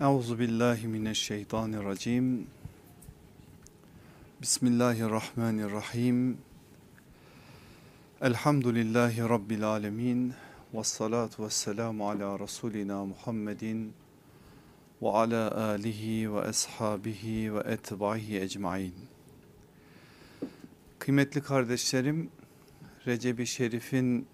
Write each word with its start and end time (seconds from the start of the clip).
Euzu 0.00 0.38
billahi 0.38 0.86
mineşşeytanirracim. 0.88 2.46
Bismillahirrahmanirrahim. 4.42 6.38
Elhamdülillahi 8.20 9.20
rabbil 9.20 9.64
alamin. 9.64 10.34
Ves 10.74 10.86
salatu 10.86 11.44
vesselamu 11.44 12.10
ala 12.10 12.38
rasulina 12.38 13.04
Muhammedin 13.04 13.92
ve 15.02 15.08
ala 15.08 15.64
alihi 15.64 16.34
ve 16.34 16.40
ashabihi 16.40 17.54
ve 17.54 17.58
etbahi 17.58 18.40
ecmaîn. 18.40 18.94
Kıymetli 20.98 21.40
kardeşlerim, 21.40 22.30
Recep-i 23.06 23.46
Şerif'in 23.46 24.26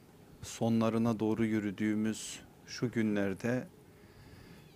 sonlarına 0.42 1.20
doğru 1.20 1.44
yürüdüğümüz 1.44 2.40
şu 2.66 2.90
günlerde 2.90 3.66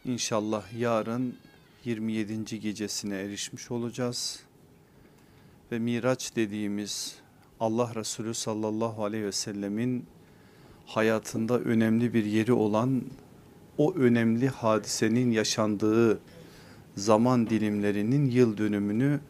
İnşallah 0.05 0.62
yarın 0.79 1.35
27. 1.85 2.61
gecesine 2.61 3.16
erişmiş 3.16 3.70
olacağız. 3.70 4.41
Ve 5.73 5.79
Miraç 5.79 6.37
dediğimiz 6.37 7.15
Allah 7.61 7.95
Resulü 7.95 8.34
sallallahu 8.34 9.05
aleyhi 9.05 9.25
ve 9.25 9.33
sellemin 9.33 10.05
hayatında 10.87 11.59
önemli 11.59 12.15
bir 12.15 12.25
yeri 12.25 12.52
olan 12.52 13.02
o 13.78 13.95
önemli 13.95 14.48
hadisenin 14.48 15.30
yaşandığı 15.30 16.20
zaman 16.97 17.51
dilimlerinin 17.51 18.30
yıl 18.30 18.56
dönümünü 18.56 19.20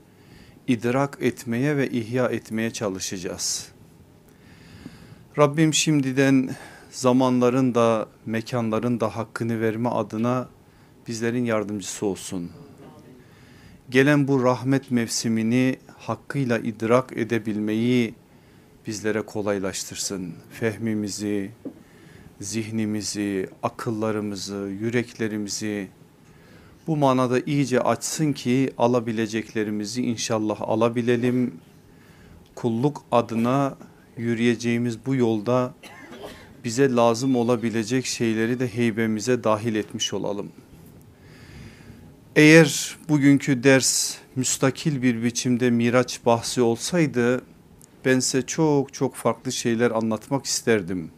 idrak 0.66 1.18
etmeye 1.20 1.76
ve 1.76 1.90
ihya 1.90 2.28
etmeye 2.28 2.70
çalışacağız. 2.70 3.68
Rabbim 5.38 5.74
şimdiden 5.74 6.56
zamanların 6.90 7.74
da 7.74 8.08
mekanların 8.26 9.00
da 9.00 9.16
hakkını 9.16 9.60
verme 9.60 9.88
adına 9.88 10.48
bizlerin 11.10 11.44
yardımcısı 11.44 12.06
olsun. 12.06 12.50
Gelen 13.90 14.28
bu 14.28 14.44
rahmet 14.44 14.90
mevsimini 14.90 15.76
hakkıyla 15.98 16.58
idrak 16.58 17.16
edebilmeyi 17.16 18.14
bizlere 18.86 19.22
kolaylaştırsın. 19.22 20.34
Fehmimizi, 20.50 21.50
zihnimizi, 22.40 23.48
akıllarımızı, 23.62 24.70
yüreklerimizi 24.80 25.88
bu 26.86 26.96
manada 26.96 27.40
iyice 27.40 27.80
açsın 27.80 28.32
ki 28.32 28.70
alabileceklerimizi 28.78 30.02
inşallah 30.02 30.60
alabilelim. 30.60 31.54
Kulluk 32.54 33.04
adına 33.12 33.76
yürüyeceğimiz 34.16 35.06
bu 35.06 35.14
yolda 35.14 35.74
bize 36.64 36.94
lazım 36.94 37.36
olabilecek 37.36 38.06
şeyleri 38.06 38.60
de 38.60 38.74
heybemize 38.74 39.44
dahil 39.44 39.74
etmiş 39.74 40.12
olalım. 40.12 40.52
Eğer 42.36 42.96
bugünkü 43.08 43.62
ders 43.62 44.16
müstakil 44.36 45.02
bir 45.02 45.22
biçimde 45.22 45.70
Miraç 45.70 46.20
bahsi 46.26 46.62
olsaydı 46.62 47.42
ben 48.04 48.20
size 48.20 48.46
çok 48.46 48.94
çok 48.94 49.14
farklı 49.14 49.52
şeyler 49.52 49.90
anlatmak 49.90 50.44
isterdim. 50.44 51.10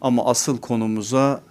Ama 0.00 0.24
asıl 0.24 0.58
konumuza 0.58 1.42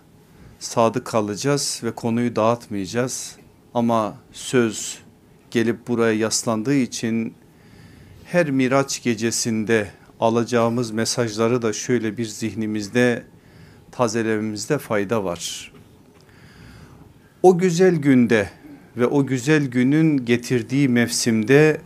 sadık 0.60 1.06
kalacağız 1.06 1.82
ve 1.84 1.92
konuyu 1.92 2.36
dağıtmayacağız. 2.36 3.36
Ama 3.74 4.18
söz 4.32 5.00
gelip 5.52 5.88
buraya 5.88 6.14
yaslandığı 6.14 6.76
için 6.76 7.34
her 8.26 8.50
Miraç 8.50 9.04
gecesinde 9.04 9.92
alacağımız 10.20 10.92
mesajları 10.92 11.62
da 11.62 11.74
şöyle 11.74 12.18
bir 12.18 12.26
zihnimizde 12.26 13.24
tazelememizde 13.92 14.78
fayda 14.78 15.24
var. 15.24 15.75
O 17.46 17.58
güzel 17.58 17.96
günde 17.96 18.50
ve 18.98 19.08
o 19.08 19.26
güzel 19.26 19.66
günün 19.66 20.26
getirdiği 20.26 20.90
mevsimde 20.90 21.82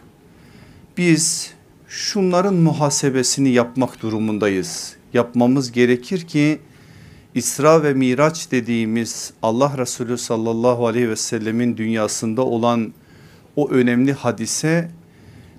biz 0.98 1.54
şunların 1.88 2.56
muhasebesini 2.56 3.50
yapmak 3.50 4.02
durumundayız. 4.02 4.96
Yapmamız 5.14 5.72
gerekir 5.72 6.22
ki 6.22 6.60
İsra 7.36 7.84
ve 7.84 7.94
Miraç 7.94 8.52
dediğimiz 8.52 9.34
Allah 9.42 9.78
Resulü 9.78 10.18
sallallahu 10.18 10.88
aleyhi 10.88 11.10
ve 11.10 11.16
sellemin 11.16 11.78
dünyasında 11.78 12.42
olan 12.42 12.94
o 13.56 13.70
önemli 13.70 14.14
hadise 14.14 14.92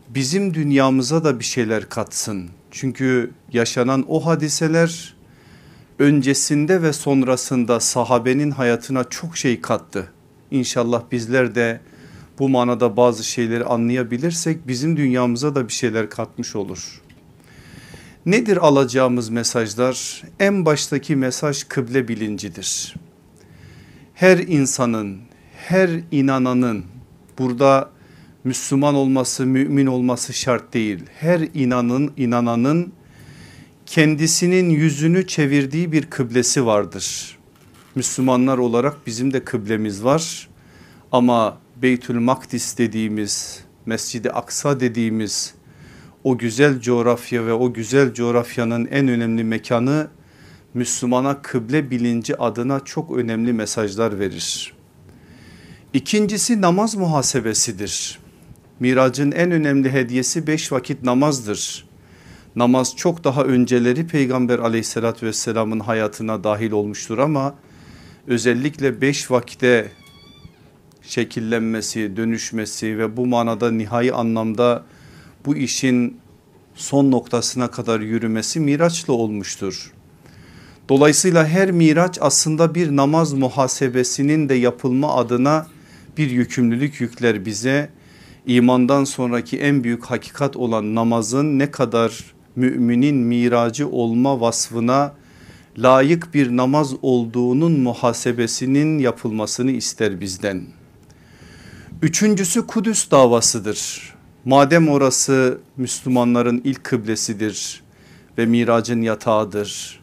bizim 0.08 0.54
dünyamıza 0.54 1.24
da 1.24 1.38
bir 1.38 1.44
şeyler 1.44 1.88
katsın. 1.88 2.48
Çünkü 2.70 3.30
yaşanan 3.52 4.04
o 4.08 4.26
hadiseler 4.26 5.14
öncesinde 6.00 6.82
ve 6.82 6.92
sonrasında 6.92 7.80
sahabenin 7.80 8.50
hayatına 8.50 9.04
çok 9.04 9.36
şey 9.36 9.60
kattı. 9.60 10.12
İnşallah 10.50 11.02
bizler 11.12 11.54
de 11.54 11.80
bu 12.38 12.48
manada 12.48 12.96
bazı 12.96 13.24
şeyleri 13.24 13.64
anlayabilirsek 13.64 14.68
bizim 14.68 14.96
dünyamıza 14.96 15.54
da 15.54 15.68
bir 15.68 15.72
şeyler 15.72 16.10
katmış 16.10 16.56
olur. 16.56 17.00
Nedir 18.26 18.56
alacağımız 18.56 19.28
mesajlar? 19.28 20.22
En 20.40 20.64
baştaki 20.64 21.16
mesaj 21.16 21.64
kıble 21.64 22.08
bilincidir. 22.08 22.94
Her 24.14 24.38
insanın, 24.38 25.18
her 25.56 25.90
inananın 26.10 26.84
burada 27.38 27.90
Müslüman 28.44 28.94
olması, 28.94 29.46
mümin 29.46 29.86
olması 29.86 30.32
şart 30.32 30.74
değil. 30.74 31.04
Her 31.20 31.40
inanın, 31.54 32.12
inananın 32.16 32.92
kendisinin 33.90 34.70
yüzünü 34.70 35.26
çevirdiği 35.26 35.92
bir 35.92 36.06
kıblesi 36.06 36.66
vardır. 36.66 37.38
Müslümanlar 37.94 38.58
olarak 38.58 39.06
bizim 39.06 39.32
de 39.32 39.44
kıblemiz 39.44 40.04
var. 40.04 40.48
Ama 41.12 41.58
Beytül 41.82 42.18
Makdis 42.18 42.78
dediğimiz, 42.78 43.64
Mescid-i 43.86 44.32
Aksa 44.32 44.80
dediğimiz 44.80 45.54
o 46.24 46.38
güzel 46.38 46.80
coğrafya 46.80 47.46
ve 47.46 47.52
o 47.52 47.72
güzel 47.72 48.14
coğrafyanın 48.14 48.86
en 48.86 49.08
önemli 49.08 49.44
mekanı 49.44 50.08
Müslümana 50.74 51.42
kıble 51.42 51.90
bilinci 51.90 52.36
adına 52.36 52.80
çok 52.80 53.16
önemli 53.16 53.52
mesajlar 53.52 54.18
verir. 54.18 54.72
İkincisi 55.92 56.60
namaz 56.60 56.94
muhasebesidir. 56.94 58.18
Miracın 58.80 59.32
en 59.32 59.50
önemli 59.50 59.92
hediyesi 59.92 60.46
beş 60.46 60.72
vakit 60.72 61.02
namazdır. 61.02 61.89
Namaz 62.56 62.96
çok 62.96 63.24
daha 63.24 63.44
önceleri 63.44 64.06
peygamber 64.06 64.58
aleyhissalatü 64.58 65.26
vesselamın 65.26 65.80
hayatına 65.80 66.44
dahil 66.44 66.70
olmuştur 66.70 67.18
ama 67.18 67.54
özellikle 68.26 69.00
beş 69.00 69.30
vakte 69.30 69.92
şekillenmesi, 71.02 72.16
dönüşmesi 72.16 72.98
ve 72.98 73.16
bu 73.16 73.26
manada 73.26 73.70
nihai 73.70 74.12
anlamda 74.12 74.84
bu 75.46 75.56
işin 75.56 76.18
son 76.74 77.10
noktasına 77.10 77.70
kadar 77.70 78.00
yürümesi 78.00 78.60
miraçla 78.60 79.12
olmuştur. 79.12 79.92
Dolayısıyla 80.88 81.46
her 81.46 81.70
miraç 81.70 82.18
aslında 82.20 82.74
bir 82.74 82.96
namaz 82.96 83.32
muhasebesinin 83.32 84.48
de 84.48 84.54
yapılma 84.54 85.16
adına 85.16 85.66
bir 86.16 86.30
yükümlülük 86.30 87.00
yükler 87.00 87.44
bize. 87.44 87.90
İmandan 88.46 89.04
sonraki 89.04 89.58
en 89.58 89.84
büyük 89.84 90.04
hakikat 90.04 90.56
olan 90.56 90.94
namazın 90.94 91.58
ne 91.58 91.70
kadar 91.70 92.34
müminin 92.60 93.16
miracı 93.16 93.88
olma 93.88 94.40
vasfına 94.40 95.12
layık 95.78 96.34
bir 96.34 96.56
namaz 96.56 96.94
olduğunun 97.02 97.80
muhasebesinin 97.80 98.98
yapılmasını 98.98 99.70
ister 99.70 100.20
bizden. 100.20 100.62
Üçüncüsü 102.02 102.66
Kudüs 102.66 103.10
davasıdır. 103.10 104.14
Madem 104.44 104.88
orası 104.88 105.60
Müslümanların 105.76 106.60
ilk 106.64 106.84
kıblesidir 106.84 107.82
ve 108.38 108.46
miracın 108.46 109.02
yatağıdır. 109.02 110.00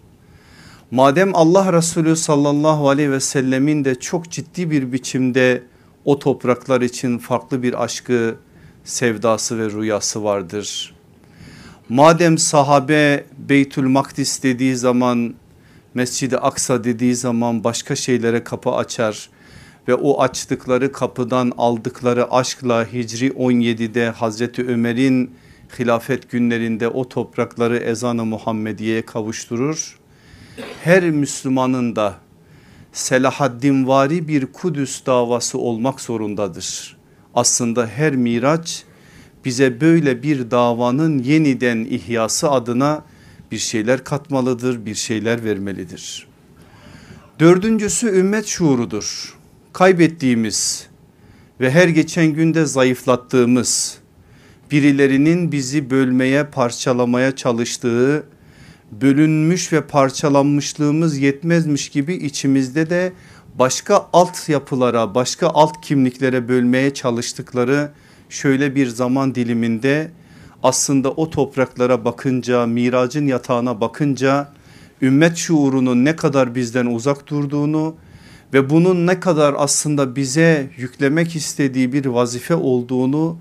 Madem 0.91 1.35
Allah 1.35 1.74
Resulü 1.74 2.16
sallallahu 2.16 2.89
aleyhi 2.89 3.12
ve 3.12 3.19
sellemin 3.19 3.85
de 3.85 3.95
çok 4.00 4.31
ciddi 4.31 4.72
bir 4.72 4.91
biçimde 4.91 5.63
o 6.06 6.19
topraklar 6.19 6.81
için 6.81 7.18
farklı 7.18 7.63
bir 7.63 7.83
aşkı, 7.83 8.36
sevdası 8.83 9.60
ve 9.60 9.69
rüyası 9.71 10.24
vardır. 10.24 10.96
Madem 11.89 12.38
sahabe 12.38 13.25
Beytül 13.38 13.88
Makdis 13.88 14.44
dediği 14.44 14.75
zaman 14.75 15.34
Mescid-i 15.94 16.38
Aksa 16.38 16.84
dediği 16.84 17.16
zaman 17.16 17.63
başka 17.63 17.95
şeylere 17.95 18.44
kapı 18.44 18.72
açar 18.72 19.30
ve 19.88 19.95
o 19.95 20.22
açtıkları 20.22 20.92
kapıdan 20.92 21.51
aldıkları 21.57 22.31
aşkla 22.31 22.94
Hicri 22.94 23.30
17'de 23.30 24.10
Hazreti 24.10 24.68
Ömer'in 24.68 25.36
hilafet 25.80 26.31
günlerinde 26.31 26.88
o 26.88 27.10
toprakları 27.10 27.78
ezanı 27.78 28.25
Muhammediye'ye 28.25 29.01
kavuşturur. 29.01 30.00
Her 30.84 31.10
Müslümanın 31.10 31.95
da 31.95 32.16
Selahaddin 32.94 33.88
vari 33.88 34.28
bir 34.28 34.45
Kudüs 34.45 35.06
davası 35.06 35.57
olmak 35.57 36.01
zorundadır. 36.01 36.98
Aslında 37.36 37.88
her 37.88 38.16
miraç 38.16 38.84
bize 39.47 39.81
böyle 39.81 40.23
bir 40.23 40.51
davanın 40.51 41.19
yeniden 41.19 41.77
ihyası 41.77 42.49
adına 42.51 43.03
bir 43.51 43.57
şeyler 43.57 44.03
katmalıdır, 44.03 44.85
bir 44.85 44.95
şeyler 44.95 45.44
vermelidir. 45.44 46.27
Dördüncüsü 47.39 48.07
ümmet 48.07 48.45
şuurudur 48.45 49.35
kaybettiğimiz 49.73 50.88
ve 51.59 51.71
her 51.71 51.88
geçen 51.88 52.27
günde 52.27 52.65
zayıflattığımız 52.65 53.97
birilerinin 54.71 55.51
bizi 55.51 55.89
bölmeye 55.89 56.43
parçalamaya 56.43 57.35
çalıştığı 57.35 58.23
bölünmüş 58.91 59.73
ve 59.73 59.81
parçalanmışlığımız 59.81 61.17
yetmezmiş 61.17 61.89
gibi 61.89 62.13
içimizde 62.13 62.89
de 62.89 63.13
başka 63.59 64.09
alt 64.13 64.50
yapılara 64.50 65.15
başka 65.15 65.47
alt 65.47 65.81
kimliklere 65.81 66.47
bölmeye 66.47 66.93
çalıştıkları 66.93 67.91
şöyle 68.29 68.75
bir 68.75 68.88
zaman 68.88 69.35
diliminde 69.35 70.12
aslında 70.63 71.12
o 71.12 71.29
topraklara 71.29 72.06
bakınca 72.06 72.65
miracın 72.65 73.27
yatağına 73.27 73.81
bakınca 73.81 74.50
ümmet 75.01 75.38
şuurunun 75.38 76.06
ne 76.06 76.15
kadar 76.15 76.56
bizden 76.56 76.85
uzak 76.85 77.27
durduğunu 77.27 77.95
ve 78.53 78.69
bunun 78.69 79.07
ne 79.07 79.19
kadar 79.19 79.56
aslında 79.57 80.15
bize 80.15 80.69
yüklemek 80.77 81.35
istediği 81.35 81.94
bir 81.94 82.06
vazife 82.06 82.56
olduğunu 82.56 83.38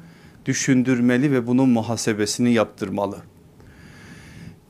düşündürmeli 0.47 1.33
ve 1.33 1.47
bunun 1.47 1.69
muhasebesini 1.69 2.53
yaptırmalı. 2.53 3.17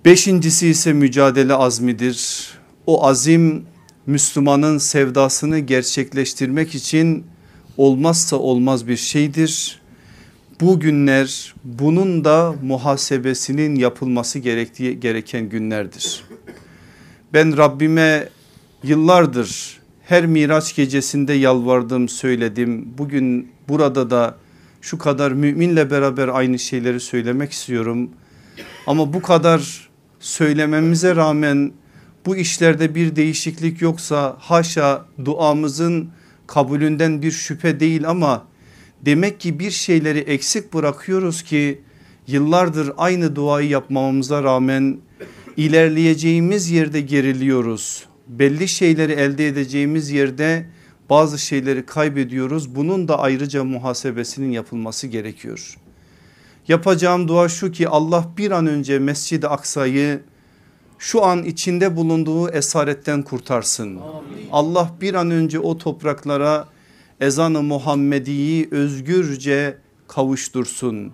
Beşincisi 0.04 0.68
ise 0.68 0.92
mücadele 0.92 1.54
azmidir. 1.54 2.48
O 2.86 3.06
azim 3.06 3.66
Müslümanın 4.06 4.78
sevdasını 4.78 5.58
gerçekleştirmek 5.58 6.74
için 6.74 7.26
olmazsa 7.76 8.36
olmaz 8.36 8.88
bir 8.88 8.96
şeydir. 8.96 9.80
Bu 10.60 10.80
günler 10.80 11.54
bunun 11.64 12.24
da 12.24 12.54
muhasebesinin 12.62 13.74
yapılması 13.74 14.38
gerektiği 14.38 15.00
gereken 15.00 15.48
günlerdir. 15.48 16.24
Ben 17.32 17.56
Rabbime 17.56 18.28
yıllardır 18.82 19.80
her 20.04 20.26
Miraç 20.26 20.76
gecesinde 20.76 21.32
yalvardım 21.32 22.08
söyledim. 22.08 22.88
Bugün 22.98 23.52
burada 23.68 24.10
da 24.10 24.36
şu 24.80 24.98
kadar 24.98 25.32
müminle 25.32 25.90
beraber 25.90 26.28
aynı 26.28 26.58
şeyleri 26.58 27.00
söylemek 27.00 27.52
istiyorum. 27.52 28.10
Ama 28.86 29.12
bu 29.12 29.22
kadar 29.22 29.88
söylememize 30.20 31.16
rağmen 31.16 31.72
bu 32.26 32.36
işlerde 32.36 32.94
bir 32.94 33.16
değişiklik 33.16 33.82
yoksa 33.82 34.36
haşa 34.38 35.04
duamızın 35.24 36.10
kabulünden 36.46 37.22
bir 37.22 37.30
şüphe 37.30 37.80
değil 37.80 38.08
ama 38.08 38.44
demek 39.04 39.40
ki 39.40 39.58
bir 39.58 39.70
şeyleri 39.70 40.18
eksik 40.18 40.74
bırakıyoruz 40.74 41.42
ki 41.42 41.80
yıllardır 42.26 42.92
aynı 42.96 43.36
duayı 43.36 43.68
yapmamamıza 43.68 44.42
rağmen 44.42 44.98
ilerleyeceğimiz 45.56 46.70
yerde 46.70 47.00
geriliyoruz. 47.00 48.06
Belli 48.28 48.68
şeyleri 48.68 49.12
elde 49.12 49.48
edeceğimiz 49.48 50.10
yerde 50.10 50.66
bazı 51.10 51.38
şeyleri 51.38 51.86
kaybediyoruz. 51.86 52.74
Bunun 52.74 53.08
da 53.08 53.18
ayrıca 53.18 53.64
muhasebesinin 53.64 54.50
yapılması 54.50 55.06
gerekiyor. 55.06 55.76
Yapacağım 56.68 57.28
dua 57.28 57.48
şu 57.48 57.72
ki 57.72 57.88
Allah 57.88 58.28
bir 58.38 58.50
an 58.50 58.66
önce 58.66 58.98
Mescid-i 58.98 59.48
Aksa'yı 59.48 60.20
şu 60.98 61.24
an 61.24 61.42
içinde 61.42 61.96
bulunduğu 61.96 62.50
esaretten 62.50 63.22
kurtarsın. 63.22 63.96
Amin. 63.96 64.48
Allah 64.52 64.90
bir 65.00 65.14
an 65.14 65.30
önce 65.30 65.58
o 65.58 65.78
topraklara 65.78 66.68
ezanı 67.20 67.62
Muhammedi'yi 67.62 68.68
özgürce 68.70 69.78
kavuştursun. 70.08 71.12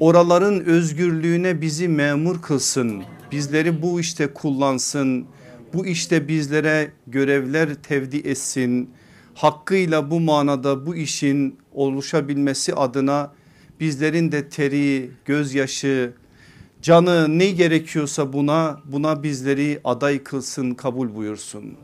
Oraların 0.00 0.60
özgürlüğüne 0.64 1.60
bizi 1.60 1.88
memur 1.88 2.42
kılsın. 2.42 3.02
Bizleri 3.32 3.82
bu 3.82 4.00
işte 4.00 4.26
kullansın. 4.26 5.26
Bu 5.74 5.86
işte 5.86 6.28
bizlere 6.28 6.92
görevler 7.06 7.74
tevdi 7.74 8.16
etsin. 8.16 8.90
Hakkıyla 9.34 10.10
bu 10.10 10.20
manada 10.20 10.86
bu 10.86 10.96
işin 10.96 11.58
oluşabilmesi 11.72 12.74
adına 12.74 13.32
bizlerin 13.80 14.32
de 14.32 14.48
teri, 14.48 15.10
gözyaşı, 15.24 16.12
canı 16.82 17.38
ne 17.38 17.50
gerekiyorsa 17.50 18.32
buna 18.32 18.80
buna 18.84 19.22
bizleri 19.22 19.80
aday 19.84 20.22
kılsın 20.22 20.74
kabul 20.74 21.14
buyursun. 21.14 21.74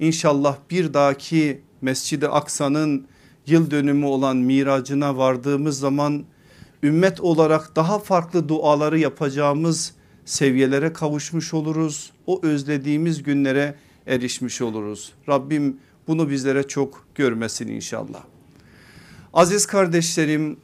İnşallah 0.00 0.56
bir 0.70 0.94
dahaki 0.94 1.60
Mescid-i 1.84 2.28
Aksa'nın 2.28 3.06
yıl 3.46 3.70
dönümü 3.70 4.06
olan 4.06 4.36
miracına 4.36 5.16
vardığımız 5.16 5.78
zaman 5.78 6.24
ümmet 6.82 7.20
olarak 7.20 7.76
daha 7.76 7.98
farklı 7.98 8.48
duaları 8.48 8.98
yapacağımız 8.98 9.94
seviyelere 10.24 10.92
kavuşmuş 10.92 11.54
oluruz. 11.54 12.12
O 12.26 12.40
özlediğimiz 12.42 13.22
günlere 13.22 13.74
erişmiş 14.06 14.60
oluruz. 14.60 15.12
Rabbim 15.28 15.76
bunu 16.08 16.30
bizlere 16.30 16.68
çok 16.68 17.06
görmesin 17.14 17.68
inşallah. 17.68 18.22
Aziz 19.32 19.66
kardeşlerim 19.66 20.56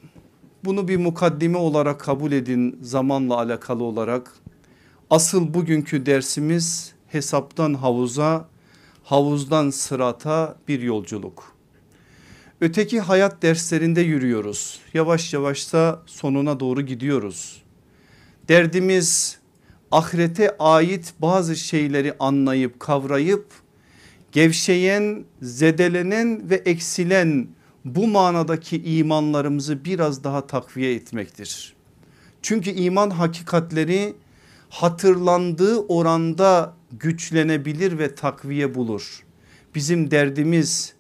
bunu 0.65 0.89
bir 0.89 0.97
mukaddime 0.97 1.59
olarak 1.59 2.01
kabul 2.01 2.33
edin 2.33 2.79
zamanla 2.83 3.35
alakalı 3.39 3.85
olarak. 3.85 4.33
Asıl 5.11 5.55
bugünkü 5.55 6.07
dersimiz 6.07 6.93
hesaptan 7.09 7.75
havuza, 7.75 8.49
havuzdan 9.11 9.71
sırata 9.71 10.57
bir 10.69 10.83
yolculuk. 10.83 11.57
Öteki 12.61 13.01
hayat 13.01 13.43
derslerinde 13.43 14.01
yürüyoruz. 14.01 14.81
Yavaş 14.95 15.35
yavaş 15.35 15.73
da 15.73 16.03
sonuna 16.07 16.61
doğru 16.61 16.83
gidiyoruz. 16.83 17.63
Derdimiz 18.49 19.39
ahirete 19.91 20.57
ait 20.59 21.15
bazı 21.19 21.57
şeyleri 21.57 22.15
anlayıp 22.19 22.81
kavrayıp 22.81 23.47
gevşeyen, 24.33 25.25
zedelenen 25.43 26.51
ve 26.51 26.55
eksilen 26.55 27.49
bu 27.85 28.07
manadaki 28.07 28.83
imanlarımızı 28.83 29.85
biraz 29.85 30.25
daha 30.25 30.47
takviye 30.47 30.95
etmektir. 30.95 31.75
Çünkü 32.43 32.71
iman 32.71 33.11
hakikatleri 33.11 34.15
hatırlandığı 34.69 35.79
oranda 35.79 36.80
güçlenebilir 36.93 37.99
ve 37.99 38.15
takviye 38.15 38.75
bulur. 38.75 39.25
Bizim 39.75 40.11
derdimiz 40.11 40.95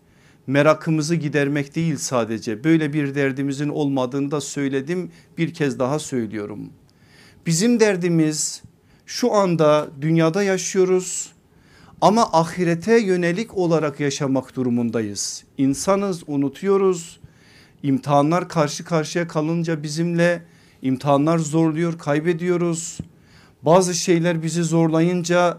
merakımızı 0.47 1.15
gidermek 1.15 1.75
değil 1.77 1.97
sadece 1.97 2.65
böyle 2.65 2.93
bir 2.93 3.15
derdimizin 3.15 3.69
olmadığını 3.69 4.31
da 4.31 4.41
söyledim 4.41 5.11
bir 5.39 5.55
kez 5.55 5.79
daha 5.79 5.99
söylüyorum. 5.99 6.71
Bizim 7.47 7.81
derdimiz 7.81 8.63
şu 9.07 9.33
anda 9.33 9.89
dünyada 10.01 10.43
yaşıyoruz 10.43 11.33
ama 12.01 12.29
ahirete 12.33 13.01
yönelik 13.01 13.57
olarak 13.57 14.01
yaşamak 14.01 14.57
durumundayız. 14.57 15.45
İnsanız 15.59 16.23
unutuyoruz. 16.27 17.21
İmtihanlar 17.83 18.49
karşı 18.49 18.85
karşıya 18.85 19.29
kalınca 19.29 19.83
bizimle 19.83 20.43
imtihanlar 20.83 21.39
zorluyor 21.39 21.99
kaybediyoruz. 21.99 22.99
Bazı 23.63 23.95
şeyler 23.95 24.43
bizi 24.43 24.63
zorlayınca 24.63 25.59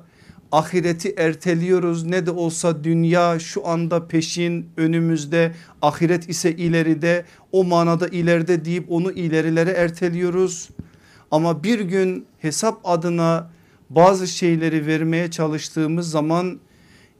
ahireti 0.51 1.13
erteliyoruz 1.17 2.03
ne 2.03 2.25
de 2.25 2.31
olsa 2.31 2.83
dünya 2.83 3.39
şu 3.39 3.67
anda 3.67 4.07
peşin 4.07 4.69
önümüzde 4.77 5.51
ahiret 5.81 6.29
ise 6.29 6.51
ileride 6.51 7.25
o 7.51 7.63
manada 7.63 8.07
ileride 8.07 8.65
deyip 8.65 8.91
onu 8.91 9.11
ilerilere 9.11 9.71
erteliyoruz. 9.71 10.69
Ama 11.31 11.63
bir 11.63 11.79
gün 11.79 12.25
hesap 12.39 12.79
adına 12.83 13.51
bazı 13.89 14.27
şeyleri 14.27 14.87
vermeye 14.87 15.31
çalıştığımız 15.31 16.09
zaman 16.09 16.59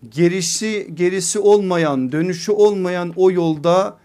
gerisi 0.10 0.88
gerisi 0.94 1.40
olmayan 1.40 2.12
dönüşü 2.12 2.52
olmayan 2.52 3.14
o 3.16 3.32
yolda 3.32 3.98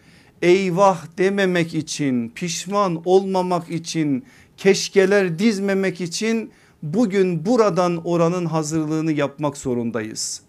eyvah 0.43 1.19
dememek 1.19 1.75
için 1.75 2.29
pişman 2.29 3.03
olmamak 3.05 3.71
için 3.71 4.25
keşkeler 4.57 5.39
dizmemek 5.39 6.01
için 6.01 6.51
bugün 6.83 7.47
buradan 7.47 8.01
oranın 8.05 8.47
hazırlığını 8.47 9.13
yapmak 9.13 9.57
zorundayız. 9.57 10.43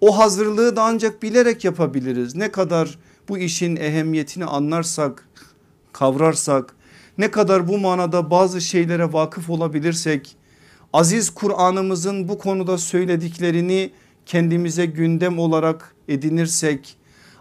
O 0.00 0.18
hazırlığı 0.18 0.76
da 0.76 0.82
ancak 0.82 1.22
bilerek 1.22 1.64
yapabiliriz. 1.64 2.34
Ne 2.34 2.52
kadar 2.52 2.98
bu 3.28 3.38
işin 3.38 3.76
ehemmiyetini 3.76 4.44
anlarsak, 4.44 5.28
kavrarsak, 5.92 6.74
ne 7.18 7.30
kadar 7.30 7.68
bu 7.68 7.78
manada 7.78 8.30
bazı 8.30 8.60
şeylere 8.60 9.12
vakıf 9.12 9.50
olabilirsek 9.50 10.36
aziz 10.92 11.30
Kur'an'ımızın 11.30 12.28
bu 12.28 12.38
konuda 12.38 12.78
söylediklerini 12.78 13.90
kendimize 14.26 14.86
gündem 14.86 15.38
olarak 15.38 15.94
edinirsek 16.08 16.96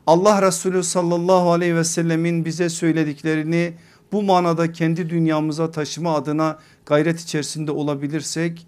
Allah 0.08 0.41
Resulü 0.41 0.84
sallallahu 0.84 1.51
aleyhi 1.51 1.75
ve 1.75 1.84
sellemin 1.84 2.46
bize 2.46 2.70
söylediklerini 2.70 3.74
bu 4.13 4.24
manada 4.24 4.72
kendi 4.72 5.10
dünyamıza 5.10 5.72
taşıma 5.72 6.15
adına 6.15 6.60
gayret 6.86 7.20
içerisinde 7.20 7.72
olabilirsek 7.72 8.67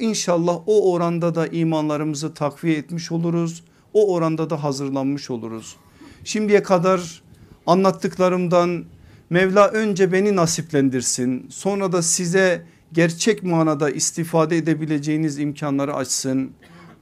inşallah 0.00 0.60
o 0.66 0.92
oranda 0.92 1.34
da 1.34 1.46
imanlarımızı 1.46 2.34
takviye 2.34 2.76
etmiş 2.76 3.12
oluruz. 3.12 3.64
O 3.92 4.14
oranda 4.14 4.50
da 4.50 4.64
hazırlanmış 4.64 5.30
oluruz. 5.30 5.76
Şimdiye 6.24 6.62
kadar 6.62 7.22
anlattıklarımdan 7.66 8.84
Mevla 9.30 9.68
önce 9.68 10.12
beni 10.12 10.36
nasiplendirsin 10.36 11.46
sonra 11.50 11.92
da 11.92 12.02
size 12.02 12.66
gerçek 12.92 13.42
manada 13.42 13.90
istifade 13.90 14.56
edebileceğiniz 14.56 15.38
imkanları 15.38 15.94
açsın. 15.94 16.50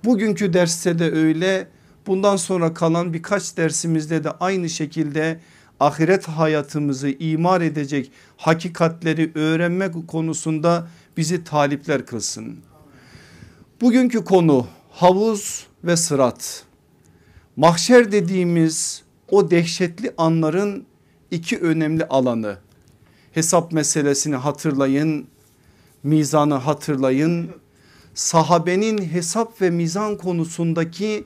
Bugünkü 0.05 0.53
derste 0.53 0.99
de 0.99 1.13
öyle 1.13 1.69
Bundan 2.07 2.37
sonra 2.37 2.75
kalan 2.75 3.13
birkaç 3.13 3.57
dersimizde 3.57 4.25
de 4.25 4.31
aynı 4.31 4.69
şekilde 4.69 5.41
ahiret 5.81 6.29
hayatımızı 6.29 7.09
imar 7.09 7.61
edecek 7.61 8.11
hakikatleri 8.37 9.33
öğrenmek 9.35 10.09
konusunda 10.09 10.89
bizi 11.17 11.45
talipler 11.45 12.07
kılsın. 12.07 12.59
Bugünkü 13.81 14.25
konu 14.25 14.67
havuz 14.91 15.67
ve 15.85 15.97
sırat. 15.97 16.65
Mahşer 17.57 18.13
dediğimiz 18.13 19.03
o 19.31 19.51
dehşetli 19.51 20.15
anların 20.19 20.87
iki 21.31 21.59
önemli 21.59 22.05
alanı. 22.05 22.59
Hesap 23.33 23.73
meselesini 23.73 24.37
hatırlayın, 24.37 25.27
mizanı 26.03 26.55
hatırlayın. 26.55 27.51
Sahabenin 28.15 28.99
hesap 28.99 29.61
ve 29.63 29.71
mizan 29.71 30.17
konusundaki 30.17 31.25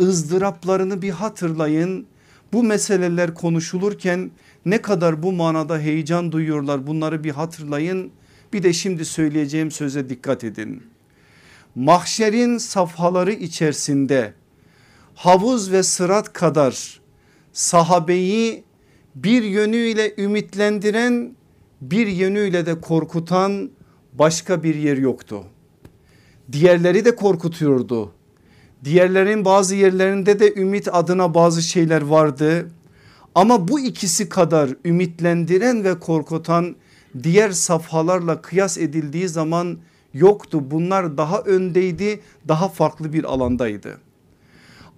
ızdıraplarını 0.00 1.02
bir 1.02 1.10
hatırlayın. 1.10 2.06
Bu 2.52 2.62
meseleler 2.62 3.34
konuşulurken 3.34 4.30
ne 4.66 4.82
kadar 4.82 5.22
bu 5.22 5.32
manada 5.32 5.78
heyecan 5.78 6.32
duyuyorlar 6.32 6.86
bunları 6.86 7.24
bir 7.24 7.30
hatırlayın. 7.30 8.10
Bir 8.52 8.62
de 8.62 8.72
şimdi 8.72 9.04
söyleyeceğim 9.04 9.70
söze 9.70 10.08
dikkat 10.08 10.44
edin. 10.44 10.82
Mahşerin 11.74 12.58
safhaları 12.58 13.32
içerisinde 13.32 14.34
havuz 15.14 15.72
ve 15.72 15.82
sırat 15.82 16.32
kadar 16.32 17.00
sahabeyi 17.52 18.64
bir 19.14 19.42
yönüyle 19.42 20.14
ümitlendiren 20.18 21.36
bir 21.80 22.06
yönüyle 22.06 22.66
de 22.66 22.80
korkutan 22.80 23.70
başka 24.12 24.62
bir 24.62 24.74
yer 24.74 24.96
yoktu. 24.96 25.44
Diğerleri 26.52 27.04
de 27.04 27.16
korkutuyordu. 27.16 28.12
Diğerlerin 28.84 29.44
bazı 29.44 29.74
yerlerinde 29.74 30.40
de 30.40 30.54
ümit 30.54 30.88
adına 30.92 31.34
bazı 31.34 31.62
şeyler 31.62 32.02
vardı. 32.02 32.70
Ama 33.34 33.68
bu 33.68 33.80
ikisi 33.80 34.28
kadar 34.28 34.70
ümitlendiren 34.84 35.84
ve 35.84 35.98
korkutan 35.98 36.76
diğer 37.22 37.50
safhalarla 37.50 38.42
kıyas 38.42 38.78
edildiği 38.78 39.28
zaman 39.28 39.78
yoktu. 40.14 40.70
Bunlar 40.70 41.16
daha 41.16 41.40
öndeydi, 41.40 42.20
daha 42.48 42.68
farklı 42.68 43.12
bir 43.12 43.24
alandaydı. 43.24 43.98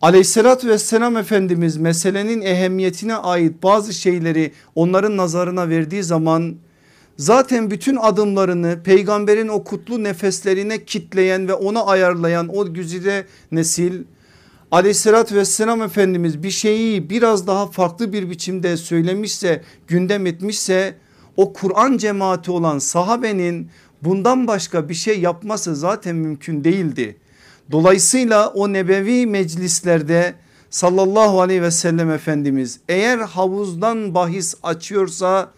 Aleyhissalatü 0.02 0.68
vesselam 0.68 1.16
Efendimiz 1.16 1.76
meselenin 1.76 2.42
ehemmiyetine 2.42 3.14
ait 3.14 3.62
bazı 3.62 3.94
şeyleri 3.94 4.52
onların 4.74 5.16
nazarına 5.16 5.68
verdiği 5.68 6.02
zaman 6.02 6.56
zaten 7.16 7.70
bütün 7.70 7.96
adımlarını 7.96 8.82
peygamberin 8.84 9.48
o 9.48 9.64
kutlu 9.64 10.04
nefeslerine 10.04 10.84
kitleyen 10.84 11.48
ve 11.48 11.54
ona 11.54 11.84
ayarlayan 11.84 12.48
o 12.56 12.74
güzide 12.74 13.26
nesil 13.52 14.02
aleyhissalatü 14.70 15.36
vesselam 15.36 15.82
Efendimiz 15.82 16.42
bir 16.42 16.50
şeyi 16.50 17.10
biraz 17.10 17.46
daha 17.46 17.66
farklı 17.66 18.12
bir 18.12 18.30
biçimde 18.30 18.76
söylemişse 18.76 19.62
gündem 19.88 20.26
etmişse 20.26 20.94
o 21.36 21.52
Kur'an 21.52 21.96
cemaati 21.96 22.50
olan 22.50 22.78
sahabenin 22.78 23.70
bundan 24.02 24.46
başka 24.46 24.88
bir 24.88 24.94
şey 24.94 25.20
yapması 25.20 25.76
zaten 25.76 26.16
mümkün 26.16 26.64
değildi. 26.64 27.16
Dolayısıyla 27.70 28.48
o 28.48 28.72
nebevi 28.72 29.26
meclislerde 29.26 30.34
sallallahu 30.70 31.40
aleyhi 31.40 31.62
ve 31.62 31.70
sellem 31.70 32.10
Efendimiz 32.10 32.80
eğer 32.88 33.18
havuzdan 33.18 34.14
bahis 34.14 34.54
açıyorsa 34.62 35.50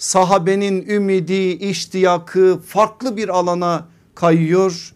sahabenin 0.00 0.88
ümidi 0.88 1.50
iştiyakı 1.50 2.60
farklı 2.66 3.16
bir 3.16 3.28
alana 3.28 3.88
kayıyor. 4.14 4.94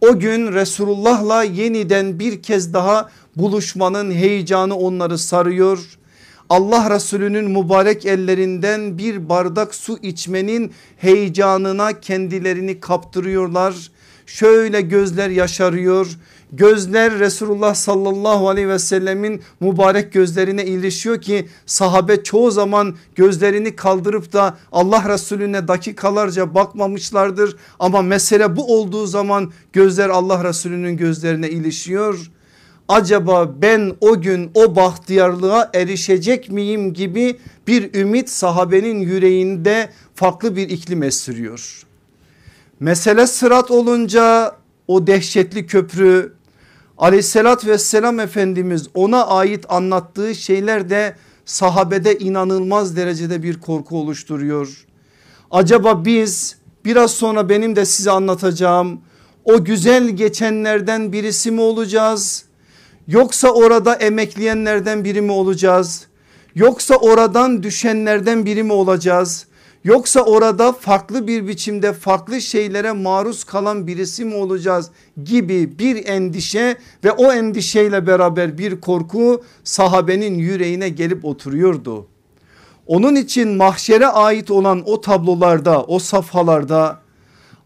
O 0.00 0.18
gün 0.18 0.52
Resulullah'la 0.52 1.42
yeniden 1.42 2.18
bir 2.18 2.42
kez 2.42 2.74
daha 2.74 3.10
buluşmanın 3.36 4.10
heyecanı 4.10 4.76
onları 4.76 5.18
sarıyor. 5.18 5.98
Allah 6.48 6.94
Resulü'nün 6.94 7.50
mübarek 7.50 8.06
ellerinden 8.06 8.98
bir 8.98 9.28
bardak 9.28 9.74
su 9.74 9.98
içmenin 10.02 10.72
heyecanına 10.96 12.00
kendilerini 12.00 12.80
kaptırıyorlar 12.80 13.74
şöyle 14.26 14.80
gözler 14.80 15.30
yaşarıyor. 15.30 16.18
Gözler 16.52 17.18
Resulullah 17.18 17.74
sallallahu 17.74 18.48
aleyhi 18.48 18.68
ve 18.68 18.78
sellemin 18.78 19.42
mübarek 19.60 20.12
gözlerine 20.12 20.64
ilişiyor 20.64 21.20
ki 21.20 21.48
sahabe 21.66 22.22
çoğu 22.22 22.50
zaman 22.50 22.96
gözlerini 23.14 23.76
kaldırıp 23.76 24.32
da 24.32 24.56
Allah 24.72 25.08
Resulüne 25.08 25.68
dakikalarca 25.68 26.54
bakmamışlardır. 26.54 27.56
Ama 27.78 28.02
mesele 28.02 28.56
bu 28.56 28.76
olduğu 28.78 29.06
zaman 29.06 29.52
gözler 29.72 30.08
Allah 30.08 30.44
Resulü'nün 30.44 30.96
gözlerine 30.96 31.50
ilişiyor. 31.50 32.30
Acaba 32.88 33.54
ben 33.62 33.92
o 34.00 34.20
gün 34.20 34.50
o 34.54 34.76
bahtiyarlığa 34.76 35.70
erişecek 35.74 36.50
miyim 36.50 36.92
gibi 36.94 37.36
bir 37.66 37.94
ümit 37.94 38.30
sahabenin 38.30 39.00
yüreğinde 39.00 39.90
farklı 40.14 40.56
bir 40.56 40.70
iklim 40.70 41.02
estiriyor. 41.02 41.82
Mesele 42.80 43.26
sırat 43.26 43.70
olunca 43.70 44.56
o 44.88 45.06
dehşetli 45.06 45.66
köprü 45.66 46.32
aleyhissalat 47.02 47.66
vesselam 47.66 48.20
Efendimiz 48.20 48.88
ona 48.94 49.26
ait 49.26 49.64
anlattığı 49.68 50.34
şeyler 50.34 50.90
de 50.90 51.16
sahabede 51.44 52.18
inanılmaz 52.18 52.96
derecede 52.96 53.42
bir 53.42 53.60
korku 53.60 53.98
oluşturuyor. 53.98 54.86
Acaba 55.50 56.04
biz 56.04 56.56
biraz 56.84 57.10
sonra 57.10 57.48
benim 57.48 57.76
de 57.76 57.84
size 57.84 58.10
anlatacağım 58.10 59.00
o 59.44 59.64
güzel 59.64 60.08
geçenlerden 60.08 61.12
birisi 61.12 61.50
mi 61.50 61.60
olacağız? 61.60 62.44
Yoksa 63.08 63.48
orada 63.48 63.94
emekleyenlerden 63.94 65.04
biri 65.04 65.20
mi 65.20 65.32
olacağız? 65.32 66.06
Yoksa 66.54 66.96
oradan 66.96 67.62
düşenlerden 67.62 68.46
biri 68.46 68.62
mi 68.62 68.72
olacağız? 68.72 69.46
Yoksa 69.84 70.20
orada 70.20 70.72
farklı 70.72 71.26
bir 71.26 71.48
biçimde 71.48 71.92
farklı 71.92 72.40
şeylere 72.40 72.92
maruz 72.92 73.44
kalan 73.44 73.86
birisi 73.86 74.24
mi 74.24 74.34
olacağız 74.34 74.90
gibi 75.24 75.78
bir 75.78 76.06
endişe 76.06 76.76
ve 77.04 77.12
o 77.12 77.32
endişeyle 77.32 78.06
beraber 78.06 78.58
bir 78.58 78.80
korku 78.80 79.42
sahabenin 79.64 80.34
yüreğine 80.34 80.88
gelip 80.88 81.24
oturuyordu. 81.24 82.06
Onun 82.86 83.14
için 83.14 83.48
mahşere 83.48 84.06
ait 84.06 84.50
olan 84.50 84.82
o 84.86 85.00
tablolarda 85.00 85.84
o 85.84 85.98
safhalarda 85.98 87.00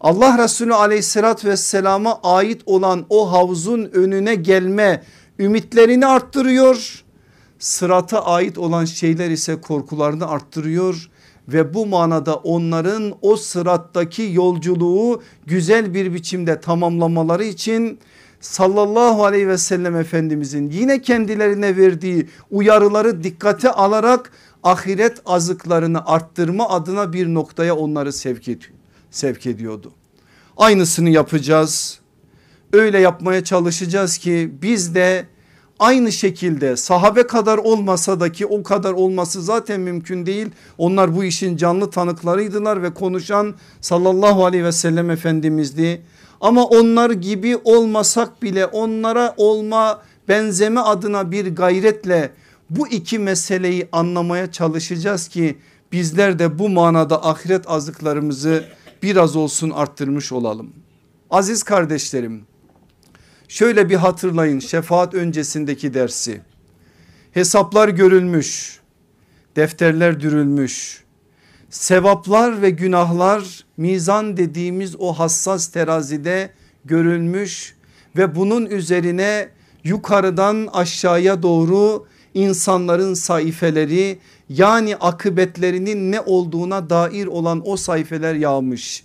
Allah 0.00 0.44
Resulü 0.44 0.74
aleyhissalatü 0.74 1.48
vesselama 1.48 2.20
ait 2.22 2.62
olan 2.66 3.06
o 3.10 3.32
havuzun 3.32 3.90
önüne 3.92 4.34
gelme 4.34 5.02
ümitlerini 5.38 6.06
arttırıyor. 6.06 7.04
Sırata 7.58 8.24
ait 8.24 8.58
olan 8.58 8.84
şeyler 8.84 9.30
ise 9.30 9.60
korkularını 9.60 10.28
arttırıyor 10.28 11.10
ve 11.48 11.74
bu 11.74 11.86
manada 11.86 12.34
onların 12.34 13.14
o 13.22 13.36
sırattaki 13.36 14.30
yolculuğu 14.32 15.22
güzel 15.46 15.94
bir 15.94 16.14
biçimde 16.14 16.60
tamamlamaları 16.60 17.44
için 17.44 17.98
sallallahu 18.40 19.24
aleyhi 19.24 19.48
ve 19.48 19.58
sellem 19.58 19.96
efendimizin 19.96 20.70
yine 20.70 21.02
kendilerine 21.02 21.76
verdiği 21.76 22.28
uyarıları 22.50 23.24
dikkate 23.24 23.70
alarak 23.70 24.32
ahiret 24.62 25.22
azıklarını 25.26 26.06
arttırma 26.06 26.68
adına 26.68 27.12
bir 27.12 27.26
noktaya 27.26 27.76
onları 27.76 28.12
sevk, 28.12 28.42
ediyor, 28.42 28.74
sevk 29.10 29.46
ediyordu. 29.46 29.92
Aynısını 30.56 31.10
yapacağız. 31.10 32.00
Öyle 32.72 32.98
yapmaya 32.98 33.44
çalışacağız 33.44 34.18
ki 34.18 34.54
biz 34.62 34.94
de 34.94 35.26
Aynı 35.78 36.12
şekilde 36.12 36.76
sahabe 36.76 37.26
kadar 37.26 37.58
olmasa 37.58 38.20
da 38.20 38.32
ki 38.32 38.46
o 38.46 38.62
kadar 38.62 38.92
olması 38.92 39.42
zaten 39.42 39.80
mümkün 39.80 40.26
değil. 40.26 40.46
Onlar 40.78 41.16
bu 41.16 41.24
işin 41.24 41.56
canlı 41.56 41.90
tanıklarıydılar 41.90 42.82
ve 42.82 42.94
konuşan 42.94 43.54
sallallahu 43.80 44.44
aleyhi 44.44 44.64
ve 44.64 44.72
sellem 44.72 45.10
efendimizdi. 45.10 46.02
Ama 46.40 46.64
onlar 46.64 47.10
gibi 47.10 47.56
olmasak 47.64 48.42
bile 48.42 48.66
onlara 48.66 49.34
olma 49.36 50.02
benzeme 50.28 50.80
adına 50.80 51.30
bir 51.30 51.56
gayretle 51.56 52.30
bu 52.70 52.88
iki 52.88 53.18
meseleyi 53.18 53.88
anlamaya 53.92 54.52
çalışacağız 54.52 55.28
ki 55.28 55.58
bizler 55.92 56.38
de 56.38 56.58
bu 56.58 56.68
manada 56.68 57.26
ahiret 57.26 57.70
azıklarımızı 57.70 58.64
biraz 59.02 59.36
olsun 59.36 59.70
arttırmış 59.70 60.32
olalım. 60.32 60.72
Aziz 61.30 61.62
kardeşlerim 61.62 62.42
Şöyle 63.48 63.88
bir 63.88 63.94
hatırlayın 63.94 64.58
şefaat 64.58 65.14
öncesindeki 65.14 65.94
dersi. 65.94 66.40
Hesaplar 67.32 67.88
görülmüş, 67.88 68.80
defterler 69.56 70.20
dürülmüş, 70.20 71.04
sevaplar 71.70 72.62
ve 72.62 72.70
günahlar 72.70 73.64
mizan 73.76 74.36
dediğimiz 74.36 74.96
o 74.98 75.12
hassas 75.12 75.68
terazide 75.68 76.50
görülmüş 76.84 77.74
ve 78.16 78.34
bunun 78.34 78.66
üzerine 78.66 79.48
yukarıdan 79.84 80.68
aşağıya 80.72 81.42
doğru 81.42 82.06
insanların 82.34 83.14
sayfeleri 83.14 84.18
yani 84.48 84.96
akıbetlerinin 84.96 86.12
ne 86.12 86.20
olduğuna 86.20 86.90
dair 86.90 87.26
olan 87.26 87.62
o 87.64 87.76
sayfeler 87.76 88.34
yağmış. 88.34 89.04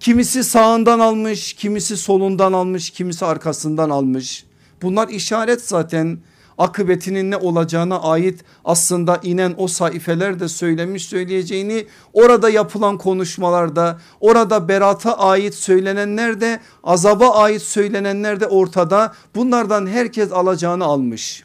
Kimisi 0.00 0.44
sağından 0.44 0.98
almış, 0.98 1.52
kimisi 1.52 1.96
solundan 1.96 2.52
almış, 2.52 2.90
kimisi 2.90 3.24
arkasından 3.24 3.90
almış 3.90 4.46
Bunlar 4.82 5.08
işaret 5.08 5.62
zaten 5.68 6.18
akıbetinin 6.58 7.30
ne 7.30 7.36
olacağına 7.36 8.00
ait 8.02 8.44
aslında 8.64 9.20
inen 9.22 9.54
o 9.58 9.68
sayfeler 9.68 10.40
de 10.40 10.48
söylemiş 10.48 11.04
söyleyeceğini 11.04 11.86
orada 12.12 12.50
yapılan 12.50 12.98
konuşmalarda 12.98 14.00
orada 14.20 14.68
berata 14.68 15.18
ait 15.18 15.54
söylenenler 15.54 16.40
de 16.40 16.60
azaba 16.84 17.28
ait 17.30 17.62
söylenenler 17.62 18.40
de 18.40 18.46
ortada 18.46 19.14
bunlardan 19.34 19.86
herkes 19.86 20.32
alacağını 20.32 20.84
almış. 20.84 21.44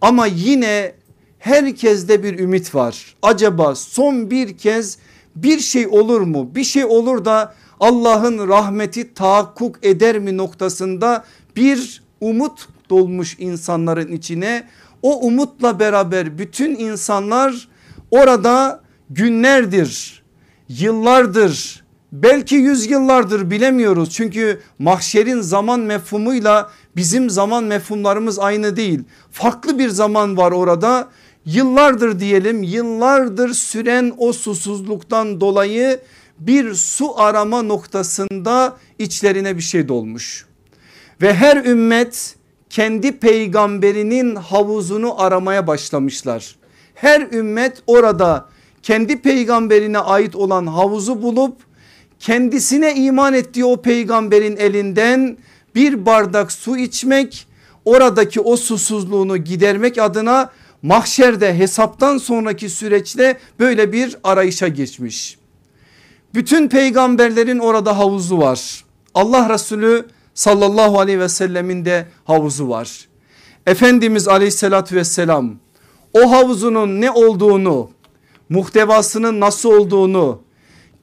Ama 0.00 0.26
yine 0.26 0.94
herkeste 1.38 2.22
bir 2.22 2.38
ümit 2.38 2.74
var. 2.74 3.16
Acaba 3.22 3.74
son 3.74 4.30
bir 4.30 4.58
kez 4.58 4.98
bir 5.36 5.58
şey 5.58 5.86
olur 5.86 6.20
mu? 6.20 6.54
Bir 6.54 6.64
şey 6.64 6.84
olur 6.84 7.24
da 7.24 7.54
Allah'ın 7.80 8.48
rahmeti 8.48 9.14
tahakkuk 9.14 9.86
eder 9.86 10.18
mi 10.18 10.36
noktasında 10.36 11.24
bir 11.56 12.02
umut 12.20 12.68
dolmuş 12.90 13.36
insanların 13.38 14.12
içine. 14.12 14.68
O 15.02 15.26
umutla 15.26 15.80
beraber 15.80 16.38
bütün 16.38 16.74
insanlar 16.74 17.68
orada 18.10 18.80
günlerdir, 19.10 20.22
yıllardır, 20.68 21.82
belki 22.12 22.54
yüzyıllardır 22.54 23.50
bilemiyoruz. 23.50 24.10
Çünkü 24.10 24.60
mahşerin 24.78 25.40
zaman 25.40 25.80
mefhumuyla 25.80 26.70
bizim 26.96 27.30
zaman 27.30 27.64
mefhumlarımız 27.64 28.38
aynı 28.38 28.76
değil. 28.76 29.00
Farklı 29.30 29.78
bir 29.78 29.88
zaman 29.88 30.36
var 30.36 30.52
orada. 30.52 31.08
Yıllardır 31.46 32.20
diyelim 32.20 32.62
yıllardır 32.62 33.54
süren 33.54 34.12
o 34.18 34.32
susuzluktan 34.32 35.40
dolayı 35.40 36.00
bir 36.38 36.74
su 36.74 37.20
arama 37.20 37.62
noktasında 37.62 38.76
içlerine 38.98 39.56
bir 39.56 39.62
şey 39.62 39.88
dolmuş. 39.88 40.46
Ve 41.22 41.34
her 41.34 41.64
ümmet 41.64 42.36
kendi 42.70 43.18
peygamberinin 43.18 44.36
havuzunu 44.36 45.22
aramaya 45.22 45.66
başlamışlar. 45.66 46.56
Her 46.94 47.20
ümmet 47.20 47.82
orada 47.86 48.48
kendi 48.82 49.22
peygamberine 49.22 49.98
ait 49.98 50.36
olan 50.36 50.66
havuzu 50.66 51.22
bulup 51.22 51.56
kendisine 52.18 52.94
iman 52.94 53.34
ettiği 53.34 53.64
o 53.64 53.82
peygamberin 53.82 54.56
elinden 54.56 55.36
bir 55.74 56.06
bardak 56.06 56.52
su 56.52 56.76
içmek 56.76 57.46
oradaki 57.84 58.40
o 58.40 58.56
susuzluğunu 58.56 59.36
gidermek 59.36 59.98
adına 59.98 60.50
mahşerde 60.82 61.58
hesaptan 61.58 62.18
sonraki 62.18 62.68
süreçte 62.68 63.38
böyle 63.60 63.92
bir 63.92 64.16
arayışa 64.24 64.68
geçmiş. 64.68 65.38
Bütün 66.34 66.68
peygamberlerin 66.68 67.58
orada 67.58 67.98
havuzu 67.98 68.38
var. 68.38 68.84
Allah 69.14 69.54
Resulü 69.54 70.06
sallallahu 70.34 71.00
aleyhi 71.00 71.20
ve 71.20 71.28
sellemin 71.28 71.84
de 71.84 72.06
havuzu 72.24 72.68
var. 72.68 73.08
Efendimiz 73.66 74.28
aleyhissalatü 74.28 74.96
vesselam 74.96 75.54
o 76.12 76.30
havuzunun 76.30 77.00
ne 77.00 77.10
olduğunu 77.10 77.90
muhtevasının 78.48 79.40
nasıl 79.40 79.70
olduğunu 79.70 80.42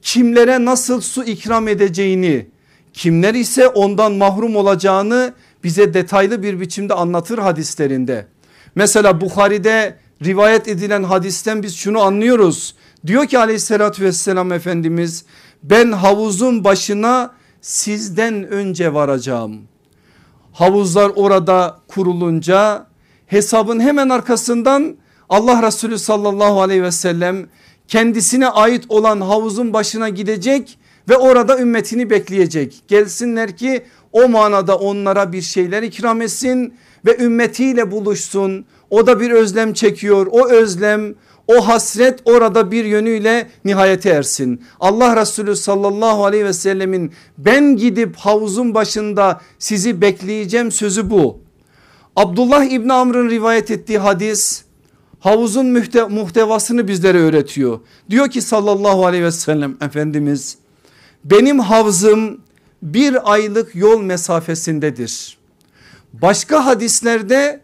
kimlere 0.02 0.64
nasıl 0.64 1.00
su 1.00 1.24
ikram 1.24 1.68
edeceğini 1.68 2.46
kimler 2.92 3.34
ise 3.34 3.68
ondan 3.68 4.12
mahrum 4.12 4.56
olacağını 4.56 5.34
bize 5.64 5.94
detaylı 5.94 6.42
bir 6.42 6.60
biçimde 6.60 6.94
anlatır 6.94 7.38
hadislerinde. 7.38 8.26
Mesela 8.74 9.20
Bukhari'de 9.20 9.96
rivayet 10.24 10.68
edilen 10.68 11.02
hadisten 11.02 11.62
biz 11.62 11.76
şunu 11.76 12.00
anlıyoruz. 12.00 12.74
Diyor 13.06 13.26
ki 13.26 13.38
aleyhissalatü 13.38 14.04
vesselam 14.04 14.52
Efendimiz 14.52 15.24
ben 15.62 15.92
havuzun 15.92 16.64
başına 16.64 17.30
sizden 17.60 18.48
önce 18.48 18.94
varacağım. 18.94 19.60
Havuzlar 20.52 21.12
orada 21.16 21.80
kurulunca 21.88 22.86
hesabın 23.26 23.80
hemen 23.80 24.08
arkasından 24.08 24.96
Allah 25.28 25.66
Resulü 25.66 25.98
sallallahu 25.98 26.62
aleyhi 26.62 26.82
ve 26.82 26.92
sellem 26.92 27.46
kendisine 27.88 28.48
ait 28.48 28.84
olan 28.88 29.20
havuzun 29.20 29.72
başına 29.72 30.08
gidecek 30.08 30.78
ve 31.08 31.16
orada 31.16 31.58
ümmetini 31.58 32.10
bekleyecek. 32.10 32.82
Gelsinler 32.88 33.56
ki 33.56 33.82
o 34.12 34.28
manada 34.28 34.78
onlara 34.78 35.32
bir 35.32 35.42
şeyler 35.42 35.82
ikram 35.82 36.22
etsin 36.22 36.74
ve 37.06 37.24
ümmetiyle 37.24 37.90
buluşsun. 37.90 38.64
O 38.90 39.06
da 39.06 39.20
bir 39.20 39.30
özlem 39.30 39.72
çekiyor. 39.72 40.26
O 40.30 40.48
özlem 40.48 41.14
o 41.46 41.68
hasret 41.68 42.20
orada 42.24 42.70
bir 42.70 42.84
yönüyle 42.84 43.50
nihayete 43.64 44.10
ersin. 44.10 44.62
Allah 44.80 45.20
Resulü 45.20 45.56
sallallahu 45.56 46.24
aleyhi 46.24 46.44
ve 46.44 46.52
sellemin 46.52 47.12
ben 47.38 47.76
gidip 47.76 48.16
havuzun 48.16 48.74
başında 48.74 49.40
sizi 49.58 50.00
bekleyeceğim 50.00 50.72
sözü 50.72 51.10
bu. 51.10 51.40
Abdullah 52.16 52.64
İbni 52.64 52.92
Amr'ın 52.92 53.30
rivayet 53.30 53.70
ettiği 53.70 53.98
hadis 53.98 54.64
havuzun 55.20 55.66
mühte 55.66 56.04
muhtevasını 56.04 56.88
bizlere 56.88 57.18
öğretiyor. 57.18 57.80
Diyor 58.10 58.30
ki 58.30 58.42
sallallahu 58.42 59.06
aleyhi 59.06 59.24
ve 59.24 59.32
sellem 59.32 59.76
Efendimiz 59.80 60.58
benim 61.24 61.58
havzım 61.58 62.40
bir 62.82 63.32
aylık 63.32 63.74
yol 63.74 64.00
mesafesindedir. 64.00 65.39
Başka 66.12 66.66
hadislerde 66.66 67.60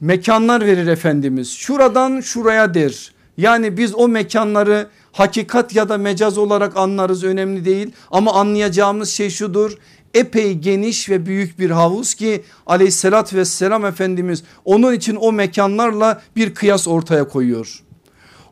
mekanlar 0.00 0.66
verir 0.66 0.86
Efendimiz. 0.86 1.52
Şuradan 1.52 2.20
şuraya 2.20 2.74
der. 2.74 3.12
Yani 3.36 3.76
biz 3.76 3.94
o 3.94 4.08
mekanları 4.08 4.88
hakikat 5.12 5.74
ya 5.74 5.88
da 5.88 5.98
mecaz 5.98 6.38
olarak 6.38 6.76
anlarız 6.76 7.24
önemli 7.24 7.64
değil. 7.64 7.92
Ama 8.10 8.32
anlayacağımız 8.32 9.08
şey 9.10 9.30
şudur. 9.30 9.78
Epey 10.14 10.54
geniş 10.54 11.10
ve 11.10 11.26
büyük 11.26 11.58
bir 11.58 11.70
havuz 11.70 12.14
ki 12.14 12.44
aleyhissalatü 12.66 13.36
vesselam 13.36 13.84
Efendimiz 13.84 14.44
onun 14.64 14.92
için 14.92 15.16
o 15.16 15.32
mekanlarla 15.32 16.22
bir 16.36 16.54
kıyas 16.54 16.88
ortaya 16.88 17.28
koyuyor. 17.28 17.82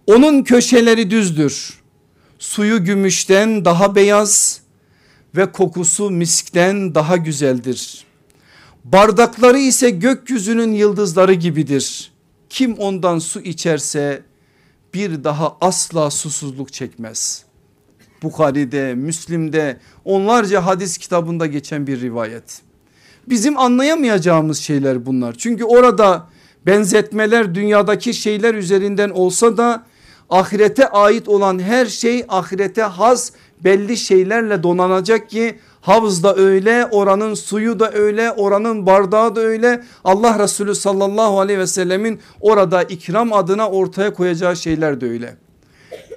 Onun 0.07 0.43
köşeleri 0.43 1.11
düzdür. 1.11 1.81
Suyu 2.38 2.85
gümüşten 2.85 3.65
daha 3.65 3.95
beyaz 3.95 4.61
ve 5.37 5.53
kokusu 5.53 6.11
miskten 6.11 6.95
daha 6.95 7.17
güzeldir. 7.17 8.05
Bardakları 8.85 9.59
ise 9.59 9.90
gökyüzünün 9.90 10.73
yıldızları 10.73 11.35
gibidir. 11.35 12.12
Kim 12.49 12.75
ondan 12.75 13.18
su 13.18 13.40
içerse 13.40 14.23
bir 14.95 15.25
daha 15.25 15.57
asla 15.61 16.11
susuzluk 16.11 16.73
çekmez. 16.73 17.45
Bukhari'de, 18.23 18.95
Müslim'de 18.95 19.77
onlarca 20.05 20.66
hadis 20.66 20.99
kitabında 20.99 21.47
geçen 21.47 21.87
bir 21.87 22.01
rivayet. 22.01 22.62
Bizim 23.29 23.59
anlayamayacağımız 23.59 24.59
şeyler 24.59 25.07
bunlar. 25.07 25.35
Çünkü 25.38 25.64
orada 25.64 26.29
benzetmeler 26.66 27.55
dünyadaki 27.55 28.14
şeyler 28.14 28.55
üzerinden 28.55 29.11
olsa 29.11 29.57
da 29.57 29.85
ahirete 30.31 30.88
ait 30.88 31.29
olan 31.29 31.59
her 31.59 31.87
şey 31.87 32.25
ahirete 32.29 32.83
has 32.83 33.33
belli 33.64 33.97
şeylerle 33.97 34.62
donanacak 34.62 35.31
ki 35.31 35.59
Havuzda 35.83 36.37
öyle 36.37 36.87
oranın 36.87 37.35
suyu 37.35 37.81
da 37.81 37.92
öyle 37.92 38.33
oranın 38.33 38.87
bardağı 38.87 39.37
da 39.37 39.40
öyle 39.40 39.83
Allah 40.05 40.38
Resulü 40.38 40.75
sallallahu 40.75 41.40
aleyhi 41.40 41.59
ve 41.59 41.66
sellemin 41.66 42.21
orada 42.40 42.83
ikram 42.83 43.33
adına 43.33 43.71
ortaya 43.71 44.14
koyacağı 44.14 44.57
şeyler 44.57 45.01
de 45.01 45.07
öyle. 45.07 45.37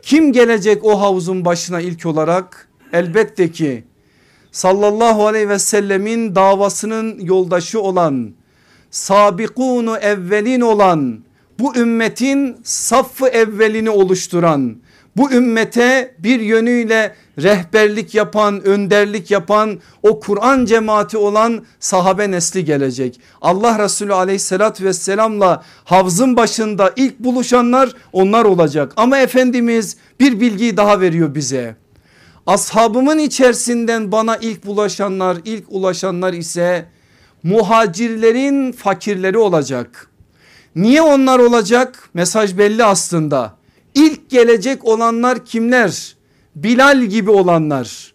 Kim 0.02 0.34
gelecek 0.34 0.86
o 0.86 1.02
havuzun 1.02 1.46
başına 1.46 1.82
ilk 1.82 2.06
olarak? 2.06 2.68
Elbette 2.94 3.52
ki 3.52 3.84
sallallahu 4.52 5.28
aleyhi 5.28 5.50
ve 5.50 5.60
sellemin 5.60 6.36
davasının 6.36 7.20
yoldaşı 7.20 7.82
olan 7.82 8.34
sabikunu 8.92 9.98
evvelin 9.98 10.62
olan 10.62 11.20
bu 11.60 11.76
ümmetin 11.76 12.58
saffı 12.64 13.28
evvelini 13.28 13.90
oluşturan 13.90 14.76
bu 15.18 15.32
ümmete 15.32 16.16
bir 16.20 16.40
yönüyle 16.40 17.16
rehberlik 17.42 18.16
yapan 18.16 18.66
önderlik 18.66 19.32
yapan 19.32 19.80
o 20.04 20.20
Kur'an 20.20 20.66
cemaati 20.66 21.18
olan 21.18 21.66
sahabe 21.80 22.32
nesli 22.32 22.66
gelecek. 22.66 23.20
Allah 23.42 23.80
Resulü 23.84 24.14
aleyhissalatü 24.14 24.86
vesselamla 24.86 25.64
havzın 25.84 26.38
başında 26.38 26.94
ilk 26.96 27.20
buluşanlar 27.20 27.90
onlar 28.14 28.46
olacak. 28.46 28.94
Ama 28.96 29.18
Efendimiz 29.18 29.98
bir 30.20 30.40
bilgiyi 30.40 30.78
daha 30.78 31.02
veriyor 31.02 31.36
bize. 31.36 31.76
Ashabımın 32.48 33.20
içerisinden 33.20 34.12
bana 34.12 34.38
ilk 34.38 34.66
bulaşanlar 34.66 35.38
ilk 35.46 35.64
ulaşanlar 35.70 36.34
ise 36.34 36.86
muhacirlerin 37.44 38.72
fakirleri 38.72 39.38
olacak. 39.38 40.08
Niye 40.76 41.02
onlar 41.02 41.40
olacak? 41.40 42.10
Mesaj 42.14 42.58
belli 42.58 42.84
aslında. 42.84 43.65
İlk 43.96 44.30
gelecek 44.30 44.86
olanlar 44.86 45.46
kimler? 45.46 46.16
Bilal 46.56 47.02
gibi 47.02 47.32
olanlar, 47.32 48.14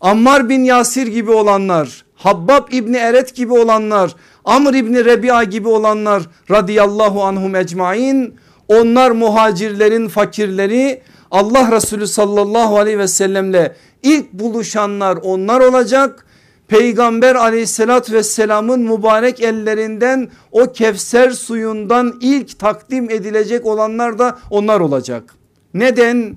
Ammar 0.00 0.48
bin 0.48 0.64
Yasir 0.64 1.06
gibi 1.06 1.30
olanlar, 1.30 2.04
Habbab 2.14 2.72
İbni 2.72 2.96
Eret 2.96 3.34
gibi 3.34 3.52
olanlar, 3.52 4.16
Amr 4.44 4.74
İbni 4.74 5.04
Rebi'a 5.04 5.44
gibi 5.44 5.68
olanlar 5.68 6.22
radıyallahu 6.50 7.24
anhum 7.24 7.56
ecmain 7.56 8.34
onlar 8.68 9.10
muhacirlerin 9.10 10.08
fakirleri 10.08 11.02
Allah 11.30 11.72
Resulü 11.72 12.06
sallallahu 12.06 12.78
aleyhi 12.78 12.98
ve 12.98 13.08
sellemle 13.08 13.76
ilk 14.02 14.32
buluşanlar 14.32 15.18
onlar 15.22 15.60
olacak. 15.60 16.26
Peygamber 16.72 17.34
aleyhissalatü 17.34 18.12
vesselamın 18.12 18.80
mübarek 18.80 19.40
ellerinden 19.40 20.28
o 20.52 20.72
Kevser 20.72 21.30
suyundan 21.30 22.18
ilk 22.20 22.58
takdim 22.58 23.10
edilecek 23.10 23.66
olanlar 23.66 24.18
da 24.18 24.38
onlar 24.50 24.80
olacak. 24.80 25.34
Neden? 25.74 26.36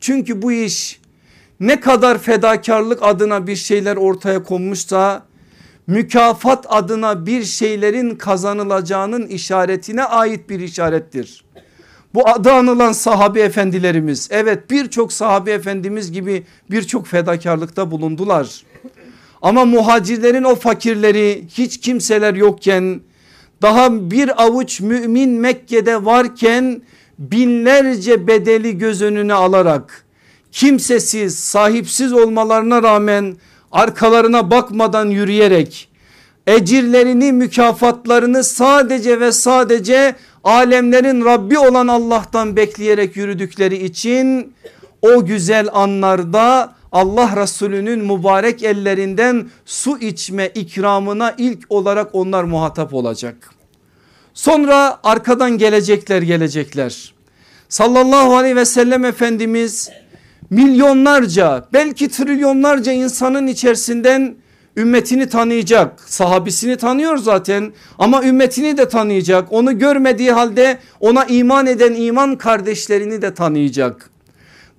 Çünkü 0.00 0.42
bu 0.42 0.52
iş 0.52 1.00
ne 1.60 1.80
kadar 1.80 2.18
fedakarlık 2.18 2.98
adına 3.02 3.46
bir 3.46 3.56
şeyler 3.56 3.96
ortaya 3.96 4.42
konmuşsa 4.42 5.22
mükafat 5.86 6.66
adına 6.68 7.26
bir 7.26 7.44
şeylerin 7.44 8.14
kazanılacağının 8.14 9.26
işaretine 9.26 10.04
ait 10.04 10.50
bir 10.50 10.60
işarettir. 10.60 11.44
Bu 12.14 12.28
adı 12.28 12.52
anılan 12.52 12.92
sahabe 12.92 13.40
efendilerimiz 13.40 14.28
evet 14.30 14.70
birçok 14.70 15.12
sahabe 15.12 15.52
efendimiz 15.52 16.12
gibi 16.12 16.44
birçok 16.70 17.06
fedakarlıkta 17.06 17.90
bulundular. 17.90 18.64
Ama 19.42 19.64
muhacirlerin 19.64 20.42
o 20.42 20.54
fakirleri 20.54 21.44
hiç 21.48 21.80
kimseler 21.80 22.34
yokken 22.34 23.00
daha 23.62 24.10
bir 24.10 24.42
avuç 24.42 24.80
mümin 24.80 25.30
Mekke'de 25.30 26.04
varken 26.04 26.82
binlerce 27.18 28.26
bedeli 28.26 28.78
göz 28.78 29.02
önüne 29.02 29.34
alarak 29.34 30.04
kimsesiz 30.52 31.38
sahipsiz 31.38 32.12
olmalarına 32.12 32.82
rağmen 32.82 33.36
arkalarına 33.72 34.50
bakmadan 34.50 35.06
yürüyerek 35.06 35.88
ecirlerini 36.46 37.32
mükafatlarını 37.32 38.44
sadece 38.44 39.20
ve 39.20 39.32
sadece 39.32 40.14
alemlerin 40.44 41.24
Rabbi 41.24 41.58
olan 41.58 41.88
Allah'tan 41.88 42.56
bekleyerek 42.56 43.16
yürüdükleri 43.16 43.84
için 43.84 44.52
o 45.02 45.26
güzel 45.26 45.68
anlarda 45.72 46.74
Allah 46.92 47.42
Resulü'nün 47.42 47.98
mübarek 47.98 48.62
ellerinden 48.62 49.50
su 49.64 49.98
içme 49.98 50.48
ikramına 50.54 51.34
ilk 51.38 51.66
olarak 51.68 52.14
onlar 52.14 52.44
muhatap 52.44 52.94
olacak. 52.94 53.50
Sonra 54.34 54.98
arkadan 55.02 55.58
gelecekler 55.58 56.22
gelecekler. 56.22 57.14
Sallallahu 57.68 58.36
aleyhi 58.36 58.56
ve 58.56 58.64
sellem 58.64 59.04
Efendimiz 59.04 59.90
milyonlarca 60.50 61.64
belki 61.72 62.08
trilyonlarca 62.08 62.92
insanın 62.92 63.46
içerisinden 63.46 64.36
ümmetini 64.76 65.28
tanıyacak. 65.28 66.00
Sahabisini 66.06 66.76
tanıyor 66.76 67.16
zaten 67.16 67.72
ama 67.98 68.24
ümmetini 68.24 68.76
de 68.76 68.88
tanıyacak. 68.88 69.52
Onu 69.52 69.78
görmediği 69.78 70.32
halde 70.32 70.78
ona 71.00 71.24
iman 71.24 71.66
eden 71.66 71.94
iman 71.94 72.36
kardeşlerini 72.36 73.22
de 73.22 73.34
tanıyacak. 73.34 74.11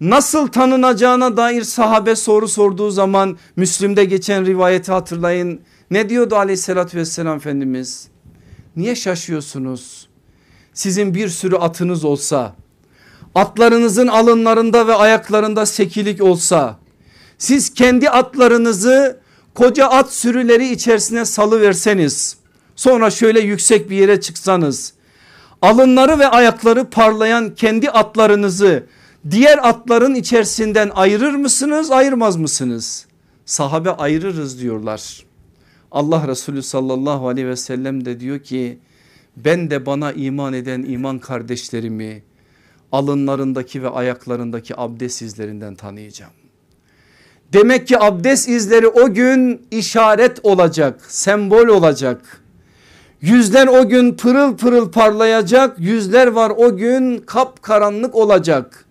Nasıl 0.04 0.48
tanınacağına 0.48 1.38
dair 1.38 1.63
sahabe 1.63 2.16
soru 2.16 2.48
sorduğu 2.48 2.92
zaman 2.92 3.38
Müslim'de 3.56 4.06
geçen 4.06 4.46
rivayeti 4.46 4.92
hatırlayın. 4.92 5.62
Ne 5.92 6.10
diyordu 6.10 6.36
aleyhissalatü 6.36 6.98
vesselam 6.98 7.38
Efendimiz? 7.38 8.08
Niye 8.76 8.96
şaşıyorsunuz? 8.96 10.08
Sizin 10.74 11.13
bir 11.13 11.30
sürü 11.30 11.56
atınız 11.56 12.06
olsa 12.06 12.56
atlarınızın 13.36 14.08
alınlarında 14.08 14.88
ve 14.88 14.94
ayaklarında 14.94 15.66
sekilik 15.66 16.24
olsa 16.24 16.80
siz 17.38 17.74
kendi 17.74 18.10
atlarınızı 18.10 19.20
koca 19.56 19.88
at 19.88 20.13
sürüleri 20.13 20.72
içerisine 20.72 21.26
salı 21.26 21.62
verseniz 21.62 22.38
sonra 22.76 23.10
şöyle 23.10 23.39
yüksek 23.39 23.89
bir 23.89 23.96
yere 23.96 24.22
çıksanız 24.22 24.94
alınları 25.62 26.20
ve 26.20 26.28
ayakları 26.28 26.89
parlayan 26.89 27.56
kendi 27.56 27.89
atlarınızı 27.89 28.84
diğer 29.32 29.60
atların 29.70 30.16
içerisinden 30.16 30.92
ayırır 30.96 31.34
mısınız 31.34 31.92
ayırmaz 31.92 32.36
mısınız? 32.36 33.06
Sahabe 33.46 33.92
ayırırız 33.92 34.62
diyorlar. 34.62 35.24
Allah 35.92 36.28
Resulü 36.28 36.64
sallallahu 36.64 37.28
aleyhi 37.28 37.48
ve 37.48 37.56
sellem 37.56 38.06
de 38.06 38.20
diyor 38.20 38.40
ki 38.40 38.80
ben 39.38 39.70
de 39.70 39.86
bana 39.86 40.12
iman 40.12 40.54
eden 40.54 40.84
iman 40.84 41.20
kardeşlerimi 41.20 42.24
alınlarındaki 42.92 43.84
ve 43.84 43.90
ayaklarındaki 43.90 44.80
abdest 44.80 45.22
izlerinden 45.22 45.76
tanıyacağım. 45.76 46.34
Demek 47.54 47.88
ki 47.88 48.00
abdest 48.00 48.50
izleri 48.50 48.88
o 48.88 49.14
gün 49.14 49.62
işaret 49.72 50.40
olacak, 50.44 51.02
sembol 51.08 51.68
olacak. 51.68 52.42
Yüzler 53.22 53.68
o 53.68 53.90
gün 53.90 54.14
pırıl 54.14 54.58
pırıl 54.58 54.92
parlayacak, 54.92 55.80
yüzler 55.80 56.28
var 56.28 56.50
o 56.58 56.78
gün 56.78 57.18
kapkaranlık 57.18 58.16
olacak. 58.16 58.86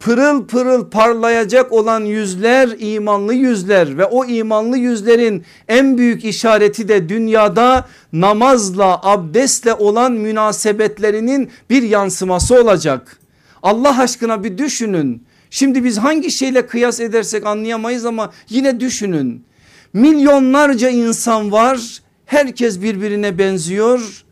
Pırıl 0.00 0.46
pırıl 0.46 0.90
parlayacak 0.90 1.72
olan 1.72 2.04
yüzler 2.04 2.68
imanlı 2.78 3.34
yüzler 3.34 3.98
ve 3.98 4.04
o 4.04 4.24
imanlı 4.24 4.78
yüzlerin 4.78 5.44
en 5.68 5.98
büyük 5.98 6.24
işareti 6.24 6.88
de 6.88 7.08
dünyada 7.08 7.88
namazla 8.12 9.00
abdestle 9.02 9.74
olan 9.74 10.12
münasebetlerinin 10.12 11.50
bir 11.70 11.82
yansıması 11.82 12.60
olacak. 12.60 13.18
Allah 13.62 14.00
aşkına 14.00 14.44
bir 14.44 14.58
düşünün. 14.58 15.22
Şimdi 15.50 15.84
biz 15.84 15.98
hangi 15.98 16.30
şeyle 16.30 16.66
kıyas 16.66 17.00
edersek 17.00 17.46
anlayamayız 17.46 18.04
ama 18.06 18.32
yine 18.48 18.80
düşünün. 18.80 19.44
Milyonlarca 19.92 20.88
insan 20.88 21.52
var. 21.52 22.02
Herkes 22.26 22.82
birbirine 22.82 23.38
benziyor. 23.38 24.24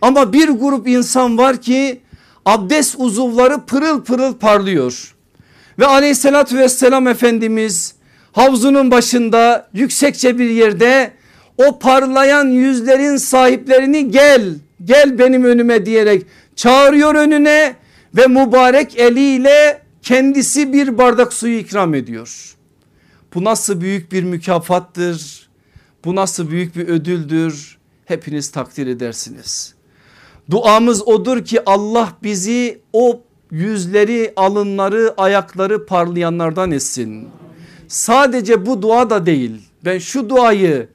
Ama 0.00 0.32
bir 0.32 0.48
grup 0.48 0.88
insan 0.88 1.38
var 1.38 1.60
ki 1.60 2.00
abdest 2.46 2.94
uzuvları 2.98 3.66
pırıl 3.66 4.04
pırıl 4.04 4.34
parlıyor. 4.34 5.14
Ve 5.78 5.86
aleyhissalatü 5.86 6.58
vesselam 6.58 7.08
Efendimiz 7.08 7.94
havzunun 8.32 8.90
başında 8.90 9.68
yüksekçe 9.72 10.38
bir 10.38 10.50
yerde 10.50 11.12
o 11.58 11.78
parlayan 11.78 12.46
yüzlerin 12.46 13.16
sahiplerini 13.16 14.10
gel 14.10 14.54
gel 14.84 15.18
benim 15.18 15.44
önüme 15.44 15.86
diyerek 15.86 16.26
çağırıyor 16.56 17.14
önüne 17.14 17.76
ve 18.16 18.26
mübarek 18.26 18.98
eliyle 18.98 19.82
kendisi 20.02 20.72
bir 20.72 20.98
bardak 20.98 21.32
suyu 21.32 21.58
ikram 21.58 21.94
ediyor. 21.94 22.56
Bu 23.34 23.44
nasıl 23.44 23.80
büyük 23.80 24.12
bir 24.12 24.22
mükafattır? 24.24 25.48
Bu 26.04 26.14
nasıl 26.16 26.50
büyük 26.50 26.76
bir 26.76 26.88
ödüldür? 26.88 27.78
Hepiniz 28.04 28.50
takdir 28.50 28.86
edersiniz. 28.86 29.74
Duamız 30.50 31.08
odur 31.08 31.44
ki 31.44 31.60
Allah 31.66 32.12
bizi 32.22 32.80
o 32.92 33.20
yüzleri, 33.50 34.32
alınları, 34.36 35.14
ayakları 35.16 35.86
parlayanlardan 35.86 36.70
etsin. 36.70 37.28
Sadece 37.88 38.66
bu 38.66 38.82
dua 38.82 39.10
da 39.10 39.26
değil. 39.26 39.60
Ben 39.84 39.98
şu 39.98 40.28
duayı 40.28 40.88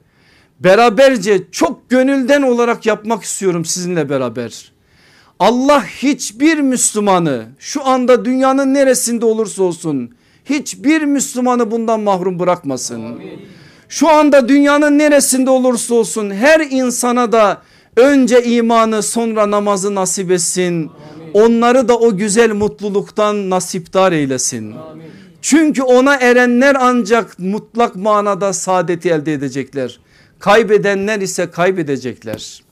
beraberce 0.60 1.50
çok 1.52 1.90
gönülden 1.90 2.42
olarak 2.42 2.86
yapmak 2.86 3.22
istiyorum 3.22 3.64
sizinle 3.64 4.10
beraber. 4.10 4.72
Allah 5.38 5.84
hiçbir 5.84 6.58
Müslümanı 6.58 7.46
şu 7.58 7.86
anda 7.86 8.24
dünyanın 8.24 8.74
neresinde 8.74 9.26
olursa 9.26 9.62
olsun 9.62 10.10
hiçbir 10.44 11.02
Müslümanı 11.02 11.70
bundan 11.70 12.00
mahrum 12.00 12.38
bırakmasın. 12.38 13.20
Şu 13.88 14.08
anda 14.08 14.48
dünyanın 14.48 14.98
neresinde 14.98 15.50
olursa 15.50 15.94
olsun 15.94 16.30
her 16.30 16.60
insana 16.60 17.32
da 17.32 17.62
önce 17.98 18.44
imanı 18.44 19.02
sonra 19.02 19.50
namazı 19.50 19.94
nasip 19.94 20.30
etsin. 20.30 20.90
Onları 21.34 21.88
da 21.88 21.98
o 21.98 22.16
güzel 22.16 22.52
mutluluktan 22.52 23.50
nasiptar 23.50 24.12
eylesin. 24.12 24.74
Çünkü 25.42 25.82
ona 25.82 26.16
erenler 26.16 26.76
ancak 26.80 27.38
mutlak 27.38 27.96
manada 27.96 28.52
saadeti 28.52 29.10
elde 29.10 29.32
edecekler. 29.32 30.00
Kaybedenler 30.38 31.20
ise 31.20 31.50
kaybedecekler. 31.50 32.62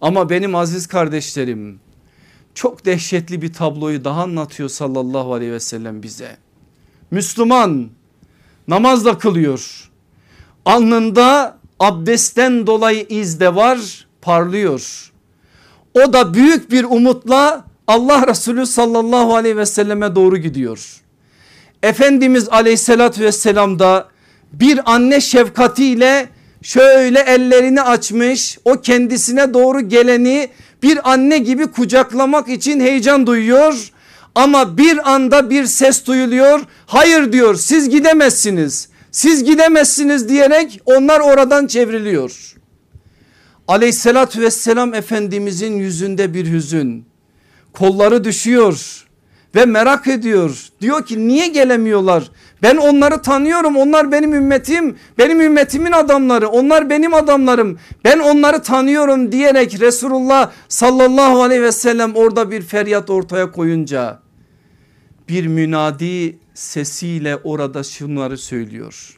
Ama 0.00 0.30
benim 0.30 0.54
aziz 0.54 0.86
kardeşlerim 0.86 1.80
çok 2.54 2.84
dehşetli 2.84 3.42
bir 3.42 3.52
tabloyu 3.52 4.04
daha 4.04 4.22
anlatıyor 4.22 4.68
sallallahu 4.68 5.34
aleyhi 5.34 5.52
ve 5.52 5.60
sellem 5.60 6.02
bize. 6.02 6.36
Müslüman 7.10 7.88
namazla 8.68 9.18
kılıyor. 9.18 9.90
Alnında 10.64 11.58
abdestten 11.80 12.66
dolayı 12.66 13.06
iz 13.08 13.40
de 13.40 13.54
var 13.54 14.06
parlıyor. 14.22 15.12
O 15.94 16.12
da 16.12 16.34
büyük 16.34 16.70
bir 16.70 16.84
umutla 16.84 17.64
Allah 17.86 18.26
Resulü 18.26 18.66
sallallahu 18.66 19.36
aleyhi 19.36 19.56
ve 19.56 19.66
selleme 19.66 20.14
doğru 20.14 20.36
gidiyor. 20.36 21.00
Efendimiz 21.82 22.48
aleyhissalatü 22.48 23.20
vesselam 23.24 23.78
da 23.78 24.08
bir 24.52 24.92
anne 24.94 25.20
şefkatiyle 25.20 26.28
şöyle 26.62 27.20
ellerini 27.20 27.82
açmış 27.82 28.58
o 28.64 28.80
kendisine 28.80 29.54
doğru 29.54 29.80
geleni 29.80 30.48
bir 30.82 31.12
anne 31.12 31.38
gibi 31.38 31.66
kucaklamak 31.66 32.48
için 32.48 32.80
heyecan 32.80 33.26
duyuyor. 33.26 33.92
Ama 34.34 34.78
bir 34.78 35.12
anda 35.14 35.50
bir 35.50 35.66
ses 35.66 36.06
duyuluyor. 36.06 36.60
Hayır 36.86 37.32
diyor 37.32 37.54
siz 37.54 37.90
gidemezsiniz. 37.90 38.88
Siz 39.10 39.44
gidemezsiniz 39.44 40.28
diyerek 40.28 40.80
onlar 40.84 41.20
oradan 41.20 41.66
çevriliyor. 41.66 42.56
Aleyhissalatü 43.70 44.40
vesselam 44.40 44.94
Efendimizin 44.94 45.72
yüzünde 45.76 46.34
bir 46.34 46.52
hüzün. 46.52 47.04
Kolları 47.72 48.24
düşüyor 48.24 49.06
ve 49.54 49.64
merak 49.64 50.06
ediyor. 50.06 50.68
Diyor 50.80 51.06
ki 51.06 51.28
niye 51.28 51.46
gelemiyorlar? 51.46 52.30
Ben 52.62 52.76
onları 52.76 53.22
tanıyorum 53.22 53.76
onlar 53.76 54.12
benim 54.12 54.34
ümmetim 54.34 54.96
benim 55.18 55.40
ümmetimin 55.40 55.92
adamları 55.92 56.48
onlar 56.48 56.90
benim 56.90 57.14
adamlarım 57.14 57.78
ben 58.04 58.18
onları 58.18 58.62
tanıyorum 58.62 59.32
diyerek 59.32 59.80
Resulullah 59.80 60.50
sallallahu 60.68 61.42
aleyhi 61.42 61.62
ve 61.62 61.72
sellem 61.72 62.14
orada 62.14 62.50
bir 62.50 62.62
feryat 62.62 63.10
ortaya 63.10 63.50
koyunca 63.50 64.20
bir 65.28 65.46
münadi 65.46 66.38
sesiyle 66.54 67.36
orada 67.36 67.82
şunları 67.82 68.38
söylüyor. 68.38 69.16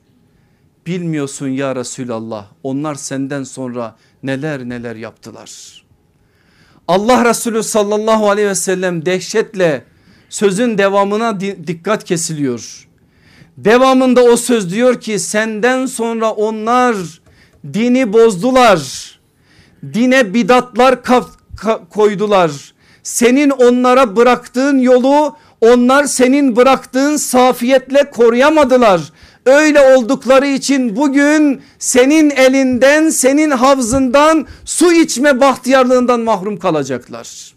Bilmiyorsun 0.87 1.49
ya 1.49 1.77
Resulallah 1.77 2.47
onlar 2.63 2.95
senden 2.95 3.43
sonra 3.43 3.97
neler 4.23 4.69
neler 4.69 4.97
yaptılar. 4.97 5.83
Allah 6.89 7.25
Resulü 7.25 7.63
sallallahu 7.63 8.31
aleyhi 8.31 8.49
ve 8.49 8.55
sellem 8.55 9.07
dehşetle 9.07 9.85
sözün 10.29 10.79
devamına 10.79 11.41
dikkat 11.41 12.05
kesiliyor. 12.05 12.89
Devamında 13.57 14.23
o 14.23 14.37
söz 14.37 14.73
diyor 14.73 15.01
ki 15.01 15.19
senden 15.19 15.87
sonra 15.87 16.31
onlar 16.31 16.97
dini 17.73 18.13
bozdular. 18.13 19.13
Dine 19.95 20.35
bidatlar 20.35 20.99
koydular. 21.91 22.75
Senin 23.03 23.51
onlara 23.51 24.17
bıraktığın 24.17 24.79
yolu 24.79 25.37
onlar 25.61 26.05
senin 26.05 26.57
bıraktığın 26.57 27.17
safiyetle 27.17 28.11
koruyamadılar. 28.11 29.01
Öyle 29.47 29.81
oldukları 29.81 30.47
için 30.47 30.97
bugün 30.97 31.63
senin 31.79 32.31
elinden 32.31 33.11
senin 33.11 33.51
havzından 33.51 34.47
su 34.65 34.93
içme 34.93 35.41
bahtiyarlığından 35.41 36.21
mahrum 36.21 36.59
kalacaklar. 36.59 37.55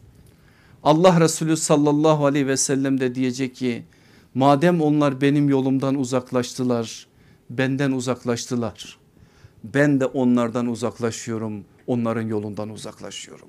Allah 0.83 1.19
Resulü 1.19 1.57
sallallahu 1.57 2.25
aleyhi 2.25 2.47
ve 2.47 2.57
sellem 2.57 2.99
de 2.99 3.15
diyecek 3.15 3.55
ki 3.55 3.83
madem 4.33 4.81
onlar 4.81 5.21
benim 5.21 5.49
yolumdan 5.49 5.95
uzaklaştılar 5.95 7.07
benden 7.49 7.91
uzaklaştılar. 7.91 8.97
Ben 9.63 9.99
de 9.99 10.05
onlardan 10.05 10.67
uzaklaşıyorum 10.67 11.65
onların 11.87 12.27
yolundan 12.27 12.69
uzaklaşıyorum. 12.69 13.47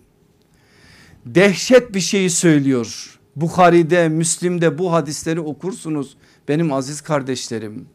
Dehşet 1.26 1.94
bir 1.94 2.00
şeyi 2.00 2.30
söylüyor. 2.30 3.18
Bukhari'de 3.36 4.08
Müslim'de 4.08 4.78
bu 4.78 4.92
hadisleri 4.92 5.40
okursunuz 5.40 6.16
benim 6.48 6.72
aziz 6.72 7.00
kardeşlerim. 7.00 7.86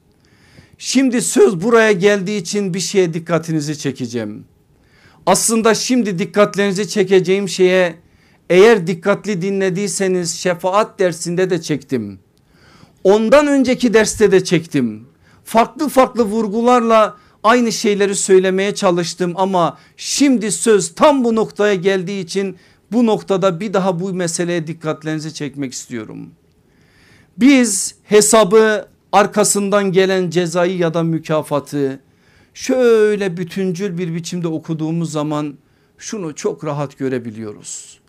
Şimdi 0.83 1.21
söz 1.21 1.61
buraya 1.61 1.91
geldiği 1.91 2.37
için 2.41 2.73
bir 2.73 2.79
şeye 2.79 3.13
dikkatinizi 3.13 3.77
çekeceğim. 3.77 4.45
Aslında 5.25 5.73
şimdi 5.73 6.19
dikkatlerinizi 6.19 6.89
çekeceğim 6.89 7.49
şeye 7.49 7.95
eğer 8.49 8.87
dikkatli 8.87 9.41
dinlediyseniz 9.41 10.35
şefaat 10.35 10.99
dersinde 10.99 11.49
de 11.49 11.61
çektim. 11.61 12.19
Ondan 13.03 13.47
önceki 13.47 13.93
derste 13.93 14.31
de 14.31 14.43
çektim. 14.43 15.07
Farklı 15.43 15.89
farklı 15.89 16.23
vurgularla 16.23 17.17
aynı 17.43 17.71
şeyleri 17.71 18.15
söylemeye 18.15 18.75
çalıştım 18.75 19.33
ama 19.35 19.77
şimdi 19.97 20.51
söz 20.51 20.95
tam 20.95 21.23
bu 21.23 21.35
noktaya 21.35 21.75
geldiği 21.75 22.23
için 22.23 22.57
bu 22.91 23.05
noktada 23.05 23.59
bir 23.59 23.73
daha 23.73 23.99
bu 23.99 24.13
meseleye 24.13 24.67
dikkatlerinizi 24.67 25.33
çekmek 25.33 25.73
istiyorum. 25.73 26.29
Biz 27.37 27.95
hesabı 28.03 28.90
arkasından 29.11 29.91
gelen 29.91 30.29
cezayı 30.29 30.77
ya 30.77 30.93
da 30.93 31.03
mükafatı 31.03 31.99
şöyle 32.53 33.37
bütüncül 33.37 33.97
bir 33.97 34.15
biçimde 34.15 34.47
okuduğumuz 34.47 35.11
zaman 35.11 35.57
şunu 35.97 36.35
çok 36.35 36.65
rahat 36.65 36.97
görebiliyoruz. 36.97 37.99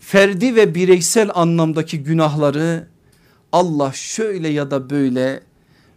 Ferdi 0.00 0.56
ve 0.56 0.74
bireysel 0.74 1.30
anlamdaki 1.34 2.02
günahları 2.02 2.86
Allah 3.52 3.92
şöyle 3.92 4.48
ya 4.48 4.70
da 4.70 4.90
böyle 4.90 5.40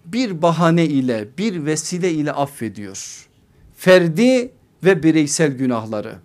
bir 0.05 0.41
bahane 0.41 0.85
ile 0.85 1.27
bir 1.37 1.65
vesile 1.65 2.11
ile 2.11 2.31
affediyor. 2.31 3.27
Ferdi 3.77 4.51
ve 4.83 5.03
bireysel 5.03 5.51
günahları. 5.51 6.15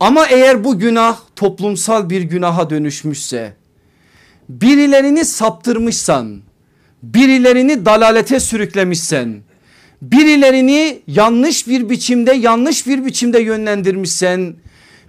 Ama 0.00 0.26
eğer 0.26 0.64
bu 0.64 0.78
günah 0.78 1.20
toplumsal 1.36 2.10
bir 2.10 2.22
günaha 2.22 2.70
dönüşmüşse 2.70 3.56
birilerini 4.48 5.24
saptırmışsan 5.24 6.42
birilerini 7.02 7.84
dalalete 7.84 8.40
sürüklemişsen 8.40 9.42
birilerini 10.02 11.02
yanlış 11.06 11.68
bir 11.68 11.90
biçimde 11.90 12.32
yanlış 12.32 12.86
bir 12.86 13.04
biçimde 13.04 13.40
yönlendirmişsen 13.40 14.54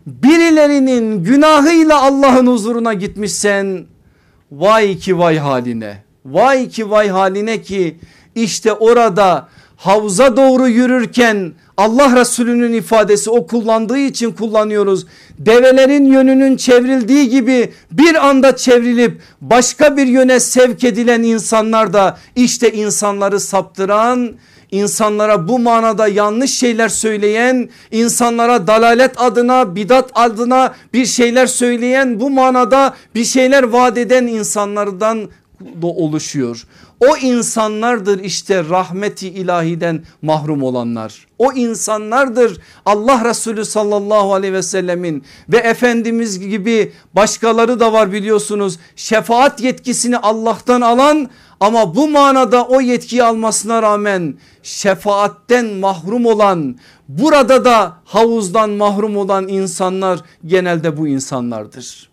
birilerinin 0.06 1.23
günahıyla 1.23 2.02
Allah'ın 2.02 2.47
huzuruna 2.47 2.93
gitmişsen 2.93 3.86
vay 4.52 4.97
ki 4.97 5.17
vay 5.17 5.38
haline 5.38 6.04
vay 6.26 6.69
ki 6.69 6.89
vay 6.89 7.10
haline 7.10 7.62
ki 7.62 7.97
işte 8.36 8.73
orada 8.73 9.50
havza 9.77 10.37
doğru 10.37 10.67
yürürken 10.67 11.53
Allah 11.77 12.15
Resulü'nün 12.15 12.73
ifadesi 12.73 13.29
o 13.29 13.47
kullandığı 13.47 13.97
için 13.97 14.31
kullanıyoruz. 14.31 15.05
Develerin 15.37 16.05
yönünün 16.05 16.57
çevrildiği 16.57 17.29
gibi 17.29 17.73
bir 17.91 18.27
anda 18.27 18.55
çevrilip 18.55 19.21
başka 19.41 19.97
bir 19.97 20.07
yöne 20.07 20.39
sevk 20.39 20.83
edilen 20.83 21.23
insanlar 21.23 21.93
da 21.93 22.17
işte 22.35 22.71
insanları 22.71 23.39
saptıran 23.39 24.35
insanlara 24.71 25.47
bu 25.47 25.59
manada 25.59 26.07
yanlış 26.07 26.53
şeyler 26.53 26.89
söyleyen 26.89 27.69
insanlara 27.91 28.67
dalalet 28.67 29.21
adına 29.21 29.75
bidat 29.75 30.09
adına 30.13 30.73
bir 30.93 31.05
şeyler 31.05 31.47
söyleyen 31.47 32.19
bu 32.19 32.29
manada 32.29 32.95
bir 33.15 33.25
şeyler 33.25 33.63
vaat 33.63 33.97
eden 33.97 34.27
insanlardan 34.27 35.29
da 35.81 35.87
oluşuyor. 35.87 36.63
O 36.99 37.17
insanlardır 37.17 38.19
işte 38.19 38.63
rahmeti 38.69 39.27
ilahiden 39.27 40.03
mahrum 40.21 40.63
olanlar. 40.63 41.27
O 41.38 41.53
insanlardır 41.53 42.62
Allah 42.86 43.25
Resulü 43.29 43.65
sallallahu 43.65 44.33
aleyhi 44.33 44.53
ve 44.53 44.63
sellemin 44.63 45.23
ve 45.49 45.57
Efendimiz 45.57 46.39
gibi 46.39 46.93
başkaları 47.13 47.79
da 47.79 47.93
var 47.93 48.12
biliyorsunuz. 48.12 48.79
Şefaat 48.95 49.62
yetkisini 49.62 50.17
Allah'tan 50.17 50.81
alan 50.81 51.29
ama 51.60 51.95
bu 51.95 52.07
manada 52.07 52.65
o 52.65 52.81
yetkiyi 52.81 53.23
almasına 53.23 53.81
rağmen 53.81 54.38
şefaatten 54.63 55.65
mahrum 55.65 56.25
olan 56.25 56.77
burada 57.07 57.65
da 57.65 57.95
havuzdan 58.05 58.69
mahrum 58.69 59.17
olan 59.17 59.47
insanlar 59.47 60.19
genelde 60.45 60.97
bu 60.97 61.07
insanlardır. 61.07 62.10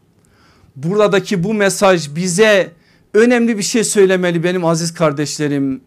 Buradaki 0.77 1.45
bu 1.45 1.55
mesaj 1.55 2.15
bize 2.15 2.73
önemli 3.15 3.59
bir 3.59 3.63
şey 3.63 3.85
söylemeli 3.85 4.45
benim 4.45 4.65
aziz 4.65 4.95
kardeşlerim. 4.95 5.81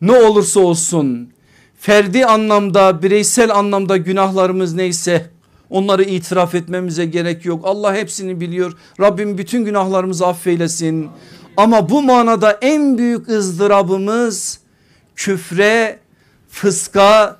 Ne 0.00 0.12
olursa 0.12 0.60
olsun 0.60 1.32
ferdi 1.78 2.26
anlamda 2.26 3.02
bireysel 3.02 3.54
anlamda 3.54 3.96
günahlarımız 3.96 4.74
neyse 4.74 5.30
onları 5.70 6.02
itiraf 6.02 6.54
etmemize 6.54 7.06
gerek 7.06 7.44
yok. 7.44 7.60
Allah 7.64 7.94
hepsini 7.94 8.40
biliyor. 8.40 8.76
Rabbim 9.00 9.38
bütün 9.38 9.64
günahlarımızı 9.64 10.26
affeylesin. 10.26 11.08
Ama 11.56 11.88
bu 11.88 12.02
manada 12.02 12.58
en 12.62 12.98
büyük 12.98 13.28
ızdırabımız 13.28 14.58
küfre, 15.16 15.98
fıska, 16.48 17.36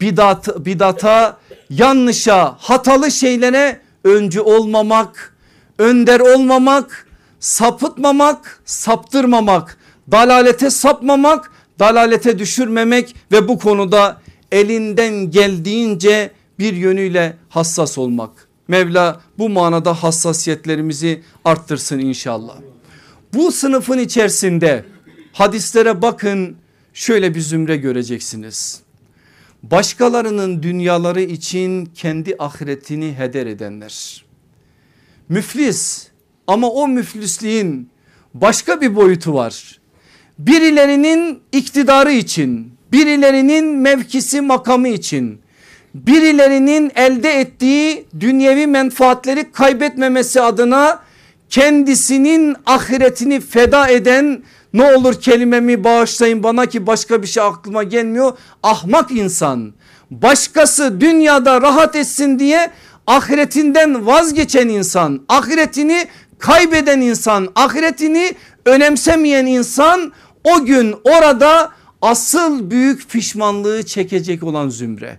bidat, 0.00 0.64
bidata, 0.66 1.38
yanlışa, 1.70 2.56
hatalı 2.58 3.10
şeylere 3.10 3.80
öncü 4.04 4.40
olmamak, 4.40 5.34
önder 5.78 6.20
olmamak 6.20 7.05
sapıtmamak, 7.40 8.62
saptırmamak, 8.64 9.78
dalalete 10.12 10.70
sapmamak, 10.70 11.50
dalalete 11.78 12.38
düşürmemek 12.38 13.16
ve 13.32 13.48
bu 13.48 13.58
konuda 13.58 14.20
elinden 14.52 15.30
geldiğince 15.30 16.30
bir 16.58 16.72
yönüyle 16.72 17.36
hassas 17.48 17.98
olmak. 17.98 18.48
Mevla 18.68 19.20
bu 19.38 19.48
manada 19.48 19.94
hassasiyetlerimizi 19.94 21.22
arttırsın 21.44 21.98
inşallah. 21.98 22.56
Bu 23.34 23.52
sınıfın 23.52 23.98
içerisinde 23.98 24.84
hadislere 25.32 26.02
bakın 26.02 26.56
şöyle 26.94 27.34
bir 27.34 27.40
zümre 27.40 27.76
göreceksiniz. 27.76 28.80
Başkalarının 29.62 30.62
dünyaları 30.62 31.22
için 31.22 31.86
kendi 31.86 32.36
ahiretini 32.38 33.14
heder 33.18 33.46
edenler. 33.46 34.24
Müflis 35.28 36.08
ama 36.46 36.70
o 36.70 36.88
müflisliğin 36.88 37.90
başka 38.34 38.80
bir 38.80 38.96
boyutu 38.96 39.34
var. 39.34 39.80
Birilerinin 40.38 41.38
iktidarı 41.52 42.12
için, 42.12 42.72
birilerinin 42.92 43.64
mevkisi 43.64 44.40
makamı 44.40 44.88
için, 44.88 45.40
birilerinin 45.94 46.92
elde 46.94 47.40
ettiği 47.40 48.06
dünyevi 48.20 48.66
menfaatleri 48.66 49.52
kaybetmemesi 49.52 50.40
adına 50.40 51.02
kendisinin 51.48 52.56
ahiretini 52.66 53.40
feda 53.40 53.88
eden 53.88 54.42
ne 54.72 54.94
olur 54.94 55.20
kelimemi 55.20 55.84
bağışlayın 55.84 56.42
bana 56.42 56.66
ki 56.66 56.86
başka 56.86 57.22
bir 57.22 57.26
şey 57.26 57.42
aklıma 57.42 57.82
gelmiyor. 57.82 58.32
Ahmak 58.62 59.10
insan 59.10 59.72
başkası 60.10 61.00
dünyada 61.00 61.62
rahat 61.62 61.96
etsin 61.96 62.38
diye 62.38 62.70
ahiretinden 63.06 64.06
vazgeçen 64.06 64.68
insan 64.68 65.20
ahiretini 65.28 66.06
kaybeden 66.38 67.00
insan 67.00 67.48
ahiretini 67.54 68.34
önemsemeyen 68.64 69.46
insan 69.46 70.12
O 70.44 70.64
gün 70.64 70.94
orada 71.04 71.70
asıl 72.02 72.70
büyük 72.70 73.10
pişmanlığı 73.10 73.82
çekecek 73.82 74.42
olan 74.42 74.68
zümre. 74.68 75.18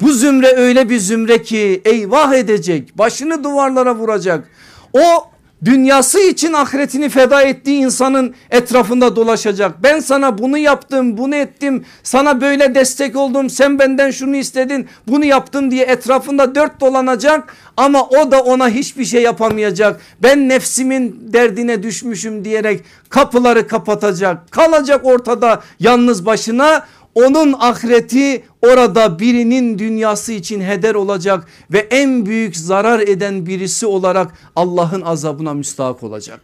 Bu 0.00 0.12
zümre 0.12 0.56
öyle 0.56 0.90
bir 0.90 0.98
zümre 0.98 1.42
ki 1.42 1.82
eyvah 1.84 2.34
edecek 2.34 2.98
başını 2.98 3.44
duvarlara 3.44 3.94
vuracak. 3.94 4.48
O 4.92 5.30
dünyası 5.64 6.20
için 6.20 6.52
ahiretini 6.52 7.08
feda 7.08 7.42
ettiği 7.42 7.78
insanın 7.78 8.34
etrafında 8.50 9.16
dolaşacak. 9.16 9.82
Ben 9.82 10.00
sana 10.00 10.38
bunu 10.38 10.58
yaptım 10.58 11.18
bunu 11.18 11.34
ettim 11.34 11.84
sana 12.02 12.40
böyle 12.40 12.74
destek 12.74 13.16
oldum 13.16 13.50
sen 13.50 13.78
benden 13.78 14.10
şunu 14.10 14.36
istedin 14.36 14.88
bunu 15.08 15.24
yaptım 15.24 15.70
diye 15.70 15.84
etrafında 15.84 16.54
dört 16.54 16.80
dolanacak 16.80 17.54
ama 17.76 18.08
o 18.08 18.30
da 18.30 18.42
ona 18.42 18.68
hiçbir 18.68 19.04
şey 19.04 19.22
yapamayacak. 19.22 20.00
Ben 20.22 20.48
nefsimin 20.48 21.20
derdine 21.32 21.82
düşmüşüm 21.82 22.44
diyerek 22.44 22.80
kapıları 23.08 23.68
kapatacak 23.68 24.50
kalacak 24.50 25.00
ortada 25.04 25.62
yalnız 25.80 26.26
başına 26.26 26.84
onun 27.14 27.52
ahireti 27.58 28.44
orada 28.62 29.18
birinin 29.18 29.78
dünyası 29.78 30.32
için 30.32 30.60
heder 30.60 30.94
olacak 30.94 31.46
ve 31.72 31.78
en 31.78 32.26
büyük 32.26 32.56
zarar 32.56 33.00
eden 33.00 33.46
birisi 33.46 33.86
olarak 33.86 34.32
Allah'ın 34.56 35.00
azabına 35.00 35.54
müstahak 35.54 36.02
olacak. 36.02 36.40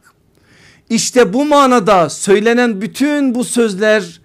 İşte 0.91 1.33
bu 1.33 1.45
manada 1.45 2.11
söylenen 2.11 2.81
bütün 2.81 3.35
bu 3.35 3.45
sözler 3.45 4.21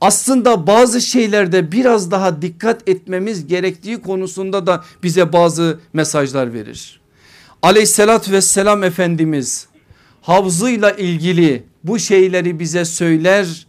aslında 0.00 0.66
bazı 0.66 1.00
şeylerde 1.00 1.72
biraz 1.72 2.10
daha 2.10 2.42
dikkat 2.42 2.88
etmemiz 2.88 3.46
gerektiği 3.46 4.00
konusunda 4.00 4.66
da 4.66 4.84
bize 5.02 5.32
bazı 5.32 5.80
mesajlar 5.92 6.52
verir. 6.52 7.00
Aleyhissalatü 7.62 8.32
vesselam 8.32 8.84
Efendimiz 8.84 9.66
havzıyla 10.22 10.90
ilgili 10.90 11.64
bu 11.84 11.98
şeyleri 11.98 12.60
bize 12.60 12.84
söyler 12.84 13.67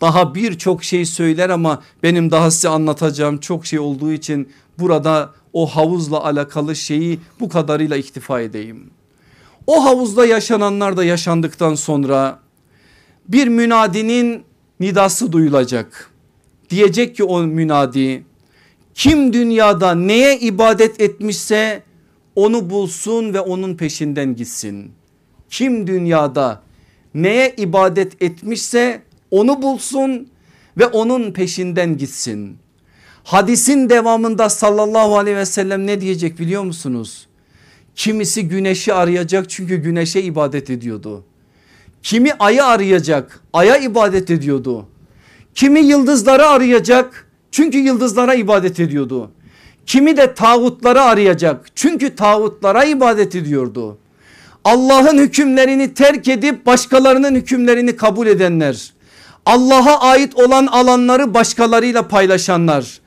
daha 0.00 0.34
birçok 0.34 0.84
şey 0.84 1.06
söyler 1.06 1.50
ama 1.50 1.82
benim 2.02 2.30
daha 2.30 2.50
size 2.50 2.68
anlatacağım 2.68 3.38
çok 3.38 3.66
şey 3.66 3.78
olduğu 3.78 4.12
için 4.12 4.48
burada 4.78 5.32
o 5.52 5.66
havuzla 5.66 6.24
alakalı 6.24 6.76
şeyi 6.76 7.20
bu 7.40 7.48
kadarıyla 7.48 7.96
iktifa 7.96 8.40
edeyim. 8.40 8.90
O 9.66 9.84
havuzda 9.84 10.26
yaşananlar 10.26 10.96
da 10.96 11.04
yaşandıktan 11.04 11.74
sonra 11.74 12.38
bir 13.28 13.48
münadinin 13.48 14.44
nidası 14.80 15.32
duyulacak. 15.32 16.10
Diyecek 16.70 17.16
ki 17.16 17.24
o 17.24 17.42
münadi 17.42 18.24
kim 18.94 19.32
dünyada 19.32 19.94
neye 19.94 20.38
ibadet 20.38 21.00
etmişse 21.00 21.82
onu 22.36 22.70
bulsun 22.70 23.34
ve 23.34 23.40
onun 23.40 23.76
peşinden 23.76 24.36
gitsin. 24.36 24.92
Kim 25.50 25.86
dünyada 25.86 26.62
neye 27.14 27.54
ibadet 27.56 28.22
etmişse 28.22 29.02
onu 29.30 29.62
bulsun 29.62 30.28
ve 30.78 30.86
onun 30.86 31.32
peşinden 31.32 31.96
gitsin. 31.96 32.56
Hadisin 33.24 33.90
devamında 33.90 34.48
sallallahu 34.48 35.18
aleyhi 35.18 35.36
ve 35.36 35.46
sellem 35.46 35.86
ne 35.86 36.00
diyecek 36.00 36.38
biliyor 36.38 36.62
musunuz? 36.62 37.26
Kimisi 37.94 38.48
güneşi 38.48 38.94
arayacak 38.94 39.50
çünkü 39.50 39.76
güneşe 39.76 40.20
ibadet 40.20 40.70
ediyordu. 40.70 41.24
Kimi 42.02 42.32
ayı 42.32 42.64
arayacak 42.64 43.40
aya 43.52 43.76
ibadet 43.76 44.30
ediyordu. 44.30 44.86
Kimi 45.54 45.80
yıldızları 45.80 46.46
arayacak 46.46 47.28
çünkü 47.50 47.78
yıldızlara 47.78 48.34
ibadet 48.34 48.80
ediyordu. 48.80 49.30
Kimi 49.86 50.16
de 50.16 50.34
tağutları 50.34 51.02
arayacak 51.02 51.66
çünkü 51.74 52.16
tağutlara 52.16 52.84
ibadet 52.84 53.34
ediyordu. 53.34 53.98
Allah'ın 54.64 55.18
hükümlerini 55.18 55.94
terk 55.94 56.28
edip 56.28 56.66
başkalarının 56.66 57.34
hükümlerini 57.34 57.96
kabul 57.96 58.26
edenler 58.26 58.92
Allah'a 59.46 60.00
ait 60.00 60.34
olan 60.34 60.66
alanları 60.66 61.34
başkalarıyla 61.34 62.08
paylaşanlar. 62.08 63.00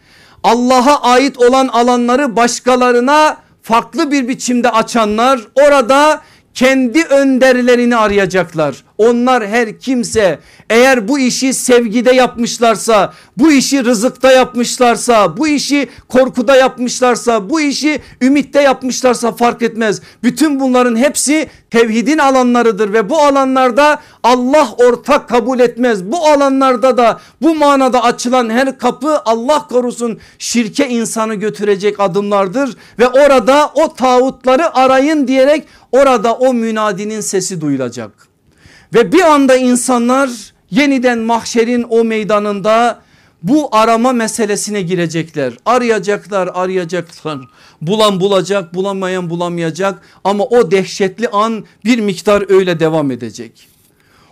Allah'a 0.44 1.02
ait 1.02 1.38
olan 1.38 1.68
alanları 1.68 2.36
başkalarına 2.36 3.38
farklı 3.62 4.12
bir 4.12 4.28
biçimde 4.28 4.72
açanlar 4.72 5.40
orada 5.56 6.22
kendi 6.60 7.04
önderlerini 7.04 7.96
arayacaklar. 7.96 8.84
Onlar 8.98 9.48
her 9.48 9.80
kimse 9.80 10.40
eğer 10.70 11.08
bu 11.08 11.20
işi 11.20 11.54
sevgide 11.54 12.12
yapmışlarsa, 12.12 13.14
bu 13.38 13.52
işi 13.52 13.86
rızıkta 13.86 14.32
yapmışlarsa, 14.32 15.38
bu 15.38 15.48
işi 15.48 15.90
korkuda 16.08 16.56
yapmışlarsa, 16.56 17.50
bu 17.50 17.62
işi 17.62 18.02
ümitte 18.22 18.62
yapmışlarsa 18.62 19.32
fark 19.32 19.62
etmez. 19.62 20.02
Bütün 20.24 20.60
bunların 20.60 20.96
hepsi 20.96 21.50
tevhidin 21.72 22.18
alanlarıdır 22.18 22.94
ve 22.94 23.10
bu 23.10 23.18
alanlarda 23.20 24.00
Allah 24.24 24.70
ortak 24.78 25.30
kabul 25.30 25.60
etmez. 25.60 26.12
Bu 26.12 26.28
alanlarda 26.28 26.98
da 26.98 27.20
bu 27.42 27.56
manada 27.56 28.04
açılan 28.04 28.50
her 28.50 28.78
kapı 28.78 29.22
Allah 29.26 29.68
korusun 29.68 30.20
şirke 30.40 30.90
insanı 30.90 31.36
götürecek 31.36 32.00
adımlardır 32.00 32.78
ve 33.00 33.08
orada 33.08 33.72
o 33.76 33.94
tağutları 33.94 34.76
arayın 34.76 35.28
diyerek 35.28 35.68
orada 35.92 36.34
o 36.34 36.54
münadinin 36.54 37.22
sesi 37.22 37.62
duyulacak. 37.62 38.12
Ve 38.94 39.12
bir 39.12 39.22
anda 39.22 39.56
insanlar 39.56 40.30
yeniden 40.72 41.20
mahşerin 41.20 41.86
o 41.90 42.04
meydanında 42.04 43.02
bu 43.44 43.70
arama 43.72 44.14
meselesine 44.14 44.82
girecekler. 44.82 45.54
Arayacaklar 45.66 46.50
arayacaklar 46.54 47.40
bulan 47.82 48.20
bulacak 48.20 48.74
bulamayan 48.74 49.30
bulamayacak 49.30 50.02
ama 50.24 50.44
o 50.44 50.72
dehşetli 50.72 51.28
an 51.28 51.66
bir 51.86 52.00
miktar 52.00 52.52
öyle 52.52 52.80
devam 52.80 53.12
edecek. 53.12 53.68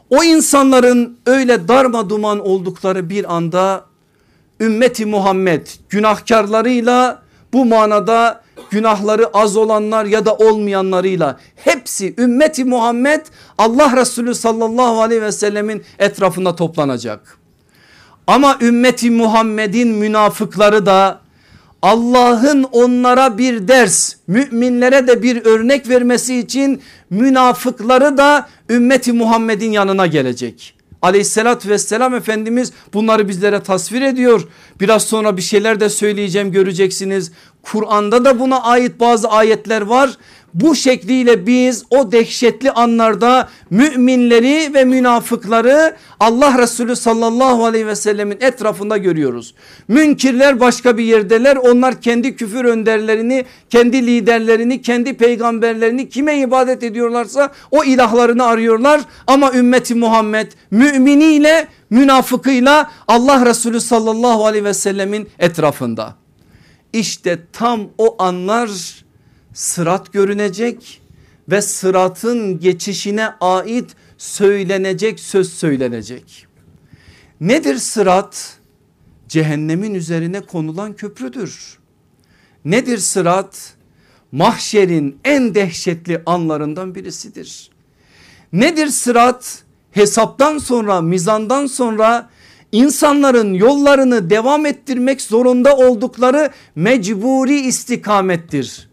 O 0.10 0.24
insanların 0.24 1.17
öyle 1.26 1.67
darma 1.67 2.10
duman 2.10 2.39
oldukları 2.39 3.10
bir 3.10 3.36
anda 3.36 3.86
ümmeti 4.60 5.06
Muhammed 5.06 5.67
günahkarlarıyla 5.89 7.22
bu 7.54 7.65
manada 7.65 8.41
günahları 8.69 9.27
az 9.27 9.58
olanlar 9.58 10.06
ya 10.06 10.25
da 10.25 10.36
olmayanlarıyla 10.36 11.39
hepsi 11.56 12.13
ümmeti 12.17 12.65
Muhammed 12.65 13.25
Allah 13.58 13.95
Resulü 13.95 14.36
sallallahu 14.36 15.01
aleyhi 15.01 15.21
ve 15.21 15.32
sellemin 15.32 15.84
etrafında 15.99 16.56
toplanacak. 16.56 17.38
Ama 18.27 18.58
ümmeti 18.62 19.12
Muhammed'in 19.12 19.88
münafıkları 19.88 20.86
da 20.86 21.19
Allah'ın 21.82 22.63
onlara 22.63 23.38
bir 23.38 23.67
ders 23.67 24.13
müminlere 24.27 25.08
de 25.08 25.23
bir 25.23 25.45
örnek 25.45 25.89
vermesi 25.89 26.39
için 26.39 26.82
münafıkları 27.10 28.17
da 28.17 28.49
ümmeti 28.69 29.13
Muhammed'in 29.13 29.71
yanına 29.71 30.08
gelecek. 30.08 30.77
Aleyhissalatü 31.01 31.69
vesselam 31.69 32.13
Efendimiz 32.15 32.73
bunları 32.93 33.27
bizlere 33.27 33.63
tasvir 33.63 34.01
ediyor. 34.01 34.47
Biraz 34.80 35.03
sonra 35.03 35.38
bir 35.38 35.41
şeyler 35.41 35.80
de 35.80 35.89
söyleyeceğim 35.89 36.51
göreceksiniz. 36.51 37.32
Kur'an'da 37.71 38.25
da 38.25 38.39
buna 38.39 38.63
ait 38.63 38.99
bazı 38.99 39.30
ayetler 39.30 39.82
var 39.82 40.17
bu 40.53 40.75
şekliyle 40.75 41.47
biz 41.47 41.84
o 41.89 42.12
dehşetli 42.12 42.71
anlarda 42.71 43.49
müminleri 43.69 44.73
ve 44.73 44.86
münafıkları 44.86 45.95
Allah 46.19 46.58
Resulü 46.58 46.95
sallallahu 46.95 47.65
aleyhi 47.65 47.88
ve 47.88 47.95
sellemin 47.95 48.38
etrafında 48.41 48.97
görüyoruz. 48.97 49.53
Münkirler 49.88 50.60
başka 50.60 50.97
bir 50.97 51.03
yerdeler 51.03 51.56
onlar 51.56 52.01
kendi 52.01 52.36
küfür 52.36 52.65
önderlerini 52.65 53.45
kendi 53.69 54.08
liderlerini 54.08 54.82
kendi 54.82 55.13
peygamberlerini 55.13 56.10
kime 56.10 56.39
ibadet 56.39 56.84
ediyorlarsa 56.84 57.51
o 57.71 57.84
ilahlarını 57.84 58.45
arıyorlar. 58.45 59.01
Ama 59.27 59.53
ümmeti 59.53 59.95
Muhammed 59.95 60.51
müminiyle 60.71 61.67
münafıkıyla 61.89 62.91
Allah 63.08 63.45
Resulü 63.45 63.82
sallallahu 63.82 64.45
aleyhi 64.45 64.65
ve 64.65 64.73
sellemin 64.73 65.30
etrafında. 65.39 66.26
İşte 66.93 67.39
tam 67.54 67.89
o 67.97 68.23
anlar 68.23 68.69
sırat 69.54 70.13
görünecek 70.13 71.02
ve 71.50 71.62
sıratın 71.62 72.60
geçişine 72.60 73.30
ait 73.41 73.95
söylenecek 74.17 75.19
söz 75.19 75.54
söylenecek. 75.54 76.47
Nedir 77.41 77.76
sırat? 77.76 78.58
Cehennemin 79.28 79.93
üzerine 79.93 80.41
konulan 80.41 80.93
köprüdür. 80.93 81.78
Nedir 82.66 82.97
sırat? 82.97 83.74
Mahşerin 84.32 85.20
en 85.24 85.55
dehşetli 85.55 86.22
anlarından 86.26 86.95
birisidir. 86.95 87.72
Nedir 88.53 88.88
sırat? 88.88 89.64
Hesaptan 89.91 90.57
sonra 90.57 91.01
mizandan 91.01 91.66
sonra 91.66 92.30
insanların 92.72 93.53
yollarını 93.53 94.30
devam 94.30 94.65
ettirmek 94.65 95.22
zorunda 95.22 95.78
oldukları 95.78 96.49
mecburi 96.76 97.59
istikamettir 97.59 98.88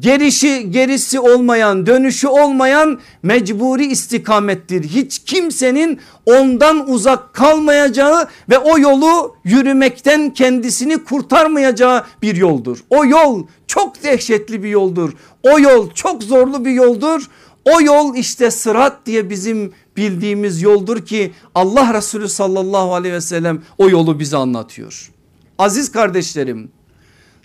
gerişi 0.00 0.70
gerisi 0.70 1.20
olmayan 1.20 1.86
dönüşü 1.86 2.28
olmayan 2.28 3.00
mecburi 3.22 3.86
istikamettir. 3.86 4.84
Hiç 4.84 5.18
kimsenin 5.18 6.00
ondan 6.26 6.90
uzak 6.90 7.34
kalmayacağı 7.34 8.28
ve 8.50 8.58
o 8.58 8.78
yolu 8.78 9.36
yürümekten 9.44 10.30
kendisini 10.30 11.04
kurtarmayacağı 11.04 12.04
bir 12.22 12.36
yoldur. 12.36 12.78
O 12.90 13.04
yol 13.04 13.46
çok 13.66 14.02
dehşetli 14.02 14.62
bir 14.62 14.68
yoldur. 14.68 15.12
O 15.42 15.58
yol 15.58 15.90
çok 15.90 16.22
zorlu 16.22 16.64
bir 16.64 16.72
yoldur. 16.72 17.30
O 17.64 17.80
yol 17.80 18.16
işte 18.16 18.50
sırat 18.50 19.06
diye 19.06 19.30
bizim 19.30 19.72
bildiğimiz 19.96 20.62
yoldur 20.62 21.06
ki 21.06 21.32
Allah 21.54 21.94
Resulü 21.94 22.28
sallallahu 22.28 22.94
aleyhi 22.94 23.14
ve 23.14 23.20
sellem 23.20 23.62
o 23.78 23.90
yolu 23.90 24.20
bize 24.20 24.36
anlatıyor. 24.36 25.10
Aziz 25.58 25.92
kardeşlerim 25.92 26.70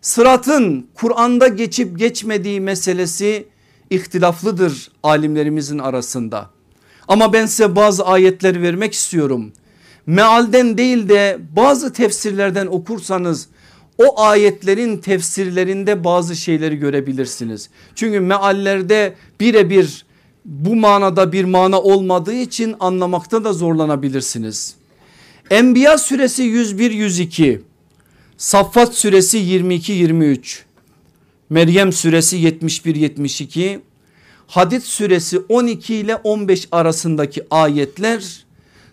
sıratın 0.01 0.87
Kur'an'da 0.93 1.47
geçip 1.47 1.99
geçmediği 1.99 2.61
meselesi 2.61 3.47
ihtilaflıdır 3.89 4.91
alimlerimizin 5.03 5.79
arasında. 5.79 6.49
Ama 7.07 7.33
ben 7.33 7.45
size 7.45 7.75
bazı 7.75 8.05
ayetler 8.05 8.61
vermek 8.61 8.93
istiyorum. 8.93 9.51
Mealden 10.05 10.77
değil 10.77 11.09
de 11.09 11.39
bazı 11.55 11.93
tefsirlerden 11.93 12.67
okursanız 12.67 13.47
o 13.97 14.21
ayetlerin 14.21 14.97
tefsirlerinde 14.97 16.03
bazı 16.03 16.35
şeyleri 16.35 16.75
görebilirsiniz. 16.75 17.69
Çünkü 17.95 18.19
meallerde 18.19 19.13
birebir 19.39 20.05
bu 20.45 20.75
manada 20.75 21.31
bir 21.31 21.45
mana 21.45 21.81
olmadığı 21.81 22.33
için 22.33 22.75
anlamakta 22.79 23.43
da 23.43 23.53
zorlanabilirsiniz. 23.53 24.75
Enbiya 25.49 25.97
suresi 25.97 26.43
101-102, 26.43 27.59
Saffat 28.37 28.95
suresi 28.95 29.37
22-23, 29.37 30.59
Meryem 31.49 31.93
suresi 31.93 32.37
71-72, 32.37 33.79
Hadid 34.47 34.81
suresi 34.81 35.39
12 35.49 35.95
ile 35.95 36.15
15 36.15 36.67
arasındaki 36.71 37.43
ayetler 37.51 38.45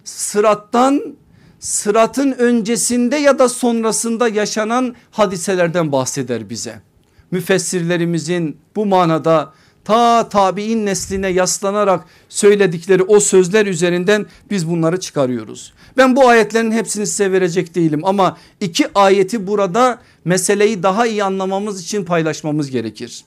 sırattan 0.05 1.17
sıratın 1.61 2.33
öncesinde 2.33 3.17
ya 3.17 3.39
da 3.39 3.49
sonrasında 3.49 4.29
yaşanan 4.29 4.95
hadiselerden 5.11 5.93
bahseder 5.93 6.51
bize. 6.51 6.81
Müfessirlerimizin 7.31 8.57
bu 8.77 8.87
manada 8.87 9.53
ta 9.89 10.29
tabi'in 10.29 10.87
nesline 10.87 11.29
yaslanarak 11.29 12.05
söyledikleri 12.29 13.03
o 13.03 13.21
sözler 13.21 13.67
üzerinden 13.67 14.27
biz 14.51 14.69
bunları 14.69 15.01
çıkarıyoruz. 15.01 15.73
Ben 15.97 16.17
bu 16.17 16.29
ayetlerin 16.29 16.73
hepsini 16.73 17.07
size 17.07 17.33
verecek 17.33 17.75
değilim 17.75 18.01
ama 18.05 18.37
iki 18.61 18.87
ayeti 18.95 19.47
burada 19.47 19.99
meseleyi 20.25 20.83
daha 20.83 21.07
iyi 21.07 21.25
anlamamız 21.25 21.83
için 21.83 22.05
paylaşmamız 22.05 22.71
gerekir. 22.71 23.25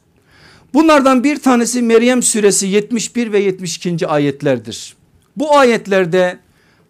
Bunlardan 0.73 1.23
bir 1.23 1.39
tanesi 1.39 1.81
Meryem 1.81 2.23
suresi 2.23 2.67
71 2.67 3.33
ve 3.33 3.39
72. 3.39 4.07
ayetlerdir. 4.07 4.95
Bu 5.37 5.57
ayetlerde 5.57 6.39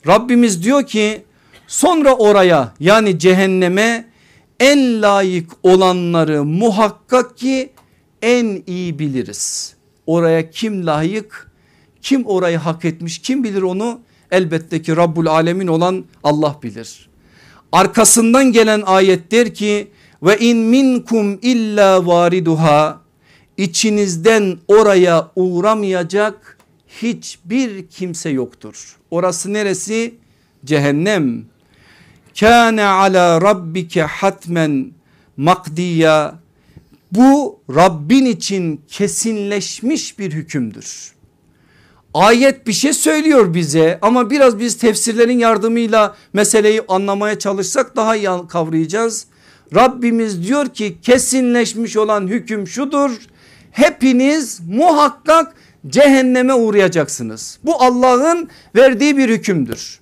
Rabbimiz 0.07 0.63
diyor 0.63 0.87
ki 0.87 1.23
sonra 1.67 2.15
oraya 2.15 2.73
yani 2.79 3.19
cehenneme 3.19 4.05
en 4.59 5.01
layık 5.01 5.51
olanları 5.63 6.43
muhakkak 6.43 7.37
ki 7.37 7.69
en 8.21 8.63
iyi 8.67 8.99
biliriz. 8.99 9.75
Oraya 10.05 10.49
kim 10.49 10.85
layık 10.85 11.51
kim 12.01 12.25
orayı 12.25 12.57
hak 12.57 12.85
etmiş 12.85 13.19
kim 13.19 13.43
bilir 13.43 13.61
onu 13.61 13.99
elbette 14.31 14.81
ki 14.81 14.95
Rabbul 14.95 15.25
Alemin 15.25 15.67
olan 15.67 16.05
Allah 16.23 16.59
bilir. 16.63 17.09
Arkasından 17.71 18.51
gelen 18.51 18.81
ayet 18.85 19.31
der 19.31 19.53
ki 19.53 19.87
ve 20.23 20.37
in 20.37 20.57
minkum 20.57 21.39
illa 21.41 22.05
variduha 22.07 23.01
içinizden 23.57 24.57
oraya 24.67 25.31
uğramayacak 25.35 26.57
hiçbir 27.01 27.87
kimse 27.87 28.29
yoktur. 28.29 28.97
Orası 29.11 29.53
neresi? 29.53 30.15
Cehennem. 30.65 31.45
Kâne 32.39 32.85
ala 32.85 33.41
rabbike 33.41 34.01
hatmen 34.01 34.91
makdiya. 35.37 36.40
Bu 37.11 37.59
Rabbin 37.75 38.25
için 38.25 38.81
kesinleşmiş 38.87 40.19
bir 40.19 40.31
hükümdür. 40.31 41.11
Ayet 42.13 42.67
bir 42.67 42.73
şey 42.73 42.93
söylüyor 42.93 43.53
bize 43.53 43.99
ama 44.01 44.29
biraz 44.29 44.59
biz 44.59 44.77
tefsirlerin 44.77 45.39
yardımıyla 45.39 46.15
meseleyi 46.33 46.81
anlamaya 46.87 47.39
çalışsak 47.39 47.95
daha 47.95 48.15
iyi 48.15 48.29
kavrayacağız. 48.49 49.27
Rabbimiz 49.75 50.47
diyor 50.47 50.69
ki 50.69 50.97
kesinleşmiş 51.01 51.97
olan 51.97 52.27
hüküm 52.27 52.67
şudur. 52.67 53.11
Hepiniz 53.71 54.59
muhakkak 54.69 55.53
cehenneme 55.87 56.53
uğrayacaksınız. 56.53 57.59
Bu 57.63 57.81
Allah'ın 57.83 58.49
verdiği 58.75 59.17
bir 59.17 59.29
hükümdür. 59.29 59.99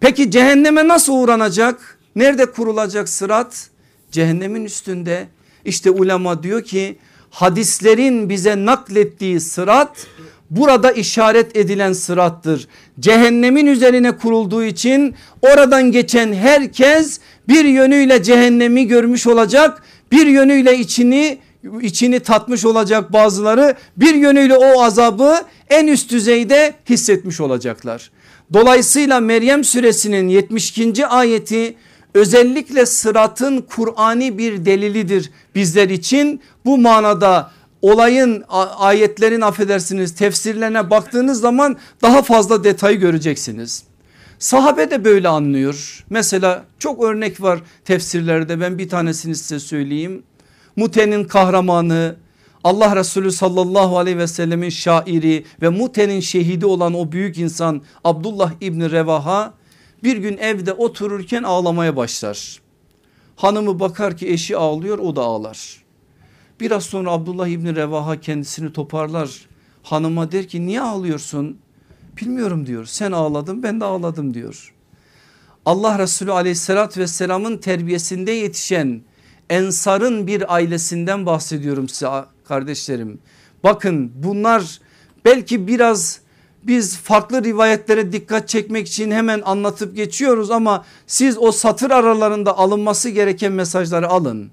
Peki 0.00 0.30
cehenneme 0.30 0.88
nasıl 0.88 1.12
uğranacak? 1.12 1.98
Nerede 2.16 2.46
kurulacak 2.46 3.08
sırat? 3.08 3.70
Cehennemin 4.10 4.64
üstünde. 4.64 5.26
İşte 5.64 5.90
ulema 5.90 6.42
diyor 6.42 6.62
ki 6.64 6.98
hadislerin 7.30 8.28
bize 8.28 8.64
naklettiği 8.64 9.40
sırat 9.40 10.06
burada 10.50 10.92
işaret 10.92 11.56
edilen 11.56 11.92
sırattır. 11.92 12.68
Cehennemin 13.00 13.66
üzerine 13.66 14.16
kurulduğu 14.16 14.64
için 14.64 15.14
oradan 15.42 15.92
geçen 15.92 16.32
herkes 16.32 17.20
bir 17.48 17.64
yönüyle 17.64 18.22
cehennemi 18.22 18.86
görmüş 18.86 19.26
olacak. 19.26 19.82
Bir 20.12 20.26
yönüyle 20.26 20.78
içini 20.78 21.38
içini 21.82 22.20
tatmış 22.20 22.64
olacak 22.64 23.12
bazıları 23.12 23.74
bir 23.96 24.14
yönüyle 24.14 24.56
o 24.56 24.82
azabı 24.82 25.34
en 25.70 25.86
üst 25.86 26.10
düzeyde 26.10 26.74
hissetmiş 26.90 27.40
olacaklar. 27.40 28.10
Dolayısıyla 28.52 29.20
Meryem 29.20 29.64
suresinin 29.64 30.28
72. 30.28 31.06
ayeti 31.06 31.74
özellikle 32.14 32.86
sıratın 32.86 33.60
Kur'ani 33.60 34.38
bir 34.38 34.64
delilidir 34.64 35.30
bizler 35.54 35.88
için. 35.88 36.40
Bu 36.64 36.78
manada 36.78 37.50
olayın 37.82 38.44
ayetlerin 38.78 39.40
affedersiniz 39.40 40.14
tefsirlerine 40.14 40.90
baktığınız 40.90 41.40
zaman 41.40 41.76
daha 42.02 42.22
fazla 42.22 42.64
detayı 42.64 42.98
göreceksiniz. 42.98 43.84
Sahabe 44.38 44.90
de 44.90 45.04
böyle 45.04 45.28
anlıyor. 45.28 46.04
Mesela 46.10 46.64
çok 46.78 47.04
örnek 47.04 47.42
var 47.42 47.60
tefsirlerde 47.84 48.60
ben 48.60 48.78
bir 48.78 48.88
tanesini 48.88 49.36
size 49.36 49.60
söyleyeyim. 49.60 50.22
Mute'nin 50.76 51.24
kahramanı 51.24 52.16
Allah 52.64 52.96
Resulü 52.96 53.32
sallallahu 53.32 53.98
aleyhi 53.98 54.18
ve 54.18 54.26
sellemin 54.26 54.68
şairi 54.68 55.44
ve 55.62 55.68
Mute'nin 55.68 56.20
şehidi 56.20 56.66
olan 56.66 56.94
o 56.94 57.12
büyük 57.12 57.38
insan 57.38 57.82
Abdullah 58.04 58.52
İbni 58.60 58.90
Revaha 58.90 59.54
bir 60.02 60.16
gün 60.16 60.36
evde 60.36 60.72
otururken 60.72 61.42
ağlamaya 61.42 61.96
başlar. 61.96 62.60
Hanımı 63.36 63.80
bakar 63.80 64.16
ki 64.16 64.28
eşi 64.28 64.56
ağlıyor 64.56 64.98
o 64.98 65.16
da 65.16 65.22
ağlar. 65.22 65.82
Biraz 66.60 66.84
sonra 66.84 67.10
Abdullah 67.10 67.48
İbni 67.48 67.76
Revaha 67.76 68.20
kendisini 68.20 68.72
toparlar. 68.72 69.46
Hanıma 69.82 70.32
der 70.32 70.48
ki 70.48 70.66
niye 70.66 70.80
ağlıyorsun? 70.80 71.58
Bilmiyorum 72.20 72.66
diyor 72.66 72.84
sen 72.84 73.12
ağladın 73.12 73.62
ben 73.62 73.80
de 73.80 73.84
ağladım 73.84 74.34
diyor. 74.34 74.74
Allah 75.66 75.98
Resulü 75.98 76.32
aleyhissalatü 76.32 77.00
vesselamın 77.00 77.58
terbiyesinde 77.58 78.32
yetişen 78.32 79.02
Ensar'ın 79.50 80.26
bir 80.26 80.54
ailesinden 80.54 81.26
bahsediyorum 81.26 81.88
size 81.88 82.08
kardeşlerim. 82.44 83.18
Bakın 83.64 84.12
bunlar 84.14 84.80
belki 85.24 85.66
biraz 85.66 86.20
biz 86.66 86.98
farklı 86.98 87.44
rivayetlere 87.44 88.12
dikkat 88.12 88.48
çekmek 88.48 88.86
için 88.86 89.10
hemen 89.10 89.42
anlatıp 89.44 89.96
geçiyoruz 89.96 90.50
ama 90.50 90.84
siz 91.06 91.38
o 91.38 91.52
satır 91.52 91.90
aralarında 91.90 92.58
alınması 92.58 93.08
gereken 93.08 93.52
mesajları 93.52 94.08
alın. 94.08 94.50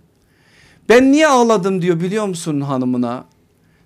Ben 0.90 1.12
niye 1.12 1.28
ağladım 1.28 1.82
diyor 1.82 2.00
biliyor 2.00 2.26
musun 2.26 2.62
hanımına? 2.62 3.26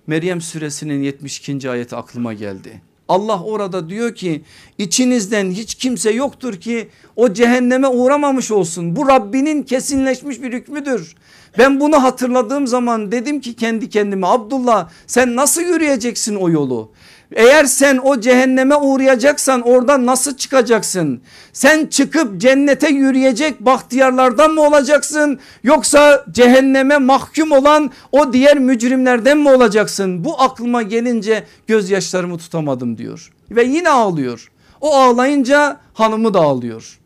Meryem 0.06 0.40
suresinin 0.40 1.02
72. 1.02 1.70
ayeti 1.70 1.96
aklıma 1.96 2.32
geldi. 2.32 2.82
Allah 3.08 3.42
orada 3.42 3.88
diyor 3.88 4.14
ki 4.14 4.44
içinizden 4.78 5.50
hiç 5.50 5.74
kimse 5.74 6.10
yoktur 6.10 6.54
ki 6.54 6.88
o 7.16 7.32
cehenneme 7.32 7.88
uğramamış 7.88 8.50
olsun. 8.50 8.96
Bu 8.96 9.08
Rabbinin 9.08 9.62
kesinleşmiş 9.62 10.42
bir 10.42 10.52
hükmüdür. 10.52 11.14
Ben 11.58 11.80
bunu 11.80 12.02
hatırladığım 12.02 12.66
zaman 12.66 13.12
dedim 13.12 13.40
ki 13.40 13.54
kendi 13.54 13.88
kendime 13.88 14.26
Abdullah 14.26 14.88
sen 15.06 15.36
nasıl 15.36 15.62
yürüyeceksin 15.62 16.34
o 16.34 16.50
yolu? 16.50 16.92
Eğer 17.34 17.64
sen 17.64 18.00
o 18.04 18.20
cehenneme 18.20 18.76
uğrayacaksan 18.76 19.60
oradan 19.60 20.06
nasıl 20.06 20.36
çıkacaksın? 20.36 21.20
Sen 21.52 21.86
çıkıp 21.86 22.40
cennete 22.40 22.88
yürüyecek 22.88 23.60
bahtiyarlardan 23.60 24.50
mı 24.50 24.60
olacaksın? 24.60 25.40
Yoksa 25.62 26.24
cehenneme 26.30 26.98
mahkum 26.98 27.52
olan 27.52 27.90
o 28.12 28.32
diğer 28.32 28.58
mücrimlerden 28.58 29.38
mi 29.38 29.50
olacaksın? 29.50 30.24
Bu 30.24 30.42
aklıma 30.42 30.82
gelince 30.82 31.44
gözyaşlarımı 31.66 32.38
tutamadım 32.38 32.98
diyor. 32.98 33.32
Ve 33.50 33.64
yine 33.64 33.90
ağlıyor. 33.90 34.50
O 34.80 34.94
ağlayınca 34.94 35.80
hanımı 35.94 36.34
da 36.34 36.40
ağlıyor. 36.40 36.98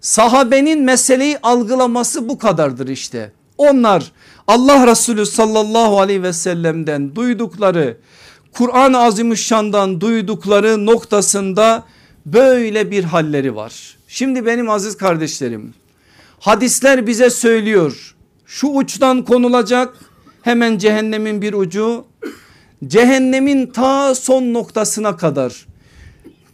Sahabenin 0.00 0.82
meseleyi 0.82 1.38
algılaması 1.42 2.28
bu 2.28 2.38
kadardır 2.38 2.88
işte. 2.88 3.32
Onlar 3.58 4.12
Allah 4.46 4.86
Resulü 4.86 5.26
sallallahu 5.26 6.00
aleyhi 6.00 6.22
ve 6.22 6.32
sellem'den 6.32 7.16
duydukları 7.16 7.96
Kur'an-ı 8.54 8.98
Azimüşşan'dan 8.98 10.00
duydukları 10.00 10.86
noktasında 10.86 11.84
böyle 12.26 12.90
bir 12.90 13.04
halleri 13.04 13.56
var. 13.56 13.96
Şimdi 14.08 14.46
benim 14.46 14.70
aziz 14.70 14.96
kardeşlerim 14.96 15.74
hadisler 16.40 17.06
bize 17.06 17.30
söylüyor 17.30 18.14
şu 18.46 18.66
uçtan 18.66 19.24
konulacak 19.24 19.96
hemen 20.42 20.78
cehennemin 20.78 21.42
bir 21.42 21.52
ucu 21.52 22.04
cehennemin 22.86 23.66
ta 23.66 24.14
son 24.14 24.54
noktasına 24.54 25.16
kadar 25.16 25.66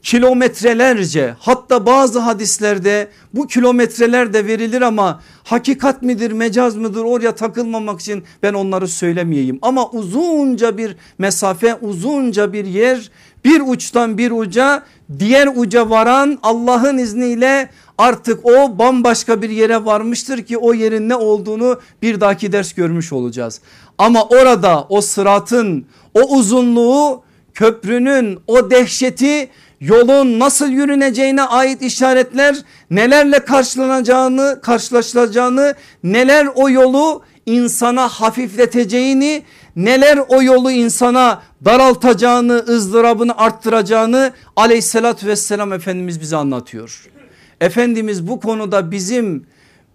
kilometrelerce 0.02 1.34
hatta 1.38 1.86
bazı 1.86 2.18
hadislerde 2.18 3.08
bu 3.34 3.46
kilometreler 3.46 4.32
de 4.32 4.46
verilir 4.46 4.82
ama 4.82 5.20
hakikat 5.44 6.02
midir 6.02 6.32
mecaz 6.32 6.76
mıdır 6.76 7.04
oraya 7.04 7.34
takılmamak 7.34 8.00
için 8.00 8.24
ben 8.42 8.54
onları 8.54 8.88
söylemeyeyim. 8.88 9.58
Ama 9.62 9.90
uzunca 9.90 10.78
bir 10.78 10.96
mesafe 11.18 11.74
uzunca 11.74 12.52
bir 12.52 12.64
yer 12.64 13.10
bir 13.44 13.62
uçtan 13.66 14.18
bir 14.18 14.30
uca 14.30 14.82
diğer 15.18 15.48
uca 15.56 15.90
varan 15.90 16.38
Allah'ın 16.42 16.98
izniyle 16.98 17.70
artık 17.98 18.46
o 18.46 18.78
bambaşka 18.78 19.42
bir 19.42 19.50
yere 19.50 19.84
varmıştır 19.84 20.42
ki 20.42 20.58
o 20.58 20.74
yerin 20.74 21.08
ne 21.08 21.14
olduğunu 21.14 21.80
bir 22.02 22.20
dahaki 22.20 22.52
ders 22.52 22.72
görmüş 22.72 23.12
olacağız. 23.12 23.60
Ama 23.98 24.24
orada 24.24 24.86
o 24.88 25.00
sıratın 25.00 25.86
o 26.14 26.36
uzunluğu 26.36 27.22
köprünün 27.54 28.38
o 28.46 28.70
dehşeti 28.70 29.50
yolun 29.80 30.38
nasıl 30.38 30.68
yürüneceğine 30.68 31.42
ait 31.42 31.82
işaretler 31.82 32.56
nelerle 32.90 33.38
karşılanacağını 33.44 34.60
karşılaşılacağını 34.62 35.74
neler 36.04 36.48
o 36.54 36.70
yolu 36.70 37.22
insana 37.46 38.08
hafifleteceğini 38.08 39.42
neler 39.76 40.18
o 40.28 40.42
yolu 40.42 40.70
insana 40.70 41.42
daraltacağını 41.64 42.64
ızdırabını 42.68 43.38
arttıracağını 43.38 44.32
aleyhissalatü 44.56 45.26
vesselam 45.26 45.72
Efendimiz 45.72 46.20
bize 46.20 46.36
anlatıyor. 46.36 47.10
Efendimiz 47.60 48.28
bu 48.28 48.40
konuda 48.40 48.90
bizim 48.90 49.46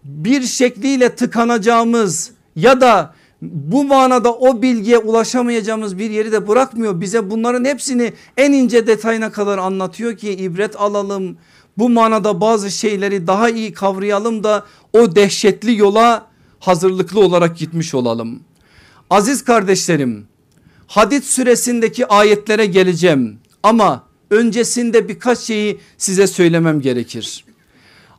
bir 0.03 0.41
şekliyle 0.41 1.15
tıkanacağımız 1.15 2.31
ya 2.55 2.81
da 2.81 3.13
bu 3.53 3.83
manada 3.83 4.33
o 4.33 4.61
bilgiye 4.61 4.97
ulaşamayacağımız 4.97 5.97
bir 5.97 6.09
yeri 6.09 6.31
de 6.31 6.47
bırakmıyor. 6.47 7.01
Bize 7.01 7.29
bunların 7.29 7.65
hepsini 7.65 8.13
en 8.37 8.51
ince 8.51 8.87
detayına 8.87 9.31
kadar 9.31 9.57
anlatıyor 9.57 10.17
ki 10.17 10.31
ibret 10.31 10.75
alalım. 10.81 11.37
Bu 11.77 11.89
manada 11.89 12.41
bazı 12.41 12.71
şeyleri 12.71 13.27
daha 13.27 13.49
iyi 13.49 13.73
kavrayalım 13.73 14.43
da 14.43 14.65
o 14.93 15.15
dehşetli 15.15 15.77
yola 15.77 16.27
hazırlıklı 16.59 17.19
olarak 17.19 17.57
gitmiş 17.57 17.93
olalım. 17.93 18.39
Aziz 19.09 19.43
kardeşlerim 19.43 20.27
hadit 20.87 21.25
süresindeki 21.25 22.07
ayetlere 22.07 22.65
geleceğim 22.65 23.39
ama 23.63 24.03
öncesinde 24.31 25.09
birkaç 25.09 25.39
şeyi 25.39 25.79
size 25.97 26.27
söylemem 26.27 26.81
gerekir. 26.81 27.45